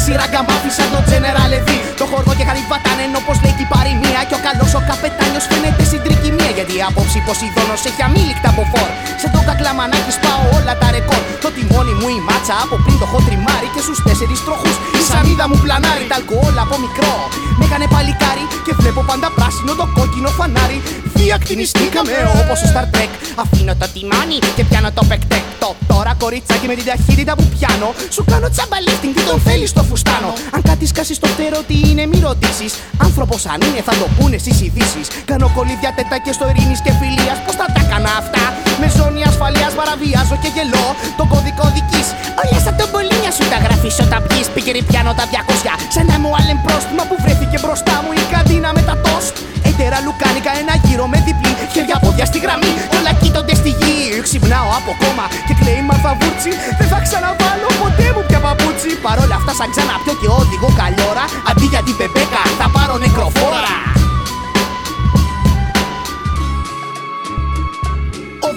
lead. 0.09 0.17
Τα 0.17 0.23
μάξι 0.23 0.23
ραγκαμπάφι 0.23 0.69
σαν 0.77 0.89
το 0.93 0.99
General 1.09 1.51
Lee. 1.67 1.81
Το 1.99 2.05
χορδό 2.11 2.33
και 2.37 2.45
χαριβατάνεν 2.49 3.11
όπως 3.21 3.35
λέει 3.43 3.53
και 3.57 3.65
η 3.67 3.69
παροιμία. 3.75 4.21
Και 4.29 4.35
ο 4.39 4.41
καλός 4.47 4.71
ο 4.79 4.81
καπετάνιος 4.89 5.45
φαίνεται 5.49 5.83
στην 5.89 6.01
τρικυμία. 6.05 6.51
Γιατί 6.57 6.73
η 6.79 6.83
απόψη 6.89 7.19
Ποσειδόνο 7.27 7.75
έχει 7.89 8.01
αμήλικτα 8.07 8.49
από 8.53 8.63
φόρ. 8.71 8.89
Σε 9.21 9.27
το 9.33 9.39
κακλαμανάκι 9.47 10.11
σπάω 10.17 10.43
όλα 10.57 10.73
τα 10.81 10.87
ρεκόρ. 10.95 11.21
Το 11.43 11.49
τιμόνι 11.55 11.93
μου 11.99 12.07
η 12.17 12.19
μάτσα 12.27 12.55
από 12.63 12.75
πριν 12.83 12.95
το 13.01 13.05
έχω 13.09 13.19
τριμάρει. 13.27 13.67
Και 13.73 13.81
στους 13.85 13.99
τέσσερις 14.05 14.39
τροχούς 14.45 14.75
η 14.96 14.96
σανίδα 15.11 15.45
μου 15.49 15.57
πλανάρει. 15.63 16.05
Τα 16.11 16.15
αλκοόλ 16.19 16.57
από 16.65 16.75
μικρό. 16.85 17.15
Με 17.59 17.63
έκανε 17.67 17.87
παλικάρι 17.95 18.45
και 18.65 18.73
βλέπω 18.79 19.01
πάντα 19.09 19.27
πράσινο 19.37 19.73
το 19.79 19.85
κόκκινο 19.97 20.29
φανάρι. 20.37 20.79
Διακτηνιστήκαμε 21.19 22.13
όπως 22.41 22.57
ο 22.65 22.67
Star 22.71 22.87
Trek. 22.93 23.11
Αφήνω 23.43 23.73
το 23.81 23.87
τιμόνι 23.93 24.37
και 24.55 24.63
πιάνω 24.69 24.89
το 24.97 25.03
πεκτέκ. 25.09 25.45
Το 25.63 25.69
τώρα 25.91 26.11
κοριτσάκι 26.23 26.67
με 26.71 26.75
την 26.79 26.85
ταχύτητα 26.89 27.33
που 27.37 27.45
πιάνω. 27.53 27.89
Σου 28.15 28.23
κάνω 28.31 28.47
τσαμπαλίφτινγκ 28.53 29.13
τι 29.15 29.23
τον 29.29 29.39
θέλεις 29.47 29.69
στο 29.73 29.83
φουστάνο. 29.89 30.29
Αν 30.55 30.61
κάτι 30.69 30.85
σκάσει 30.91 31.13
στο 31.19 31.27
πτέρο, 31.33 31.59
τι 31.67 31.75
είναι, 31.89 32.03
μη 32.11 32.19
ρωτήσεις. 32.29 32.71
Άνθρωπος 33.07 33.39
αν 33.53 33.59
είναι, 33.67 33.81
θα 33.87 33.93
το 34.01 34.07
πούνε 34.17 34.37
στις 34.43 34.57
ειδήσεις. 34.65 35.05
Κάνω 35.29 35.47
κολλίδια 35.55 35.91
τέτα 35.97 36.17
και 36.25 36.31
στο 36.37 36.45
ειρήνης 36.49 36.79
και 36.85 36.91
φιλίας. 36.99 37.37
Πώς 37.45 37.55
θα 37.59 37.65
τα 37.73 37.79
έκανα 37.83 38.11
αυτά; 38.21 38.43
Με 38.81 38.87
ζώνη 38.97 39.21
ασφαλείας 39.31 39.73
παραβιάζω 39.79 40.35
και 40.43 40.49
γελώ. 40.55 40.85
Το 41.19 41.23
κωδικό 41.31 41.65
δικής. 41.75 42.07
Όλα 42.41 42.59
σαν 42.65 42.75
τον 42.79 42.87
πολίνια 42.93 43.31
σου 43.37 43.45
τα 43.51 43.57
γράφεις 43.65 43.95
όταν 44.05 44.19
πιει. 44.27 44.43
Πικερή 44.55 44.81
πιάνω 44.89 45.11
τα 45.19 45.25
200. 45.31 45.73
Σαν 45.93 46.05
να 46.11 46.17
μου 46.21 46.31
άλλεν 46.39 46.59
πρόστιμα 46.65 47.03
που 47.09 47.15
βρέθηκε 47.23 47.57
μπροστά 47.63 47.95
μου 48.03 48.11
η 48.21 48.23
καντίνα 48.33 48.69
με 48.77 48.81
τα 48.89 48.95
τόστ. 49.05 49.33
Έντερα 49.69 49.97
λουκάνικα 50.05 50.51
ένα 50.61 50.73
γύρο 50.85 51.05
με 51.13 51.19
διπλή. 51.27 51.53
Χέρια 51.73 51.97
πόδια 52.03 52.25
στη 52.31 52.37
γραμμή. 52.45 52.71
Όλα 52.97 53.11
κοίτονται 53.21 53.55
στη 53.61 53.71
γη. 53.79 53.95
Ξυπνάω 54.25 54.69
από 54.79 54.91
κόμμα 55.01 55.25
και 55.47 55.53
κλαίει 55.59 55.81
μαρθαβούρτσι. 55.89 56.51
Δεν 56.79 56.87
θα 56.93 56.99
ξαναβάλω 57.05 57.67
ποτέ 57.81 58.07
μου 58.15 58.23
πια 58.27 58.39
παπούτσι. 58.45 58.91
Παρόλα 59.05 59.35
αυτά, 59.39 59.51
σαν 59.59 59.69
ξαναπιώ 59.73 60.13
και 60.21 60.27
οδηγώ 60.39 60.69
καλιόρα. 60.79 61.25
Αντί 61.49 61.65
για 61.73 61.81
την 61.85 61.95
πεπέκα, 61.99 62.43
θα 62.59 62.67
πάρω 62.75 62.95
νεκροφόρα. 63.03 63.96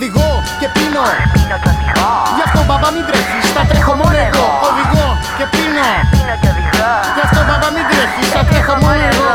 οδηγώ 0.01 0.31
και 0.61 0.69
πίνω. 0.77 1.05
Πίνω 1.35 1.57
και 1.63 1.71
οδηγώ. 1.75 2.11
Γι' 2.37 2.45
αυτό 2.47 2.61
μπαμπά 2.69 2.89
μην 2.95 3.05
τρέχεις, 3.09 3.45
θα 3.57 3.63
τρέχω 3.71 3.93
μόνο 4.01 4.19
εγώ. 4.29 4.47
Οδηγώ 4.69 5.07
και 5.39 5.47
πίνω. 5.53 5.89
Πίνω 6.13 6.35
και 6.41 6.49
οδηγώ. 6.53 6.93
Γι' 7.17 7.25
αυτό 7.27 7.41
μπαμπά 7.49 7.69
μην 7.75 7.85
τρέχεις, 7.91 8.27
θα 8.35 8.43
τρέχω 8.49 8.75
μόνο 8.83 9.03
εγώ. 9.11 9.31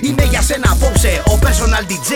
Είμαι 0.00 0.24
για 0.24 0.42
σένα 0.42 0.70
απόψε 0.70 1.22
ο 1.26 1.38
personal 1.42 1.90
DJ 1.90 2.12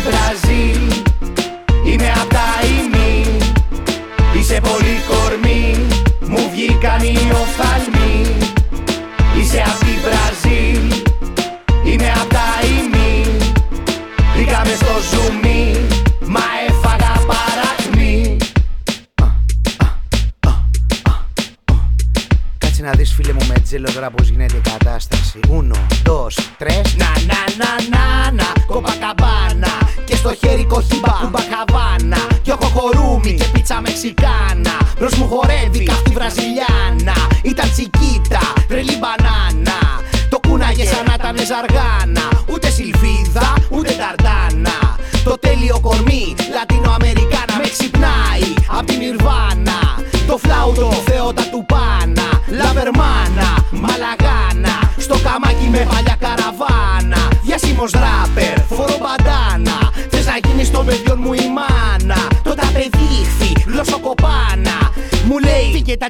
Είσαι 0.00 0.08
απ' 0.08 0.12
την 0.12 0.12
Μπραζίλ 0.12 1.02
Είμαι 1.84 2.12
απ' 2.22 2.32
τα 2.32 2.48
ημί 2.66 3.38
Είσαι 4.38 4.60
πολύ 4.60 4.96
κορμί. 5.08 5.86
Μου 6.28 6.50
βγήκαν 6.52 7.02
οι 7.02 7.16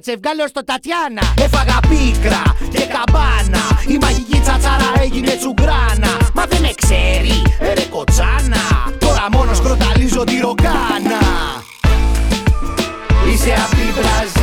λέει 0.07 0.13
φύγε 0.13 0.17
τα 0.17 0.21
τσευγάλω 0.21 0.49
στο 0.49 0.65
Τατιάνα. 0.65 1.23
Έφαγα 1.45 1.79
πίκρα 1.89 2.43
και 2.71 2.85
καμπάνα. 2.93 3.65
Η 3.89 3.99
μαγική 4.01 4.41
τσατσάρα 4.41 4.91
έγινε 5.01 5.33
τσουγκράνα. 5.37 6.13
Μα 6.35 6.45
δεν 6.47 6.61
με 6.61 6.73
ξέρει, 6.81 7.37
ε, 7.59 7.75
ρε 7.75 7.87
κοτσάνα. 7.91 8.65
Τώρα 8.99 9.27
μόνος 9.33 9.57
σκροταλίζω 9.57 10.25
τη 10.25 10.37
ροκάνα. 10.41 11.21
Είσαι 13.33 13.53
απ' 13.65 13.75
την 13.79 13.91
Μπραζίλ 13.97 14.40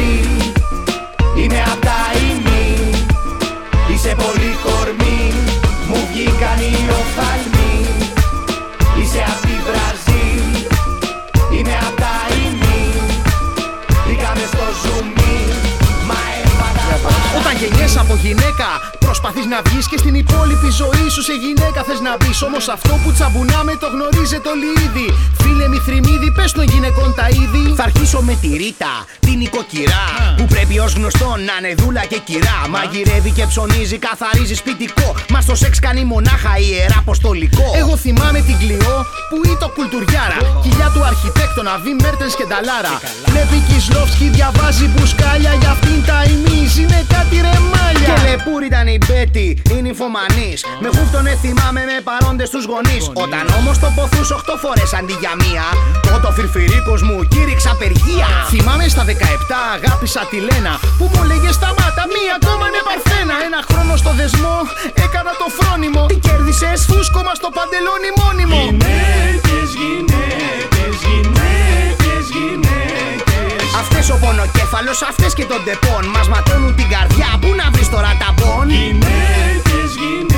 προσπαθείς 19.20 19.50
να 19.54 19.62
βγεις 19.62 19.88
και 19.88 19.98
στην 19.98 20.16
υπόλοιπη 20.16 20.70
ζωή 20.82 21.10
σου 21.10 21.22
σε 21.22 21.34
γυναίκα 21.44 21.80
θες 21.88 22.00
να 22.08 22.14
μπεις. 22.18 22.42
Όμως 22.42 22.68
αυτό 22.68 22.94
που 23.04 23.12
τσαμπουνάμε 23.12 23.74
το 23.82 23.88
γνωρίζετε 23.94 24.48
όλοι 24.50 24.70
ήδη. 24.86 25.08
Φίλε 25.42 25.68
μη 25.68 25.80
θρυμίδι, 25.86 26.32
πες 26.38 26.52
των 26.52 26.64
γυναικών 26.72 27.14
τα 27.20 27.28
είδη. 27.38 27.74
Θα 27.80 27.84
αρχίσω 27.84 28.20
με 28.22 28.34
τη 28.42 28.48
Ρίτα, 28.48 28.94
την 29.38 29.46
οικοκυρά. 29.46 30.06
Που 30.38 30.46
πρέπει 30.54 30.80
ως 30.86 30.94
γνωστό 30.94 31.30
να 31.48 31.56
είναι 31.60 31.72
δούλα 31.80 32.04
και 32.12 32.20
κυρά. 32.28 32.58
Μαγειρεύει 32.70 33.32
και 33.38 33.46
ψωνίζει, 33.52 33.98
καθαρίζει 34.08 34.56
σπιτικό. 34.62 35.08
Μα 35.34 35.40
το 35.48 35.56
σεξ 35.56 35.80
κάνει 35.80 36.04
μονάχα 36.14 36.54
ιερά 36.66 36.98
αποστολικό. 37.06 37.66
Εγώ 37.82 37.94
θυμάμαι 38.04 38.40
την 38.48 38.58
Κλειό 38.62 38.98
που 39.30 39.38
ήταν 39.54 39.70
κουλτουριάρα. 39.76 40.40
Κοιλιά 40.64 40.90
του 40.94 41.02
αρχιτέκτονα, 41.12 41.74
Βι 41.84 41.92
Μέρτενς 42.02 42.34
και 42.40 42.46
Νταλάρα. 42.50 42.96
Βλέπει 43.32 43.58
Κισλόφσκι, 43.68 44.28
διαβάζει 44.38 44.86
μπουσκάλια. 44.92 45.54
Για 45.62 45.72
αυτήν 45.76 46.00
τα 46.10 46.20
ημίς 46.32 46.72
είναι 46.82 47.00
κάτι 47.16 47.36
ρεμάλια. 47.46 48.08
Και 48.08 48.16
λεπούρ 48.28 48.62
ήταν 48.70 48.88
η 48.96 48.98
Μπέτη, 49.06 49.48
η 49.76 49.78
νυμφωμανή. 49.86 50.52
Με 50.84 50.88
χούφτονε 50.96 51.34
θυμάμαι 51.44 51.82
με 51.90 51.98
παρόντες 52.10 52.50
τους 52.54 52.66
γονείς. 52.72 53.04
Όταν 53.24 53.44
όμως 53.60 53.76
το 53.84 53.88
ποθούς 53.96 54.30
8 54.32 54.56
φορές 54.64 54.90
αντί 55.00 55.16
για 55.24 55.34
μία, 55.44 55.66
τότε 56.08 56.28
ο 56.32 56.34
φυρφυρίκος 56.38 57.02
μου 57.08 57.18
κήρυξα 57.34 57.70
απεργία. 57.76 58.30
Θυμάμαι 58.54 58.86
στα 58.94 59.04
17 59.04 59.27
αγάπησα 59.76 60.22
τη 60.32 60.38
Λένα 60.48 60.74
Που 60.98 61.06
μου 61.14 61.24
λέγε 61.30 61.52
σταμάτα 61.58 62.04
μία 62.16 62.34
ακόμα 62.40 62.66
είναι 62.70 62.84
παρθένα. 62.90 63.36
Ένα 63.48 63.60
χρόνο 63.70 63.94
στο 64.02 64.12
δεσμό 64.20 64.58
έκανα 65.06 65.34
το 65.42 65.48
φρόνιμο. 65.58 66.04
Τι 66.12 66.18
κέρδισες 66.26 66.80
Φούσκωμα 66.90 67.34
στο 67.40 67.50
παντελόνι 67.58 68.10
μόνιμο. 68.22 68.62
Γυναίκες, 68.68 69.70
γυναίκες, 69.82 70.96
γυναίκες, 71.06 72.24
γυναίκες. 72.36 73.70
Αυτές 73.82 74.06
ο 74.14 74.18
πονοκέφαλος, 74.24 75.00
αυτές 75.12 75.32
και 75.38 75.46
τον 75.52 75.62
τεπών. 75.68 76.04
Μας 76.16 76.28
ματώνουν 76.34 76.74
την 76.80 76.88
καρδιά, 76.94 77.30
πού 77.42 77.50
να 77.60 77.66
βρεις 77.74 77.90
τώρα 77.94 78.12
ταμπών 78.22 78.66
Γυναίκες, 78.78 79.90
γυναίκες, 80.00 80.37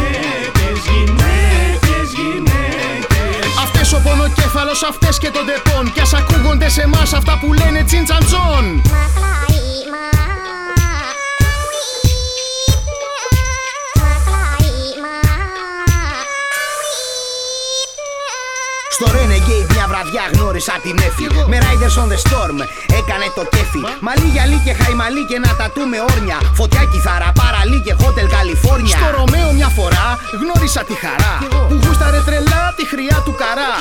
ο 4.50 4.52
πονοκέφαλος, 4.52 4.84
αυτές 4.84 5.18
και 5.18 5.30
τον 5.30 5.46
τεπών. 5.46 5.92
Κι 5.94 6.00
ας 6.00 6.14
ακούγονται 6.14 6.70
σε 6.70 6.82
εμάς 6.82 7.14
αυτά 7.14 7.38
που 7.42 7.54
λένε 7.54 7.84
τσιντσαντζόν 7.84 8.82
βραδιά 20.00 20.26
γνώρισα 20.34 20.76
την 20.86 20.98
Εφη. 21.08 21.26
Με 21.52 21.58
Riders 21.66 21.96
on 22.02 22.08
the 22.14 22.20
Storm 22.26 22.58
έκανε 23.00 23.28
το 23.38 23.44
κέφι. 23.54 23.82
Μαλί 24.06 24.28
γυαλί 24.34 24.60
και 24.66 24.74
χαϊμαλί 24.80 25.24
και 25.30 25.36
ένα 25.42 25.52
τατού 25.60 25.84
με 25.92 26.00
όρνια. 26.12 26.38
Φωτιά 26.60 26.84
κιθάρα, 26.92 27.30
παραλί 27.42 27.80
και 27.86 27.94
Hotel 28.02 28.28
California. 28.36 28.96
Στο 29.00 29.10
Ρωμαίο 29.18 29.50
μια 29.60 29.70
φορά 29.78 30.08
γνώρισα 30.42 30.82
τη 30.90 30.96
χαρά 31.04 31.34
Που 31.70 31.76
γούσταρε 31.84 32.20
τρελά 32.28 32.64
τη 32.78 32.84
χρειά 32.92 33.18
του 33.26 33.34
καρά 33.42 33.74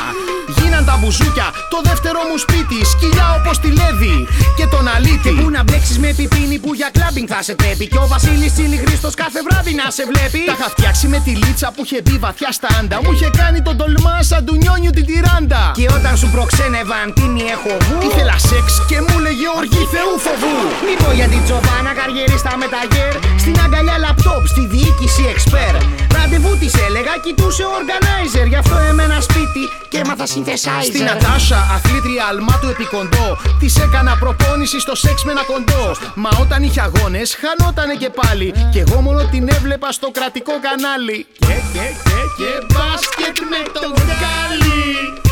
Γίναν 0.57 0.85
τα 0.89 0.95
μπουζούκια, 1.01 1.49
το 1.73 1.79
δεύτερο 1.89 2.21
μου 2.29 2.39
σπίτι 2.45 2.79
Σκυλιά 2.93 3.27
όπως 3.39 3.57
τη 3.63 3.69
Λέβη 3.79 4.17
και 4.59 4.67
τον 4.75 4.85
Αλίτη 4.95 5.31
Πού 5.41 5.51
να 5.57 5.63
μπλέξεις 5.63 5.99
με 5.99 6.11
πιπίνι 6.19 6.59
που 6.63 6.71
για 6.75 6.89
κλάμπινγκ 6.97 7.29
θα 7.35 7.43
σε 7.43 7.55
πρέπει. 7.55 7.85
Και 7.93 7.99
ο 8.05 8.07
Βασίλης 8.13 8.53
Τσίλι 8.55 8.77
Χρήστος 8.85 9.15
κάθε 9.23 9.41
βράδυ 9.47 9.73
να 9.81 9.87
σε 9.97 10.03
βλέπει. 10.11 10.41
Τα 10.51 10.55
είχα 10.59 10.69
φτιάξει 10.75 11.07
με 11.13 11.19
τη 11.25 11.31
λίτσα 11.43 11.69
που 11.75 11.83
είχε 11.85 11.99
μπει 12.05 12.17
βαθιά 12.27 12.51
στα 12.59 12.69
άντα 12.79 12.97
Μου 13.03 13.13
είχε 13.13 13.31
κάνει 13.41 13.63
τον 13.63 13.77
τολμά 13.77 14.17
σαν 14.23 14.45
του 14.47 14.55
νιόνιου 14.63 14.91
την 14.91 15.07
τυράντα 15.07 15.63
Και 15.75 15.87
όταν 15.97 16.08
σου 16.17 16.29
προξένευαν 16.35 17.07
τίμη 17.17 17.45
έχω 17.55 17.73
βου. 17.87 17.99
Ήθελα 18.09 18.37
σεξ 18.49 18.67
και 18.89 18.99
μου 19.07 19.17
λέγε 19.25 19.49
οργή 19.59 19.85
θεού 19.95 20.15
φοβού. 20.25 20.57
Μη 20.87 20.95
πω 21.03 21.11
για 21.19 21.29
την 21.33 21.43
Τζοβάνα 21.47 21.93
καριερίστα 21.99 22.53
με 22.61 22.67
τα 22.75 22.83
γέρ 22.93 23.15
Στην 23.43 23.57
αγκαλιά 23.65 23.97
λαπτόπ, 24.05 24.43
στη 24.53 24.63
διοίκηση 24.73 25.25
εξπέρ 25.33 25.73
Ραντεβού 26.17 26.53
της 26.63 26.75
έλεγα, 26.87 27.15
κοιτούσε 27.25 27.65
organizer 27.79 28.47
Γι' 28.53 28.61
αυτό 28.63 28.77
εμένα 28.91 29.21
σπίτι 29.21 29.63
και 29.91 29.99
έμαθα 29.99 30.25
synthesizer. 30.25 30.83
Στην 30.83 31.05
Νατάσα, 31.05 31.61
αθλήτρια 31.75 32.25
αλμάτου 32.31 32.69
επικοντό. 32.69 33.29
Της 33.59 33.77
έκανα 33.77 34.17
προπόνηση 34.21 34.81
στο 34.81 34.95
σεξ 34.95 35.25
με 35.25 35.31
ένα 35.31 35.45
κοντό. 35.45 35.97
Μα 36.15 36.31
όταν 36.41 36.63
είχε 36.63 36.81
αγώνες 36.81 37.39
χανότανε 37.41 37.95
και 37.95 38.11
πάλι. 38.11 38.55
Κι 38.73 38.79
εγώ 38.79 39.01
μόνο 39.01 39.25
την 39.25 39.49
έβλεπα 39.49 39.93
στο 39.93 40.11
κρατικό 40.11 40.53
κανάλι. 40.67 41.27
Και 41.39 41.57
και 41.73 41.87
και 42.05 42.21
και 42.39 42.51
μπάσκετ 42.73 43.39
με 43.53 43.61
τον 43.73 43.93
Γκάλι 44.19 45.28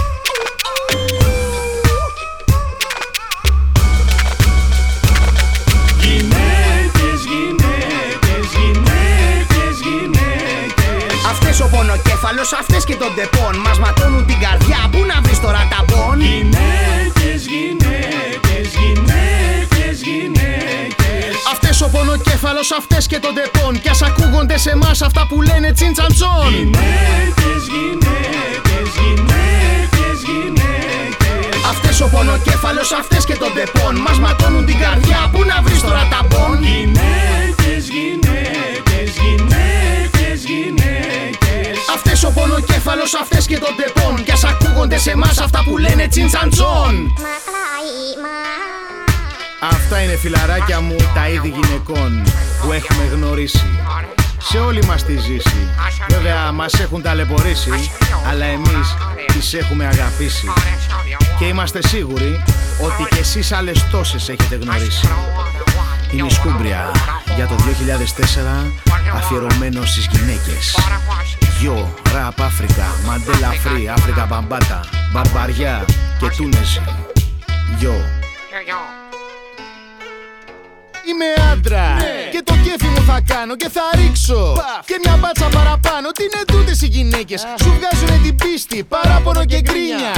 Αυτές 11.96 12.12
ο 12.12 12.28
πονοκέφαλος, 12.28 12.52
αυτές 12.52 12.84
και 12.84 12.96
τον 12.96 13.14
τεπών. 13.14 13.54
Μας 13.64 13.78
ματώνουν 13.78 14.26
την 14.26 14.38
καρδιά, 14.44 14.80
πού 14.92 15.00
να 15.10 15.16
βρεις 15.24 15.40
τώρα 15.40 15.62
τα 15.72 15.80
μπον 15.86 16.20
Γυναίκες, 16.20 17.40
γυναίκες, 17.52 18.66
γυναίκες, 18.80 19.96
γυναίκες. 20.06 21.32
Αυτές 21.52 21.80
ο 21.80 21.88
πονοκέφαλος, 21.94 22.68
αυτές 22.80 23.06
και 23.06 23.18
τον 23.24 23.34
τεπών. 23.38 23.72
Κι 23.82 23.88
ας 23.88 24.02
ακούγονται 24.02 24.58
σε 24.58 24.70
εμάς 24.70 25.02
αυτά 25.02 25.22
που 25.28 25.36
λένε 25.48 25.68
τσιντσαντσόν 25.72 26.48
Γυναίκες, 26.56 27.62
γυναίκες, 27.74 28.88
γυναίκες, 29.00 30.18
γυναίκες. 30.28 31.58
Αυτές 31.72 32.00
ο 32.00 32.06
πονοκέφαλος, 32.14 32.88
αυτές 33.00 33.22
και 33.28 33.36
τον 33.42 33.52
τεπών. 33.56 33.94
Μας 34.06 34.18
ματώνουν 34.24 34.64
την 34.70 34.78
καρδιά, 34.84 35.20
πού 35.32 35.40
να 35.50 35.56
βρεις 35.64 35.80
τώρα 35.86 36.04
τα 36.12 36.20
μπον 36.28 36.56
Γυναίκες, 36.70 37.65
ο 42.24 42.30
πονοκέφαλος, 42.30 43.14
αυτές 43.14 43.46
και 43.46 43.58
τον 43.58 43.68
τεπών. 43.76 44.24
Κι 44.24 44.32
ας 44.32 44.44
ακούγονται 44.44 44.98
σε 44.98 45.10
εμάς 45.10 45.38
αυτά 45.38 45.62
που 45.64 45.78
λένε 45.78 46.08
τσιντσαντσόν 46.08 47.12
Αυτά 49.60 50.00
είναι 50.00 50.16
φιλαράκια 50.16 50.80
μου 50.80 50.96
τα 51.14 51.28
είδη 51.28 51.48
γυναικών 51.48 52.22
που 52.62 52.72
έχουμε 52.72 53.04
γνωρίσει. 53.12 53.66
Σε 54.38 54.58
όλη 54.58 54.84
μας 54.84 55.04
τη 55.04 55.16
ζήση. 55.16 55.68
Βέβαια 56.08 56.52
μας 56.52 56.80
έχουν 56.80 57.02
ταλαιπωρήσει 57.02 57.90
Αλλά 58.28 58.44
εμείς 58.44 58.96
τις 59.26 59.54
έχουμε 59.54 59.86
αγαπήσει. 59.86 60.46
Και 61.38 61.44
είμαστε 61.44 61.86
σίγουροι 61.86 62.42
ότι 62.80 63.14
και 63.14 63.20
εσείς 63.20 63.52
άλλες 63.52 63.86
τόσες 63.90 64.28
έχετε 64.28 64.56
γνωρίσει. 64.56 65.08
Είναι 66.12 66.26
η 66.26 66.30
Σκούμπρια 66.30 66.90
για 67.36 67.46
το 67.46 67.54
2004 67.54 68.72
αφιερωμένο 69.14 69.84
στις 69.84 70.08
γυναίκες 70.12 70.76
Γιο, 71.60 71.94
Ραπ 72.14 72.40
Αφρικα, 72.40 72.86
Μαντέλα 73.06 73.50
Φρύ, 73.50 73.88
Αφρικα 73.88 74.26
Μπαμπάτα, 74.26 74.80
Μπαρμπαριά 75.12 75.84
και 76.18 76.26
Τούνεση 76.36 76.82
Γιο 77.78 77.94
Είμαι 81.08 81.28
άντρα. 81.52 81.96
Και 82.30 82.42
το 82.44 82.54
κέφι 82.64 82.86
μου 82.86 83.02
θα 83.06 83.20
κάνω 83.26 83.56
και 83.56 83.68
θα 83.68 83.82
ρίξω. 83.94 84.62
Και 84.84 84.96
μια 85.04 85.16
μπάτσα 85.16 85.48
παραπάνω. 85.48 86.10
Τι 86.10 86.22
είναι 86.22 86.42
τούτες 86.46 86.82
οι 86.82 86.86
γυναίκες. 86.86 87.40
Σου 87.62 87.70
βγάζουνε 87.78 88.18
την 88.22 88.36
πίστη 88.36 88.84
Παράπονο 88.84 89.44
και 89.44 89.60
γκρίνια. 89.60 90.12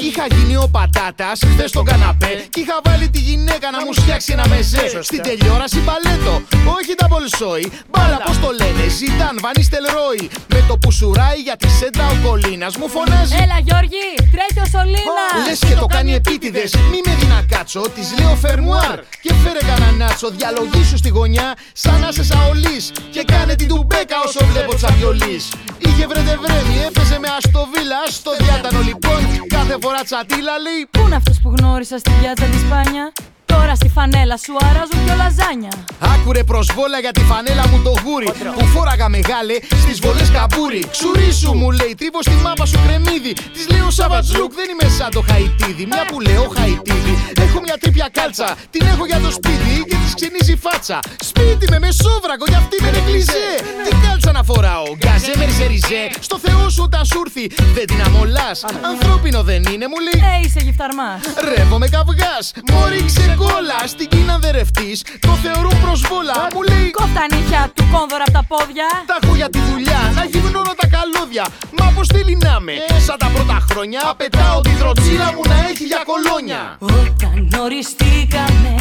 Είχα 0.00 0.26
γίνει 0.34 0.56
ο 0.56 0.68
πατάτας 0.70 1.40
χθες 1.52 1.68
στον 1.70 1.84
καναπέ. 1.84 2.46
Κι 2.50 2.60
είχα 2.60 2.80
βάλει 2.84 3.08
τη 3.08 3.18
γυναίκα 3.18 3.70
να 3.70 3.78
μου 3.84 3.92
φτιάξει 3.94 4.32
ένα 4.32 4.46
μεζέ. 4.48 5.02
Στην 5.02 5.22
τελειόραση 5.22 5.78
μπαλέτο 5.78 6.42
Όχι 6.78 6.92
τα 6.96 7.06
μπολσόι 7.10 7.66
Μπάλα 7.90 8.18
πως 8.26 8.38
το 8.38 8.50
λένε 8.60 8.88
Ζητάν 8.88 9.34
Βανίστελ 9.44 9.84
Ρόι 9.96 10.30
Με 10.54 10.64
το 10.68 10.78
που 10.78 10.90
σουράει 10.90 11.40
για 11.46 11.56
τη 11.56 11.68
σέντρα 11.78 12.06
ο 12.06 12.16
Κολίνας 12.24 12.76
Μου 12.76 12.88
φωνάζει. 12.88 13.34
Έλα 13.42 13.58
Γιώργη, 13.66 14.04
τρέχει 14.34 14.60
ο 14.64 14.68
Σολίνα 14.74 15.24
Λες 15.46 15.58
και 15.68 15.74
το 15.82 15.86
κάνει 15.86 16.14
επίτηδες. 16.14 16.70
Μη 16.90 16.98
με 17.06 17.14
δει 17.18 17.26
να 17.26 17.40
κάτσω 17.56 17.80
Της 17.80 18.08
λέω 18.18 18.34
φερμουάρ. 18.44 18.98
Και 19.22 19.32
φέρε 19.42 19.62
κανένα 19.68 19.92
νάτσο 20.00 20.28
Διαλογήσου 20.30 20.96
στη 20.96 21.08
γωνιά 21.08 21.48
Σαν 21.72 22.00
να 22.00 22.12
σε 22.12 22.24
σαολής. 22.24 22.84
Και 23.10 23.22
κάνε 23.32 23.54
την 23.54 23.68
τουμπέκα 23.68 24.16
όσο 24.26 24.40
βλέπω 24.50 24.74
τσαβιολής 24.74 25.52
Είχε 25.78 26.06
βρετε 26.06 26.38
βρέμι 26.42 26.76
Έπαιζε 26.86 27.18
με 27.18 27.28
αστοβίλα 27.38 28.00
Στο 28.18 28.30
διάτανο 28.38 28.80
λοιπόν. 28.80 29.20
Κάθε 29.56 29.76
φορά 29.82 30.00
τσατίλα 30.08 30.58
λέει 30.66 30.80
Πού 30.90 31.00
είναι 31.06 31.16
αυτός 31.16 31.36
που 31.42 31.54
γνώρισα 31.56 31.98
στη 31.98 32.10
πιάτσα 32.20 32.44
της 32.44 32.60
Σπάνια; 32.60 33.12
Τώρα 33.52 33.74
στη 33.74 33.88
φανέλα 33.88 34.36
σου 34.44 34.52
αράζουν 34.70 34.98
πιο 35.04 35.14
λαζάνια. 35.22 35.72
Άκουρε 36.14 36.42
προσβόλα 36.44 36.98
για 37.04 37.12
τη 37.16 37.20
φανέλα 37.30 37.64
μου 37.70 37.78
το 37.86 37.92
γούρι. 38.04 38.28
Που 38.56 38.64
φόραγα 38.74 39.08
μεγάλε 39.08 39.56
στις 39.82 39.98
βολές 40.04 40.30
καμπούρι. 40.36 40.82
Ξουρίσου 40.94 41.52
μου 41.60 41.70
λέει 41.70 41.94
τρίβω 42.00 42.20
στη 42.22 42.36
μάπα 42.46 42.64
σου 42.66 42.78
κρεμμύδι. 42.86 43.32
Της 43.54 43.64
λέω 43.72 43.88
Savage 43.98 44.30
Look 44.38 44.52
δεν 44.58 44.68
είμαι 44.72 44.88
σαν 44.98 45.10
το 45.16 45.22
χαϊτίδι 45.28 45.84
Μια 45.92 46.04
που 46.10 46.20
λέω 46.20 46.44
χαϊτίδι 46.56 47.14
Έχω 47.44 47.58
μια 47.66 47.76
τρίπια 47.82 48.08
κάλτσα. 48.18 48.48
Την 48.74 48.82
έχω 48.92 49.04
για 49.10 49.20
το 49.24 49.30
σπίτι 49.38 49.72
και 49.88 49.96
της 50.02 50.12
ξενίζει 50.18 50.52
η 50.52 50.60
φάτσα. 50.64 50.98
Σπίτι 51.30 51.64
με 51.72 51.78
μεσόβρακο 51.84 52.44
για 52.48 52.58
αυτή 52.62 52.76
με 52.84 52.90
νεκλιζέ. 52.96 53.48
Τι 53.84 53.90
κάλτσα 54.04 54.32
να 54.38 54.42
φοράω 54.48 54.84
Γκαζέ 55.00 55.32
με 55.38 55.44
ριζεριζέ 55.44 56.02
Στο 56.20 56.36
Θεό 56.44 56.62
σου 56.74 56.82
όταν 56.88 57.04
σου 57.10 57.18
έρθει 57.24 57.44
Δεν 57.76 57.86
την 57.90 58.00
αμολάς. 58.06 58.58
Ανθρώπινο 58.92 59.40
δεν 59.42 59.62
είναι 59.72 59.86
μου 59.92 59.98
λέει. 60.06 60.18
Ε, 60.30 60.40
είσαι 60.44 60.60
γυφταρμάς 60.66 61.20
Ρεύομαι 61.54 61.88
καυγάς 61.88 62.44
Μωρή 62.72 63.04
ξεκόλα 63.38 63.78
Στην 63.86 64.08
Κίνα 64.08 64.38
δεν 64.38 64.50
ρευτείς 64.52 65.02
Το 65.20 65.32
θεωρούν 65.42 65.80
προσβόλα. 65.84 66.38
Μου 66.54 66.62
λέει 66.62 66.90
Κόφτα 66.90 67.24
νύχια 67.32 67.62
του 67.74 67.84
κόνδωρα 67.92 68.24
από 68.26 68.32
τα 68.38 68.44
πόδια. 68.48 68.88
Τα 69.10 69.16
έχω 69.22 69.34
για 69.34 69.50
τη 69.50 69.60
δουλειά 69.70 70.00
Να 70.14 70.24
γίνουν 70.24 70.54
όλα 70.54 70.74
τα 70.80 70.86
καλώδια. 70.96 71.44
Μα 71.78 71.92
πως 71.94 72.06
θέλει 72.14 72.38
να 72.46 72.60
με 72.60 72.74
Σαν 73.06 73.18
τα 73.18 73.28
πρώτα 73.34 73.58
χρόνια 73.70 74.02
Πετάω 74.16 74.60
τη 74.60 74.72
δροτσίλα 74.80 75.28
μου 75.34 75.42
να 75.52 75.56
έχει 75.68 75.84
για 75.92 76.02
κολόνια. 76.10 76.62
Όταν 76.78 77.36
γνωριστήκαμε 77.50 78.72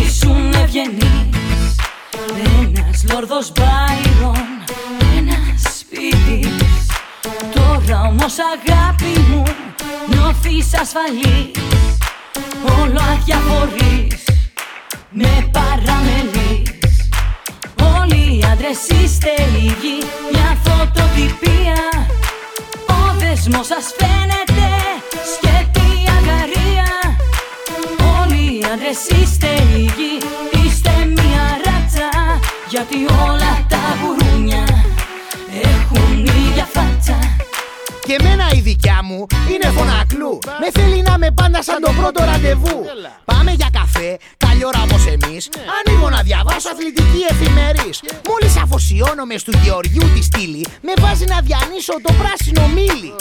ήσουν 0.00 0.52
ευγενής 0.62 1.76
Ένας 2.58 2.98
λόρδος 3.10 3.52
Μπάιρον, 3.56 4.46
ένας 5.18 5.60
σπίτης. 5.78 6.86
Τώρα 7.54 7.98
όμως 8.10 8.34
αγάπη 8.52 9.12
μου 9.30 9.42
νιώθεις 10.08 10.68
ασφαλής 10.82 11.54
Όλο 12.80 13.00
αδιαφορείς, 13.12 14.24
με 15.10 15.48
παραμελείς. 15.52 16.70
Όλοι 17.98 18.20
οι 18.38 18.44
άντρες 18.52 18.78
είστε 19.02 19.32
ίδιοι, 19.56 19.96
μια 20.32 20.58
φωτοτυπία. 20.64 21.80
Ο 22.88 23.00
δεσμός 23.18 23.66
σας 23.66 23.86
φαίνεται 23.98 24.68
σκέτη 25.32 25.88
αγαρία. 26.16 26.88
Όλοι 28.20 28.42
οι 28.58 28.64
άντρες 28.72 29.00
είστε 29.18 29.48
ίδιοι, 29.76 30.14
είστε 30.64 30.92
μια 31.16 31.44
ράτσα. 31.64 32.10
Γιατί 32.68 32.96
όλα 33.28 33.66
τα 33.68 33.82
γουρούνια 34.00 34.64
έχουν 35.62 36.24
ίδια 36.24 36.68
φάτσα 36.72 37.18
Και 38.06 38.16
εμένα 38.20 38.44
η 38.54 38.60
δικιά 38.60 39.00
μου 39.04 39.26
είναι 39.52 39.68
φωνακλού. 39.76 40.38
Με 40.60 40.80
θέλει 40.80 41.02
να 41.02 41.18
με 41.18 41.30
πάντα 41.30 41.62
σαν 41.62 41.80
το 41.80 41.92
πρώτο 42.00 42.24
ραντεβού. 42.24 42.84
Πάμε 43.24 43.50
για 43.50 43.68
καφέ, 43.72 44.18
καλή 44.36 44.64
ώρα 44.64 44.82
όπω 44.82 44.96
εμείς. 45.14 45.48
Ανοίγω 45.78 46.10
να 46.10 46.22
διαβάσω 46.22 46.68
αθλητική 46.70 47.20
εφημερής. 47.30 48.02
Μόλις 48.28 48.56
αφοσιώνομαι 48.56 49.36
στου 49.36 49.52
Γεωργιού 49.62 50.12
τη 50.14 50.22
στήλη, 50.22 50.66
με 50.82 50.92
βάζει 51.00 51.24
να 51.24 51.40
διανύσω 51.40 51.94
το 52.02 52.12
πράσινο 52.20 52.66
μήλι. 52.68 53.14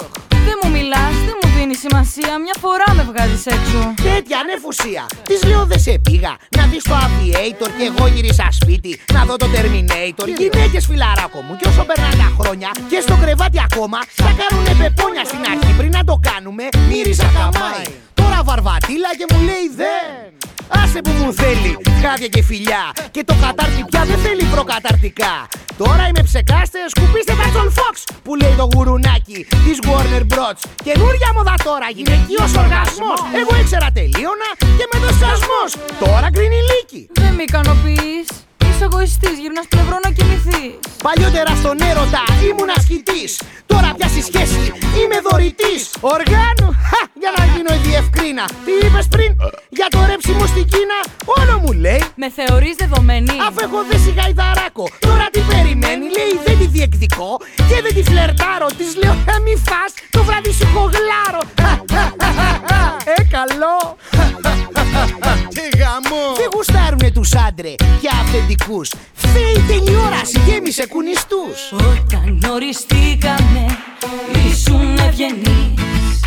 Δεν 0.47 0.57
μου 0.61 0.69
μιλάς, 0.75 1.15
δεν 1.27 1.35
μου 1.39 1.47
δίνεις 1.55 1.61
δίνει 1.63 1.75
σημασία, 1.75 2.33
μια 2.45 2.55
φορά 2.63 2.87
με 2.97 3.03
βγάζεις 3.09 3.45
έξω. 3.45 3.79
Τέτοια 4.09 4.37
ανεφουσία. 4.43 5.03
Τη 5.29 5.47
λέω 5.47 5.65
δεν 5.65 5.79
σε 5.79 5.93
πήγα. 6.07 6.33
Να 6.57 6.63
δεις 6.71 6.83
το 6.83 6.95
Aviator 7.05 7.69
και 7.77 7.85
εγώ 7.91 8.07
γύρισα 8.07 8.47
σπίτι. 8.51 8.91
Να 9.13 9.25
δω 9.25 9.35
το 9.35 9.47
Terminator. 9.55 10.27
Γυναίκες 10.37 10.85
φιλαράκο 10.89 11.39
μου. 11.41 11.53
Και 11.59 11.67
όσο 11.67 11.83
περνάνε 11.89 12.15
τα 12.23 12.29
χρόνια 12.39 12.69
και 12.89 12.99
στο 13.05 13.15
κρεβάτι 13.21 13.59
ακόμα 13.67 13.99
θα 14.21 14.29
κάνουνε 14.39 14.73
πεπόνια 14.81 15.23
στην 15.29 15.43
αρχή. 15.51 15.71
Πριν 15.79 15.91
να 15.97 16.03
το 16.03 16.15
κάνουμε, 16.29 16.63
μύριζα 16.89 17.27
καμάι. 17.37 17.85
Τώρα 18.13 18.39
βαρβατήλα 18.43 19.09
και 19.19 19.25
μου 19.31 19.39
λέει 19.49 19.65
δεν. 19.81 20.52
Άσε 20.67 20.99
που 21.01 21.11
μου 21.19 21.33
θέλει 21.33 21.77
χάδια 22.01 22.27
και 22.27 22.43
φιλιά. 22.43 22.83
Και 23.11 23.23
το 23.23 23.35
κατάρτι 23.41 23.85
πια 23.89 24.03
δεν 24.05 24.17
θέλει 24.17 24.43
προκαταρτικά. 24.43 25.47
Τώρα 25.77 26.07
είμαι 26.07 26.23
ψεκάστε, 26.23 26.79
σκουπίστε 26.93 27.33
τα 27.33 27.47
John 27.53 27.69
Fox 27.77 27.95
Που 28.23 28.35
λέει 28.35 28.53
το 28.57 28.67
γουρουνάκι 28.73 29.45
της 29.65 29.77
Warner 29.87 30.23
Bros. 30.31 30.57
Καινούρια 30.83 31.29
μοδα 31.35 31.55
τώρα, 31.63 31.87
γυναικείος 31.95 32.51
οργασμός. 32.63 33.19
Εγώ 33.39 33.61
ήξερα 33.61 33.87
τελείωνα 33.93 34.49
και 34.77 34.85
με 34.91 34.97
το 35.05 35.09
σασμός 35.19 35.71
Τώρα 35.99 36.27
γκρίνει 36.29 36.59
λύκη. 36.71 37.09
Δεν 37.11 37.33
με 37.33 37.43
ικανοποιείς. 37.43 38.27
Είσαι 38.83 38.91
εγωιστής, 38.95 39.37
γυρνάς 39.43 39.67
πλευρό 39.73 39.97
να 40.05 40.11
κοιμηθείς. 40.17 40.71
Παλιότερα 41.07 41.51
στον 41.61 41.77
έρωτα 41.89 42.23
ήμουν 42.49 42.69
ασκητής. 42.77 43.31
Τώρα 43.71 43.89
πια 43.97 44.07
στη 44.13 44.21
σχέση 44.29 44.61
είμαι 44.97 45.17
δωρητής. 45.27 45.81
Οργάνου, 46.15 46.69
χα, 46.89 47.01
για 47.21 47.31
να 47.37 47.43
γίνω 47.51 47.71
η 47.79 47.81
διευκρίνα. 47.87 48.45
Τι 48.65 48.73
είπες 48.83 49.07
πριν, 49.13 49.29
για 49.79 49.87
το 49.93 49.99
ρέψιμο 50.09 50.45
στην 50.53 50.65
Κίνα 50.73 50.99
Όλο 51.39 51.55
μου 51.63 51.71
λέει. 51.85 52.01
Με 52.23 52.27
θεωρείς 52.37 52.75
δεδομένη; 52.81 53.35
Αφού 53.47 53.59
έχω 53.67 53.79
δέσει 53.89 54.11
γαϊδαράκο 54.17 54.85
Τώρα 55.07 55.25
τι 55.33 55.41
περιμένει, 55.51 56.05
λέει 56.17 56.33
δεν 56.45 56.55
τη 56.59 56.67
διεκδικώ 56.75 57.31
Και 57.69 57.77
δεν 57.83 57.93
τη 57.97 58.03
φλερτάρω, 58.09 58.67
της 58.79 58.91
λέω 59.01 59.15
ε 59.33 59.37
μη 59.45 59.55
φας 59.67 59.91
Το 60.15 60.23
βράδυ 60.27 60.51
σου 60.57 60.65
έχω 60.69 60.83
γλάρο 60.95 61.41
Ε 63.17 63.17
καλό. 63.35 63.77
Τι 65.55 65.77
γαμό 65.81 66.23
Δεν 66.39 66.49
γουστάρουνε 66.53 67.11
τους 67.11 67.31
άντρε 67.47 67.73
και 68.01 68.09
αυθεντικούς 68.73 68.89
Θέει 69.13 69.63
τηλεόραση 69.67 70.39
γέμισε 70.47 70.87
κουνιστούς. 70.87 71.71
Όταν 71.71 72.39
γνωριστήκαμε 72.41 73.65
ήσουν 74.49 74.97
ευγενής 74.97 76.19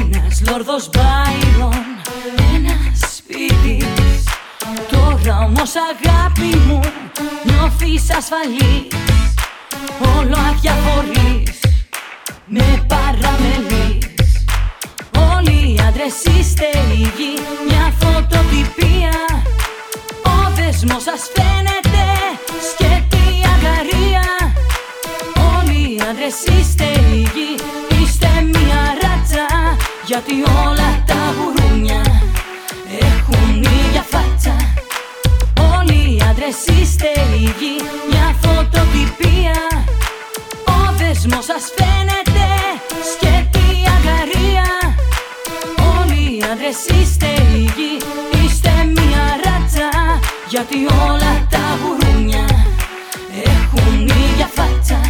Ένας 0.00 0.42
λόρδος 0.48 0.90
Μπάιρον, 0.90 1.84
ένας 2.54 3.14
σπίτης. 3.16 4.24
Τώρα 4.90 5.38
όμως 5.38 5.72
αγάπη 5.90 6.56
μου 6.56 6.80
νιώθεις 7.44 8.10
ασφαλής. 8.16 8.88
Όλο 10.18 10.36
αδιαφορείς, 10.50 11.60
με 12.46 12.84
παραμελείς. 12.88 14.14
Όλοι 15.36 15.72
οι 15.72 15.80
άντρες 15.88 16.38
είστε 16.38 16.68
ίδιοι, 16.92 17.32
μια 17.68 17.92
φωτοτυπία 18.00 19.26
Ο 20.76 20.78
δεσμός 20.78 21.02
σας 21.02 21.22
φαίνεται 21.34 22.04
σκέτη 22.68 23.26
αγαρία. 23.54 24.26
Όλοι 25.56 25.78
οι 25.80 26.00
άντρες 26.10 26.36
είστε 26.54 26.84
ίδιοι, 27.20 27.50
είστε 28.00 28.28
μια 28.52 28.82
ράτσα. 29.00 29.46
Γιατί 30.06 30.34
όλα 30.66 30.90
τα 31.06 31.20
γουρούνια 31.36 32.02
έχουν 33.08 33.62
ίδια 33.62 34.04
φάτσα. 34.12 34.56
Όλοι 35.76 35.98
οι 36.12 36.22
άντρες 36.30 36.58
είστε 36.80 37.10
ίδιοι, 37.46 37.74
μια 38.10 38.36
φωτοτυπία. 38.42 39.58
Ο 40.66 40.92
δεσμός 40.98 41.44
σας 41.44 41.64
φαίνεται 41.76 42.48
σκέτη 43.10 43.68
αγαρία. 43.96 44.68
Όλοι 45.98 46.22
οι 46.36 46.42
άντρες 46.52 46.78
είστε 46.96 47.26
ίδιοι, 47.26 47.64
είστε 47.64 47.94
μια 47.96 48.04
ράτσα 48.04 48.25
Γιατί 50.56 50.76
όλα 51.10 51.46
τα 51.50 51.78
γουρούνια 51.80 52.44
έχουν 53.44 54.06
ίδια 54.06 54.48
φάτσα. 54.54 55.00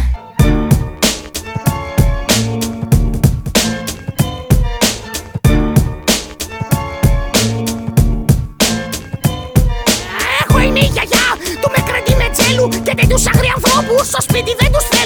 Εγώ 10.49 10.59
είμαι 10.59 10.79
η 10.79 10.89
γιαγιά 10.93 11.27
του 11.61 11.69
με 11.71 11.83
κρεντή 11.87 12.15
με 12.15 12.29
τσέλου 12.29 12.69
Και 12.83 12.93
τέτοιους 12.95 13.25
αγριανθρώπους 13.27 14.07
στο 14.07 14.21
σπίτι 14.21 14.55
δεν 14.59 14.71
τους 14.71 14.96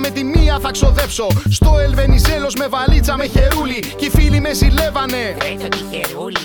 με 0.00 0.10
τη 0.10 0.24
μία 0.24 0.58
θα 0.62 0.70
ξοδέψω. 0.70 1.26
Στο 1.50 1.78
Ελβενιζέλος 1.84 2.54
με 2.54 2.66
βαλίτσα 2.68 3.16
με 3.16 3.26
χερούλι 3.26 3.78
Κι 3.96 4.04
οι 4.04 4.10
φίλοι 4.10 4.40
με 4.40 4.52
ζηλεύανε. 4.52 5.36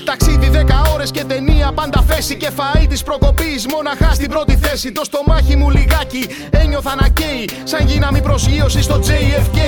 Ταξίδι 0.06 0.50
10 0.54 0.94
ώρες 0.94 1.12
και 1.12 1.24
ταινία 1.24 1.72
πάντα 1.72 2.02
φέση 2.08 2.36
Και 2.36 2.50
φαΐ 2.58 2.86
της 2.90 3.04
προκοπής. 3.04 3.66
Μόναχα 3.74 4.14
στην 4.14 4.30
πρώτη 4.30 4.56
θέση 4.58 4.92
Το 4.92 5.04
στομάχι 5.04 5.56
μου 5.56 5.70
λιγάκι. 5.70 6.28
Ένιωθα 6.50 6.96
να 6.96 7.08
καίει 7.08 7.50
Σαν 7.64 7.88
γίναμη 7.88 8.22
προσγείωση 8.22 8.82
στο 8.82 9.00
JFK 9.08 9.60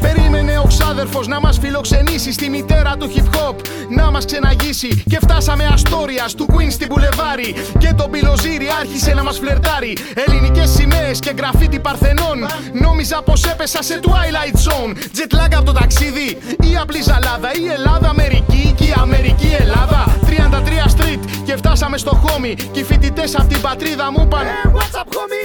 Περίμενε 0.00 0.58
ο 0.58 0.66
ξάδερφος 0.66 1.26
να 1.26 1.40
μας 1.40 1.58
φιλοξενήσει 1.58 2.32
Στη 2.32 2.48
μητέρα 2.48 2.96
του 2.98 3.10
hip 3.14 3.36
hop. 3.36 3.54
Να 3.88 4.10
μας 4.10 4.24
ξεναγήσει 4.24 5.02
Και 5.08 5.18
φτάσαμε 5.20 5.68
Αστόριας 5.72 6.34
του 6.34 6.46
Queen 6.52 6.70
στην 6.70 6.86
Μπουλεβάρη. 6.86 7.54
Και 7.78 7.92
το 7.96 8.08
πιλοζύρι 8.08 8.68
άρχισε 8.80 9.14
να 9.14 9.22
μας 9.22 9.38
φλερτάρει. 9.38 9.96
Ελληνικές 10.26 10.70
σημαίες 10.70 11.18
και 11.18 11.34
γραφίτι 11.38 11.78
παρθενών. 11.78 12.38
Νόμιζα 12.72 13.22
πως 13.30 13.44
έπεσα 13.44 13.82
σε 13.82 14.00
Twilight 14.04 14.56
Zone. 14.66 14.92
Jet 15.16 15.32
lag 15.38 15.52
από 15.56 15.64
το 15.64 15.72
ταξίδι 15.72 16.28
ή 16.70 16.76
απλή 16.82 17.02
ζαλάδα 17.02 17.50
Η 17.62 17.66
Ελλάδα 17.76 18.08
Αμερική 18.08 18.74
και 18.76 18.84
η 18.84 18.94
Αμερική 18.96 19.56
Ελλάδα. 19.58 20.00
33 20.26 20.90
Street 20.94 21.22
και 21.46 21.56
φτάσαμε 21.56 21.96
στο 21.98 22.12
χόμι. 22.22 22.54
Και 22.72 22.80
οι 22.80 22.84
φοιτητές 22.84 23.38
απ' 23.38 23.48
την 23.52 23.60
πατρίδα 23.60 24.12
μου 24.12 24.22
είπαν 24.24 24.46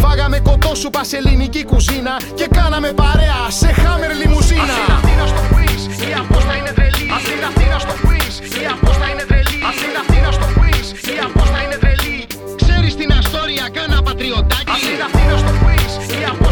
Φάγαμε 0.03 0.39
κοτόσουπα 0.39 1.03
σε 1.03 1.17
ελληνική 1.17 1.63
κουζίνα 1.65 2.13
Και 2.35 2.47
κάναμε 2.57 2.89
παρέα 2.93 3.39
σε 3.47 3.67
χάμερ 3.81 4.11
λιμουζίνα. 4.15 4.75
Αθήνα, 4.77 4.95
Αθήνα 5.01 5.25
στο 5.27 5.41
Queens, 5.51 5.83
η 6.09 6.13
απόστα 6.21 6.53
είναι 6.59 6.71
τρελή. 6.77 7.07
Αθήνα, 7.17 7.47
Αθήνα 7.53 7.77
στο 7.85 7.93
Queens, 8.03 8.35
η 8.61 8.65
απόστα 8.73 9.05
είναι 9.11 9.25
τρελή. 9.29 9.59
Αθήνα, 9.71 9.99
Αθήνα 10.05 10.31
στο 10.37 10.47
Queens, 10.57 10.87
η 11.15 11.17
απόστα 11.27 11.59
είναι 11.63 11.77
τρελή. 11.83 12.17
Ξέρεις 12.61 12.93
την 12.99 13.09
Αστόρια 13.19 13.65
κάνα 13.75 13.99
πατριωτάκι. 14.07 14.71
Αθήνα, 14.75 15.05
Αθήνα 15.09 15.35
στο 15.43 15.51
Queens, 15.61 15.93
η 16.21 16.23
απόστα 16.31 16.44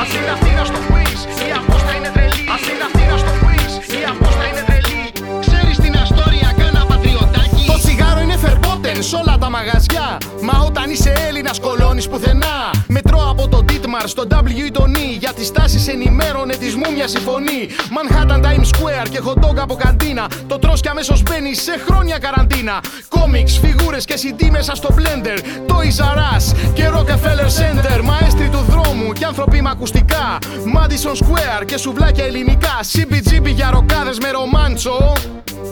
είναι 0.00 0.10
τρελή 0.14 0.30
Αθήνα, 0.30 0.32
Αθήνα 0.32 0.64
στο 0.64 0.78
Queens, 0.88 1.20
η 1.46 1.52
απόστα 1.58 1.92
είναι 1.96 2.10
τρελή. 2.14 2.44
Αθήνα, 2.54 2.84
Αθήνα 2.90 3.16
στο 3.22 3.32
Queens, 3.42 3.74
η 3.98 4.00
απόστα 4.12 4.44
είναι 4.48 4.62
τρελή. 4.68 5.02
Ξέρεις 5.46 5.76
την 5.84 5.94
Αστόρια 6.02 6.50
κάνα 6.58 6.82
πατριωτάκι. 6.90 7.64
Το 7.66 7.76
τσιγάρο 7.82 8.20
είναι 8.20 8.36
φερπότεν 8.36 9.02
σ' 9.02 9.12
όλα 9.12 9.38
τα 9.38 9.48
μαγαζιά 9.50 10.06
Μα 10.52 10.64
όταν 10.66 10.90
είσαι 10.90 11.12
Έλληνας 11.28 11.60
κολώνεις 11.60 12.08
πουθενά. 12.08 12.70
Μετρώ 12.86 13.28
από 13.30 13.48
το 13.48 13.64
Ditmar 13.68 14.04
στο 14.04 14.22
W 14.30 14.66
ή 14.66 14.70
τον 14.70 14.94
E 14.94 15.18
Για 15.18 15.32
τις 15.32 15.52
τάσεις 15.52 15.88
ενημέρωνε 15.88 16.54
της 16.54 16.74
μούμιας 16.74 17.12
η 17.12 17.18
φωνή 17.18 17.68
Manhattan 17.96 18.40
Times 18.46 18.68
Square 18.72 19.08
και 19.10 19.20
hot 19.26 19.44
dog 19.44 19.56
από 19.56 19.74
καντίνα. 19.74 20.26
Το 20.46 20.58
τρως 20.58 20.80
και 20.80 20.88
αμέσως 20.88 21.22
μπαίνει 21.22 21.54
σε 21.54 21.72
χρόνια 21.86 22.18
καραντίνα. 22.18 22.80
Κόμιξ, 23.08 23.58
φιγούρες 23.58 24.04
και 24.04 24.14
CD 24.22 24.50
μέσα 24.50 24.74
στο 24.74 24.88
blender. 24.96 25.38
Toys 25.70 25.98
R 26.14 26.18
Us 26.36 26.56
και 26.74 26.90
Rockefeller 26.94 27.50
Center. 27.60 28.02
Μαέστροι 28.02 28.48
του 28.48 28.64
δρόμου 28.68 29.12
και 29.12 29.24
άνθρωποι 29.24 29.62
με 29.62 29.70
ακουστικά. 29.70 30.38
Madison 30.74 31.24
Square 31.24 31.64
και 31.66 31.76
σουβλάκια 31.76 32.24
ελληνικά. 32.24 32.80
CBGB 32.92 33.46
για 33.46 33.70
ροκάδες 33.70 34.18
με 34.18 34.30
ρομάντσο. 34.30 35.12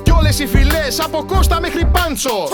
Κι 0.03 0.11
όλες 0.11 0.39
οι 0.39 0.47
φυλές 0.47 1.01
από 1.01 1.25
Κώστα 1.25 1.61
μέχρι 1.61 1.85
Πάντσο. 1.85 2.49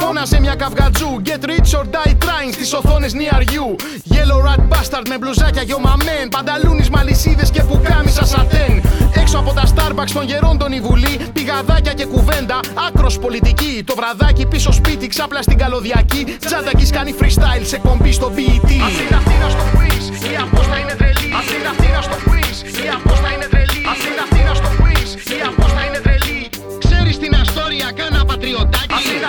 Φώναζε 0.00 0.40
μια 0.40 0.54
καυγατζού 0.54 1.13
Get 1.22 1.42
rich 1.44 1.74
or 1.78 1.84
die 1.84 2.14
trying 2.24 2.52
στις 2.52 2.72
οθόνες 2.72 3.12
near 3.14 3.40
you. 3.54 3.66
Yellow 4.14 4.40
rat 4.46 4.62
bastard 4.72 5.06
με 5.08 5.18
μπλουζάκια 5.18 5.62
γιωμαμέν 5.62 6.28
Πανταλούνις 6.30 6.90
μαλισίδες 6.90 7.50
και 7.50 7.62
πουκάμισα 7.62 8.24
σατέν. 8.24 8.82
Έξω 9.14 9.38
από 9.38 9.52
τα 9.52 9.62
Starbucks 9.74 10.10
των 10.12 10.24
γερόντων 10.24 10.72
η 10.72 10.80
βουλή 10.80 11.18
Πηγαδάκια 11.32 11.92
και 11.92 12.04
κουβέντα. 12.04 12.60
Άκρος 12.88 13.18
πολιτική. 13.18 13.82
Το 13.86 13.94
βραδάκι 13.94 14.46
πίσω 14.46 14.72
σπίτι 14.72 15.06
ξάπλα 15.06 15.42
στην 15.42 15.58
καλωδιακή. 15.58 16.36
Τζάντακης 16.46 16.90
κάνει 16.90 17.14
freestyle 17.20 17.64
σε 17.64 17.78
κομπή 17.78 18.12
στο 18.12 18.32
BET 18.36 18.70
Αθήνα, 18.88 19.16
Αθήνα 19.16 19.48
στο 19.48 19.64
quiz, 19.74 20.04
η 20.32 20.36
απόστα 20.42 20.76
είναι 20.78 20.94
τρελή. 21.00 21.30
Αθήνα, 21.40 21.70
Αθήνα 21.70 22.00
στο 22.02 22.16
quiz, 22.26 22.56
η 22.84 22.88
απόστα 22.96 23.28
είναι 23.34 23.46
τρελή. 23.52 23.80
Αθήνα, 23.92 24.22
Αθήνα 24.30 24.54
στο 24.60 24.70
quiz, 24.80 25.08
η 25.36 25.40
απόστα 25.48 25.80
είναι 25.86 26.00
τρελή. 26.04 26.40
Ξέρεις 26.84 27.18
την 27.18 27.34
Αστόρια 27.40 27.88
κάνα 27.98 28.24
πατριωτάκι. 28.24 28.94
Αθήνα, 28.98 29.28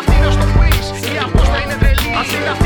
είναι 2.34 2.44
τρελή 2.44 2.65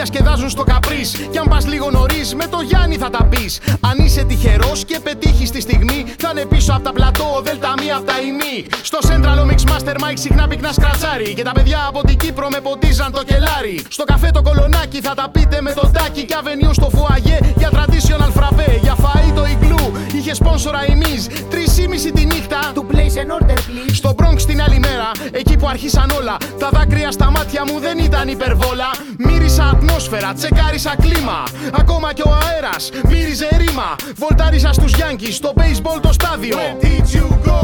διασκεδάζουν 0.00 0.50
στο 0.50 0.64
καπρίς 0.64 1.10
Κι 1.30 1.38
αν 1.38 1.48
πας 1.48 1.66
λίγο 1.66 1.90
νωρίς 1.90 2.34
με 2.34 2.46
το 2.46 2.60
στο 2.60 2.68
Γιάννη 2.68 2.96
θα 2.96 3.10
τα 3.10 3.24
πεις. 3.24 3.60
Αν 3.80 4.04
είσαι 4.04 4.22
τυχερός 4.24 4.84
και 4.84 5.00
πετύχεις 5.02 5.50
τη 5.50 5.60
στιγμή, 5.60 6.04
θα 6.18 6.28
είναι 6.32 6.44
πίσω 6.44 6.72
από 6.72 6.82
τα 6.82 6.92
πλατό, 6.92 7.24
ο 7.36 7.40
Δέλτα 7.42 7.74
μία 7.82 7.96
από 7.96 8.06
τα 8.06 8.16
ημί. 8.28 8.56
Στο 8.82 8.98
Central 9.08 9.38
ο 9.42 9.46
Mix 9.50 9.60
Master 9.70 9.96
Mike 10.02 10.20
συχνά 10.24 10.48
πυκνά 10.48 10.72
σκρατσάρι. 10.72 11.34
Και 11.34 11.42
τα 11.42 11.52
παιδιά 11.52 11.80
από 11.88 12.00
την 12.06 12.16
Κύπρο 12.18 12.48
με 12.48 12.60
ποτίζαν 12.60 13.12
το 13.12 13.22
κελάρι. 13.24 13.84
Στο 13.88 14.04
καφέ 14.04 14.30
το 14.30 14.42
κολονάκι 14.42 15.00
θα 15.00 15.14
τα 15.14 15.28
πείτε 15.32 15.60
με 15.60 15.72
τον 15.72 15.92
τάκι 15.92 16.24
και 16.24 16.34
αβενιού 16.38 16.74
στο 16.74 16.88
φουαγέ 16.94 17.38
για 17.56 17.70
traditional 17.76 18.32
frappé. 18.38 18.70
Για 18.82 18.96
φαΐ 19.02 19.32
το 19.34 19.44
ιγκλού 19.52 19.92
είχε 20.16 20.34
σπόνσορα 20.34 20.86
η 20.86 20.94
Miz. 21.02 21.22
Τρεις 21.50 21.78
ήμιση 21.78 22.12
τη 22.12 22.24
νύχτα. 22.24 22.60
Του 22.74 22.86
place 22.90 23.16
an 23.22 23.28
order, 23.36 23.58
please. 23.68 23.92
Στο 23.92 24.14
Bronx 24.18 24.42
την 24.46 24.62
άλλη 24.62 24.78
μέρα, 24.78 25.10
εκεί 25.30 25.56
που 25.56 25.68
αρχίσαν 25.68 26.10
όλα. 26.10 26.36
Τα 26.58 26.68
δάκρυα 26.72 27.10
στα 27.10 27.30
μάτια 27.30 27.62
μου 27.66 27.80
δεν 27.80 27.98
ήταν 27.98 28.28
υπερβόλα. 28.28 28.90
Μύρισα 29.18 29.78
ατμόσφαιρα, 29.90 30.32
τσεκάρισα 30.32 30.94
κλίμα. 31.00 31.42
Ακόμα 31.72 32.12
και 32.12 32.22
ο 32.22 32.38
αέρας 32.42 32.90
μύριζε 33.08 33.48
ρήμα. 33.56 33.96
Βολτάρισα 34.16 34.72
στους 34.72 34.92
Yankees, 34.96 35.32
στο 35.32 35.52
baseball 35.56 36.00
το 36.02 36.12
στάδιο. 36.12 36.56
Where 36.56 36.84
did 36.84 37.06
you 37.16 37.26
go, 37.48 37.60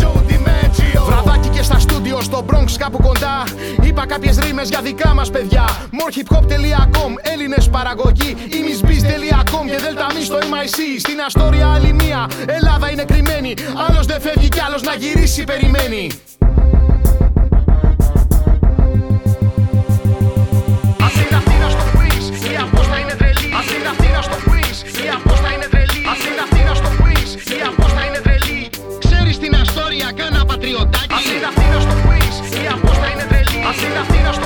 Joe 0.00 0.18
DiMaggio? 0.28 1.02
Βραδάκι 1.06 1.48
και 1.48 1.62
στα 1.62 1.78
στούντιο 1.78 2.20
στο 2.20 2.44
Bronx 2.50 2.70
κάπου 2.78 3.02
κοντά. 3.02 3.42
Είπα 3.82 4.06
κάποιες 4.06 4.38
ρήμες 4.38 4.68
για 4.68 4.80
δικά 4.80 5.14
μας 5.14 5.30
παιδιά. 5.30 5.64
Morehiphop.com, 5.98 7.12
Έλληνες 7.32 7.68
παραγωγή. 7.68 8.36
Imisbiz.com 8.38 9.64
και 9.66 9.78
Delta 9.84 10.22
στο 10.24 10.38
MIC. 10.38 10.78
Στην 10.98 11.20
Αστόρια 11.26 11.72
άλλη 11.74 11.92
μία. 11.92 12.30
Ελλάδα 12.46 12.90
είναι 12.90 13.04
κρυμμένη. 13.04 13.54
Άλλος 13.88 14.06
δεν 14.06 14.20
φεύγει 14.20 14.48
κι 14.48 14.60
άλλος 14.60 14.82
να 14.82 14.94
γυρίσει 14.94 15.44
περιμένει. 15.44 16.10
Τρελή. 34.06 34.26
Ας 34.28 34.38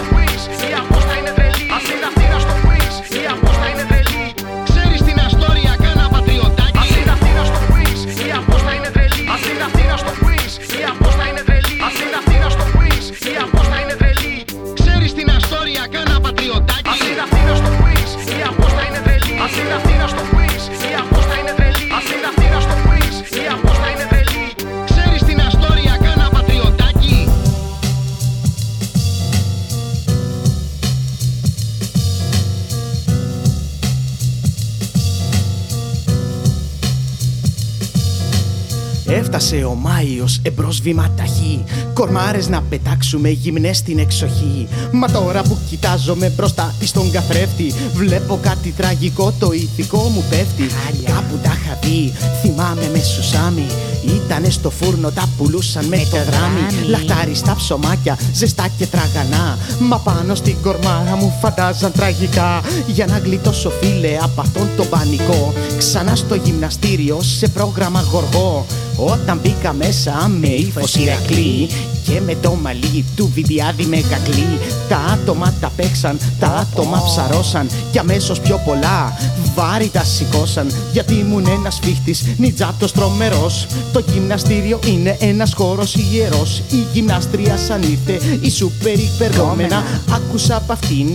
Έφτασε 39.35 39.65
ο 39.65 39.75
Μάιος 39.75 40.41
εμπρός 40.43 40.81
βήμα 40.81 41.11
ταχύ. 41.17 41.65
Κορμάρες 41.93 42.49
να 42.49 42.63
πετάξουμε 42.63 43.29
γυμνές 43.29 43.77
στην 43.77 43.99
εξοχή. 43.99 44.69
Μα 44.93 45.09
τώρα 45.09 45.43
που 45.43 45.59
κοιτάζομαι 45.71 46.33
μπροστά 46.37 46.75
της 46.79 46.89
στον 46.89 47.11
καθρέφτη, 47.11 47.75
βλέπω 47.95 48.39
κάτι 48.43 48.75
τραγικό, 48.77 49.33
το 49.39 49.53
ηθικό 49.53 49.99
μου 49.99 50.25
πέφτει. 50.31 50.67
Κάπου 51.05 51.39
τα 51.43 51.57
είχα 51.63 51.79
δει, 51.83 52.13
θυμάμαι 52.43 52.91
με 52.93 52.99
σουσάμι. 52.99 53.67
Ήτανε 54.07 54.51
στο 54.51 54.71
φούρνο, 54.71 55.11
τα 55.11 55.29
πουλούσαν 55.37 55.85
με, 55.85 55.97
το 55.97 56.17
δράμι. 56.31 56.89
Λαχτάρι 56.89 57.35
στα 57.35 57.55
ψωμάκια, 57.55 58.19
ζεστά 58.33 58.69
και 58.79 58.87
τραγανά. 58.87 59.59
Μα 59.81 59.99
πάνω 59.99 60.35
στην 60.35 60.57
κορμάρα 60.63 61.17
μου 61.17 61.39
φαντάζαν 61.41 61.93
τραγικά. 61.93 62.61
Για 62.87 63.07
να 63.07 63.19
γλιτώσω 63.19 63.71
φίλε 63.71 64.19
από 64.23 64.41
αυτόν 64.41 64.69
τον 64.77 64.89
πανικό. 64.89 65.53
Ξανά 65.79 66.17
στο 66.17 66.35
γυμναστήριο 66.35 67.23
σε 67.23 67.49
πρόγραμμα 67.49 68.01
γοργό. 68.01 68.67
Όταν 68.97 69.39
μπήκα 69.43 69.73
μέσα 69.73 70.29
με 70.29 70.49
ύφος 70.49 70.95
Ηρακλή 70.95 71.69
και 72.05 72.21
με 72.21 72.37
το 72.41 72.59
μαλλί 72.63 73.05
του 73.17 73.31
βιντιάδι 73.35 73.85
με 73.85 73.97
κακλή. 73.97 74.59
Τα 74.89 74.97
άτομα 74.97 75.55
τα 75.61 75.73
παίξαν, 75.77 76.19
τα 76.39 76.47
άτομα 76.47 77.03
ψαρώσαν. 77.05 77.69
Κι 77.93 77.99
αμέσως 77.99 78.41
πιο 78.41 78.61
πολλά 78.65 79.19
βάρη 79.55 79.89
τα 79.89 80.05
σηκώσαν. 80.05 80.73
Γιατί 80.93 81.15
ήμουν 81.15 81.47
ένας 81.47 81.79
φίχτης 81.83 82.25
νιτζάτος 82.37 82.93
τρομερός. 82.93 83.67
Το 83.93 84.03
γυμναστήριο 84.13 84.79
είναι 84.87 85.17
ένας 85.21 85.53
χώρος 85.55 85.95
ιερός 85.95 86.63
Η 86.71 86.87
γυμνάστρια 86.93 87.57
σαν 87.57 87.83
ήρθε 87.83 88.39
η 88.41 88.51
σούπερ 88.51 88.99
υπερδόμενα 88.99 89.83
Άκουσα 90.15 90.57
απ' 90.57 90.71
αυτήν 90.71 91.09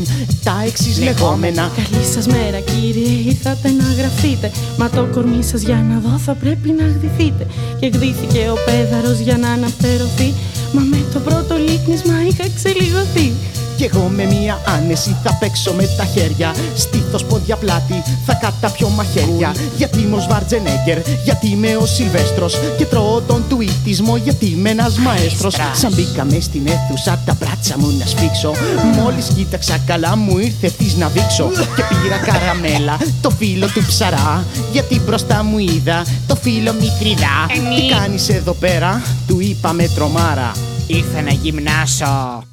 τα 0.44 0.64
εξής 0.66 1.02
λεγόμενα. 1.02 1.72
Καλή 1.76 2.06
σας 2.06 2.28
μέρα 2.28 2.60
κύριε, 2.60 3.32
ήρθατε 3.32 3.70
να 3.70 3.94
γραφτείτε 3.98 4.52
Μα 4.78 4.90
το 4.90 5.08
κορμί 5.14 5.44
σας 5.44 5.62
για 5.62 5.86
να 5.90 6.00
δω 6.00 6.18
θα 6.18 6.34
πρέπει 6.34 6.70
να 6.80 6.84
γδυθείτε. 6.88 7.48
Και 7.80 7.88
γδύθηκε 7.88 8.50
ο 8.52 8.56
πέδαρος 8.66 9.20
για 9.20 9.38
να 9.38 9.50
αναπτερωθεί 9.50 10.34
Μα 10.74 10.82
με 10.82 11.06
το 11.14 11.20
πρώτο 11.20 11.56
λίκνισμα 11.58 12.28
είχα 12.28 12.46
ξελιγωθεί 12.56 13.34
Κι 13.80 13.90
εγώ 13.94 14.12
με 14.16 14.26
μία 14.26 14.62
άνεση 14.66 15.16
θα 15.24 15.38
παίξω 15.40 15.74
με 15.74 15.84
τα 15.98 16.06
χέρια. 16.06 16.56
Στήθος 16.76 17.24
πόδια 17.26 17.56
πλάτη 17.56 18.04
θα 18.26 18.34
καταπιώ 18.34 18.90
μαχαίρια. 18.90 19.56
Γιατί 19.78 20.00
είμαι 20.00 20.16
ο 20.16 20.20
Σβαρτζενέγκερ, 20.20 20.98
γιατί 21.24 21.50
είμαι 21.50 21.76
ο 21.76 21.86
Σιλβέστρος. 21.86 22.58
Και 22.78 22.86
τρώω 22.86 23.22
τον 23.22 23.44
τουίτισμο 23.50 24.18
γιατί 24.18 24.46
είμαι 24.46 24.70
ένας 24.70 24.98
μαέστρος. 24.98 25.56
Σαν 25.74 25.94
μπήκα 25.94 26.26
μες 26.26 26.44
στην 26.44 26.68
αίθουσα 26.68 27.22
τα 27.26 27.36
μπράτσα 27.40 27.78
μου 27.78 27.96
να 28.00 28.06
σφίξω. 28.06 28.52
Μόλις 28.96 29.28
κοίταξα 29.36 29.78
καλά 29.86 30.16
μου 30.16 30.38
ήρθε 30.38 30.68
ευθύς 30.68 30.96
να 30.96 31.08
δείξω 31.08 31.50
Και 31.76 31.84
πήρα 31.90 32.18
καραμέλα 32.18 32.98
το 33.22 33.30
φίλο 33.30 33.68
του 33.68 33.86
ψαρά. 33.88 34.46
Γιατί 34.72 35.00
μπροστά 35.00 35.44
μου 35.44 35.58
είδα 35.58 36.06
το 36.28 36.36
φίλο 36.36 36.74
Μητριδά 36.74 37.38
Τι 37.76 37.96
κάνεις 37.96 38.30
εδώ 38.30 38.54
πέρα, 38.54 39.02
του 39.28 39.40
είπα 39.40 39.74
με 39.74 39.88
τρομάρα. 39.96 40.52
Ήρθα 40.88 41.22
να 41.22 41.32
γυμνάσω. 41.32 42.49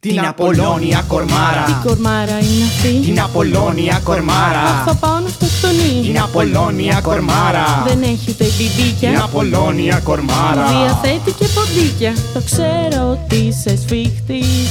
Την 0.00 0.20
Απολώνια 0.20 1.04
κορμάρα. 1.08 1.64
Η 1.68 1.86
κορμάρα 1.86 2.38
είναι 2.38 2.64
αυτή. 2.64 3.00
Την 3.04 3.20
Απολώνια 3.20 4.00
κορμάρα. 4.04 4.82
Θα 4.86 4.94
πάω 4.94 5.18
να 5.18 5.26
αυτοκτονεί 5.26 6.02
Την 6.02 6.20
Απολώνια 6.20 7.00
κορμάρα. 7.00 7.84
Δεν 7.86 8.02
έχει 8.02 8.30
ούτε 8.30 8.44
μπιμπίκια. 8.44 9.10
Την 9.10 9.20
Απολώνια 9.20 10.00
κορμάρα. 10.04 10.66
Διαθέτει 10.66 11.32
και 11.32 11.46
ποντίκια. 11.54 12.12
Το 12.34 12.42
ξέρω 12.44 13.10
ότι 13.10 13.36
είσαι 13.36 13.76
σφίχτης. 13.76 14.68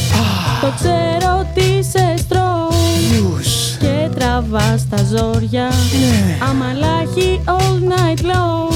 Το 0.62 0.74
ξέρω 0.76 1.40
ότι 1.40 1.62
είσαι 1.62 2.14
strong 2.28 2.74
Και 3.80 4.10
τραβάς 4.20 4.88
τα 4.90 4.98
ζόρια. 4.98 5.72
Αμαλάχη 6.50 7.42
all 7.46 7.92
night 7.92 8.22
long 8.26 8.74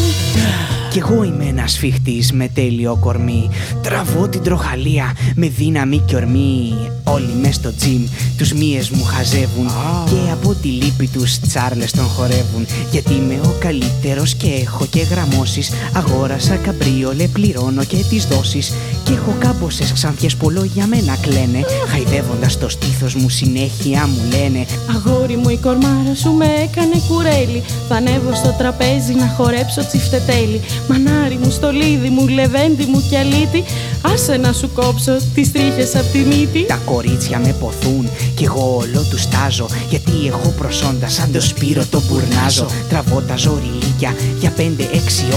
Κι 0.94 1.00
εγώ 1.00 1.24
είμαι 1.24 1.46
ένας 1.46 1.78
φίχτη 1.78 2.24
με 2.34 2.48
τέλειο 2.48 2.98
κορμί. 3.02 3.50
Τραβώ 3.82 4.28
την 4.28 4.44
τροχαλία 4.44 5.16
με 5.36 5.48
δύναμη 5.48 6.00
και 6.00 6.16
ορμή. 6.16 6.74
Όλοι 7.04 7.34
μες 7.42 7.56
στο 7.56 7.74
τζιμ 7.76 8.04
τους 8.38 8.54
μύες 8.54 8.90
μου 8.90 9.04
χαζεύουν. 9.04 9.68
Και 10.06 10.32
από 10.32 10.54
τη 10.54 10.68
λύπη 10.68 11.08
τους 11.08 11.40
τσάρλες 11.40 11.92
τον 11.92 12.04
χορεύουν. 12.06 12.66
Γιατί 12.92 13.14
είμαι 13.14 13.40
ο 13.44 13.56
καλύτερος 13.60 14.36
και 14.36 14.48
έχω 14.48 14.86
και 14.86 15.02
γραμμώσεις. 15.02 15.72
Αγόρασα 15.94 16.56
καμπρίολε, 16.56 17.28
πληρώνω 17.28 17.84
και 17.84 17.98
τις 18.10 18.26
δόσεις. 18.26 18.74
Και 19.04 19.14
έχω 19.14 19.36
κάμποσες 19.40 19.94
ξανθιές 19.94 20.36
που 20.36 20.46
όλο 20.46 20.64
για 20.64 20.88
μένα 20.88 21.18
κλαίνε. 21.22 21.66
Χαϊδεύοντας 21.88 22.58
το 22.58 22.70
στήθος 22.70 23.16
μου 23.16 23.30
συνέχεια 23.30 24.08
μου 24.08 24.22
λένε. 24.30 24.66
Αγόρι 24.96 25.36
μου 25.36 25.50
η 25.50 25.58
κορμάρα 25.58 26.16
σου 26.16 26.32
με 26.32 26.46
έκανε 26.46 27.02
κουρέλι 27.08 27.64
Θα 27.88 27.96
ανέβω 27.96 28.36
στο 28.36 28.56
τραπέζι 28.58 29.14
να 29.14 29.28
χορέψω 29.38 29.88
τσιφτετέλι 29.88 30.62
Μανάρι 30.90 31.38
μου, 31.44 31.50
στολίδι 31.50 32.10
μου, 32.10 32.28
λεβέντι 32.28 32.86
μου 32.86 33.04
και 33.10 33.18
αλίτι 33.18 33.64
Άσε 34.02 34.38
να 34.38 34.54
σου 34.54 34.70
κόψω 34.74 35.18
τις 35.34 35.52
τρίχες 35.52 35.96
απ' 35.96 36.12
τη 36.12 36.20
μύτη. 36.20 36.66
Τα 36.66 36.80
κορίτσια 36.86 37.40
με 37.40 37.56
ποθούν 37.60 38.10
κι 38.36 38.44
εγώ 38.44 38.76
όλο 38.78 39.06
τους 39.10 39.22
στάζω 39.22 39.68
Γιατί 39.90 40.12
έχω 40.28 40.54
προσόντα 40.58 41.10
σαν 41.10 41.32
το 41.32 41.42
σπύρο 41.42 41.86
το 41.86 42.02
μπουρνάζω 42.08 42.68
Τραβώ 42.90 43.22
τα 43.22 43.36
ζωριλίκια 43.36 44.16
για 44.40 44.54
5-6 44.58 44.62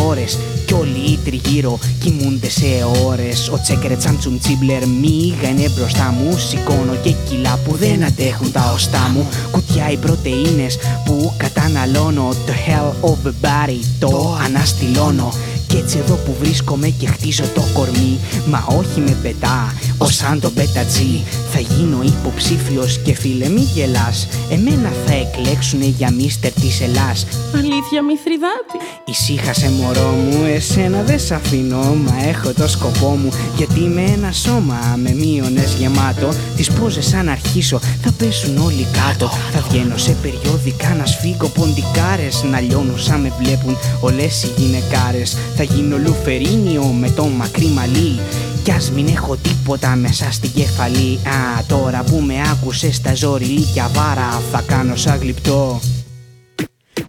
ώρες 0.06 0.39
Κι 0.67 0.73
όλοι 0.73 1.11
οι 1.11 1.19
τριγύρω 1.25 1.79
κοιμούνται 2.01 2.49
σε 2.49 2.67
ώρες. 3.07 3.49
Ο 3.49 3.61
τσέκρε 3.63 3.97
τσάμτσουμ 3.97 4.39
τσίμπλερ 4.39 4.87
μίγα 4.87 5.49
είναι 5.49 5.69
μπροστά 5.77 6.15
μου. 6.19 6.39
Σηκώνω 6.39 6.95
και 7.03 7.15
κιλά 7.29 7.59
που 7.65 7.77
δεν 7.77 8.05
αντέχουν 8.05 8.53
τα 8.53 8.73
οστά 8.75 9.11
μου. 9.15 9.29
Κουτιά 9.51 9.91
οι 9.91 9.97
πρωτεΐνες 9.97 10.79
που 11.05 11.33
καταναλώνω. 11.37 12.29
Το 12.47 12.53
hell 12.67 13.09
of 13.09 13.29
a 13.29 13.47
body 13.47 13.81
το 13.99 14.39
αναστηλώνω 14.45 15.33
κι 15.77 15.82
έτσι 15.82 15.98
εδώ 15.98 16.15
που 16.15 16.35
βρίσκομαι 16.40 16.89
και 16.89 17.07
χτίζω 17.07 17.44
το 17.55 17.62
κορμί 17.74 18.19
Μα 18.47 18.65
όχι 18.78 19.01
με 19.01 19.16
πετά, 19.23 19.74
Ο 19.98 20.07
σαν 20.09 20.40
τον 20.40 20.55
πέτατζή 20.55 21.24
θα 21.53 21.61
γίνω 21.61 22.03
υποψήφιος 22.03 22.98
και 22.98 23.15
φίλε 23.15 23.48
μη 23.48 23.61
γελάς. 23.61 24.28
Εμένα 24.51 24.93
θα 25.07 25.12
εκλέξουνε 25.15 25.85
για 25.85 26.11
μίστερ 26.11 26.53
της 26.53 26.81
Ελλάς. 26.81 27.27
Αλήθεια 27.55 28.03
Μηθριδάτη 28.03 28.78
Ησύχασε 29.05 29.70
μωρό 29.70 30.11
μου, 30.11 30.44
εσένα 30.55 31.03
δεν 31.03 31.19
σ' 31.19 31.31
αφήνω 31.31 31.77
Μα 31.77 32.15
έχω 32.28 32.53
το 32.53 32.69
σκοπό 32.69 33.09
μου. 33.09 33.28
Γιατί 33.57 33.81
είμαι 33.81 34.03
ένα 34.03 34.32
σώμα 34.32 34.98
με 35.03 35.11
μείονες 35.15 35.74
γεμάτο 35.78 36.28
Τις 36.57 36.70
πόζες 36.70 37.15
αν 37.15 37.28
αρχίσω 37.28 37.81
θα 38.03 38.12
πέσουν 38.19 38.59
όλοι 38.59 38.86
κάτω. 38.93 39.31
Θα 39.53 39.61
βγαίνω 39.69 39.97
σε 39.97 40.16
περιόδικα 40.23 40.94
να 40.94 41.07
σφίγγω 41.07 41.48
ποντικάρες 41.48 42.44
Να 42.51 42.61
λιώνουν 42.61 42.98
σαν 42.98 43.20
με 43.20 43.32
βλέπουν 43.39 43.77
όλες 44.01 44.43
οι 44.43 44.51
γυναικάρες. 44.57 45.36
Θα 45.57 45.62
γίνω 45.75 45.97
λουφερίνιο 45.97 46.83
με 46.83 47.11
το 47.11 47.25
μακρύ 47.25 47.67
μαλλί. 47.67 48.19
Κι 48.63 48.71
ας 48.71 48.91
μην 48.91 49.07
έχω 49.09 49.37
τίποτα 49.37 49.97
μέσα 49.97 50.33
στην 50.33 50.53
κεφαλή. 50.53 51.19
Α, 51.25 51.65
τώρα 51.69 52.03
που 52.03 52.23
με 52.27 52.35
άκουσες 52.51 53.01
τα 53.01 53.15
ζωριλίκια 53.15 53.91
βάρα 53.95 54.43
Θα 54.53 54.63
κάνω 54.67 54.97
σαν 54.97 55.19
γλυπτό. 55.21 55.81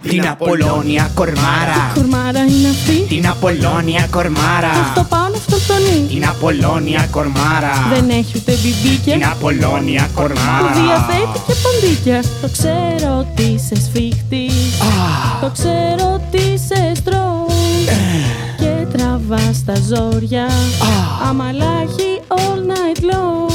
Την 0.09 0.27
Απολώνια 0.27 1.11
κορμάρα. 1.13 1.91
Κορμάρα 1.93 2.39
είναι 2.39 2.69
αυτή. 2.69 3.15
Την 3.15 3.27
Απολώνια 3.27 4.07
κορμάρα. 4.11 4.69
Αυτό 4.69 5.03
πάνω 5.09 5.35
αυτό 5.35 5.57
τον 5.67 5.95
είναι 5.95 6.07
Την 6.07 6.27
Απολώνια 6.27 7.07
κορμάρα. 7.11 7.73
Δεν 7.93 8.09
έχει 8.09 8.33
ούτε 8.35 8.51
μπιμπίκια. 8.51 9.13
Την 9.13 9.25
Απολώνια 9.25 10.09
κορμάρα. 10.13 10.71
Που 10.73 10.79
διαθέτει 10.79 11.39
και 11.47 11.53
ποντίκια. 11.63 12.23
Το 12.41 12.49
ξέρω 12.51 13.17
ότι 13.19 13.43
είσαι 13.43 13.75
σφίχτης 13.75 14.53
Το 15.41 15.49
ξέρω 15.53 16.05
ότι 16.13 16.37
είσαι 16.37 16.56
στρong 16.56 16.56
Και 19.27 19.33
τραβάς 19.33 19.63
τα 19.63 19.73
ζόρια 19.75 20.47
Αμαλάχη 21.29 22.21
all 22.27 22.59
night 22.71 23.01
long 23.01 23.49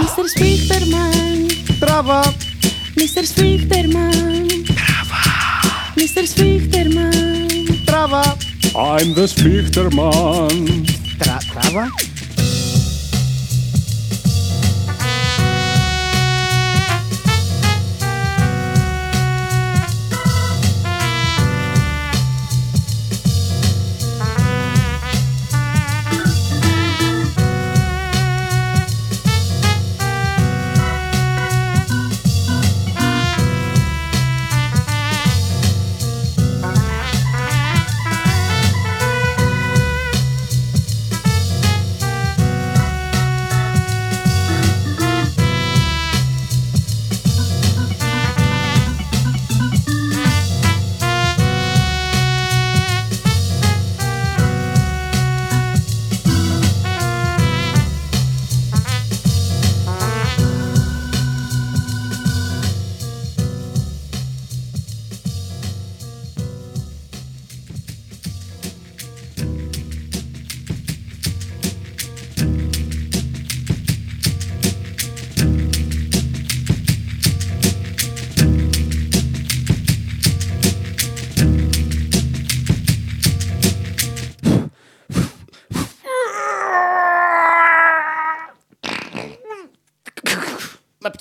Mr. 0.00 0.24
Σφίχτερμαν 0.34 1.46
Τράβα 1.78 2.22
Mr. 2.94 3.22
Σφίχτερμαν 3.24 4.46
Mr. 5.94 6.22
Σφίχτερμαν 6.28 7.82
Τράβα 7.84 8.36
I'm 8.74 9.14
the 9.14 9.26
Spichterman. 9.26 10.84
Τρα, 11.18 11.38
τράβα 11.52 11.88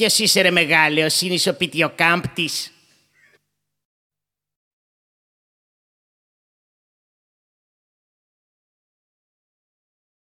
Μα 0.04 0.10
ποιος 0.10 0.20
είσαι 0.20 0.42
ρε 0.42 0.52
μεγάλε, 0.52 1.04
ο 1.04 1.10
σύνης 1.10 1.48
ο 1.48 1.54
πιτιοκάμπτης. 1.54 2.73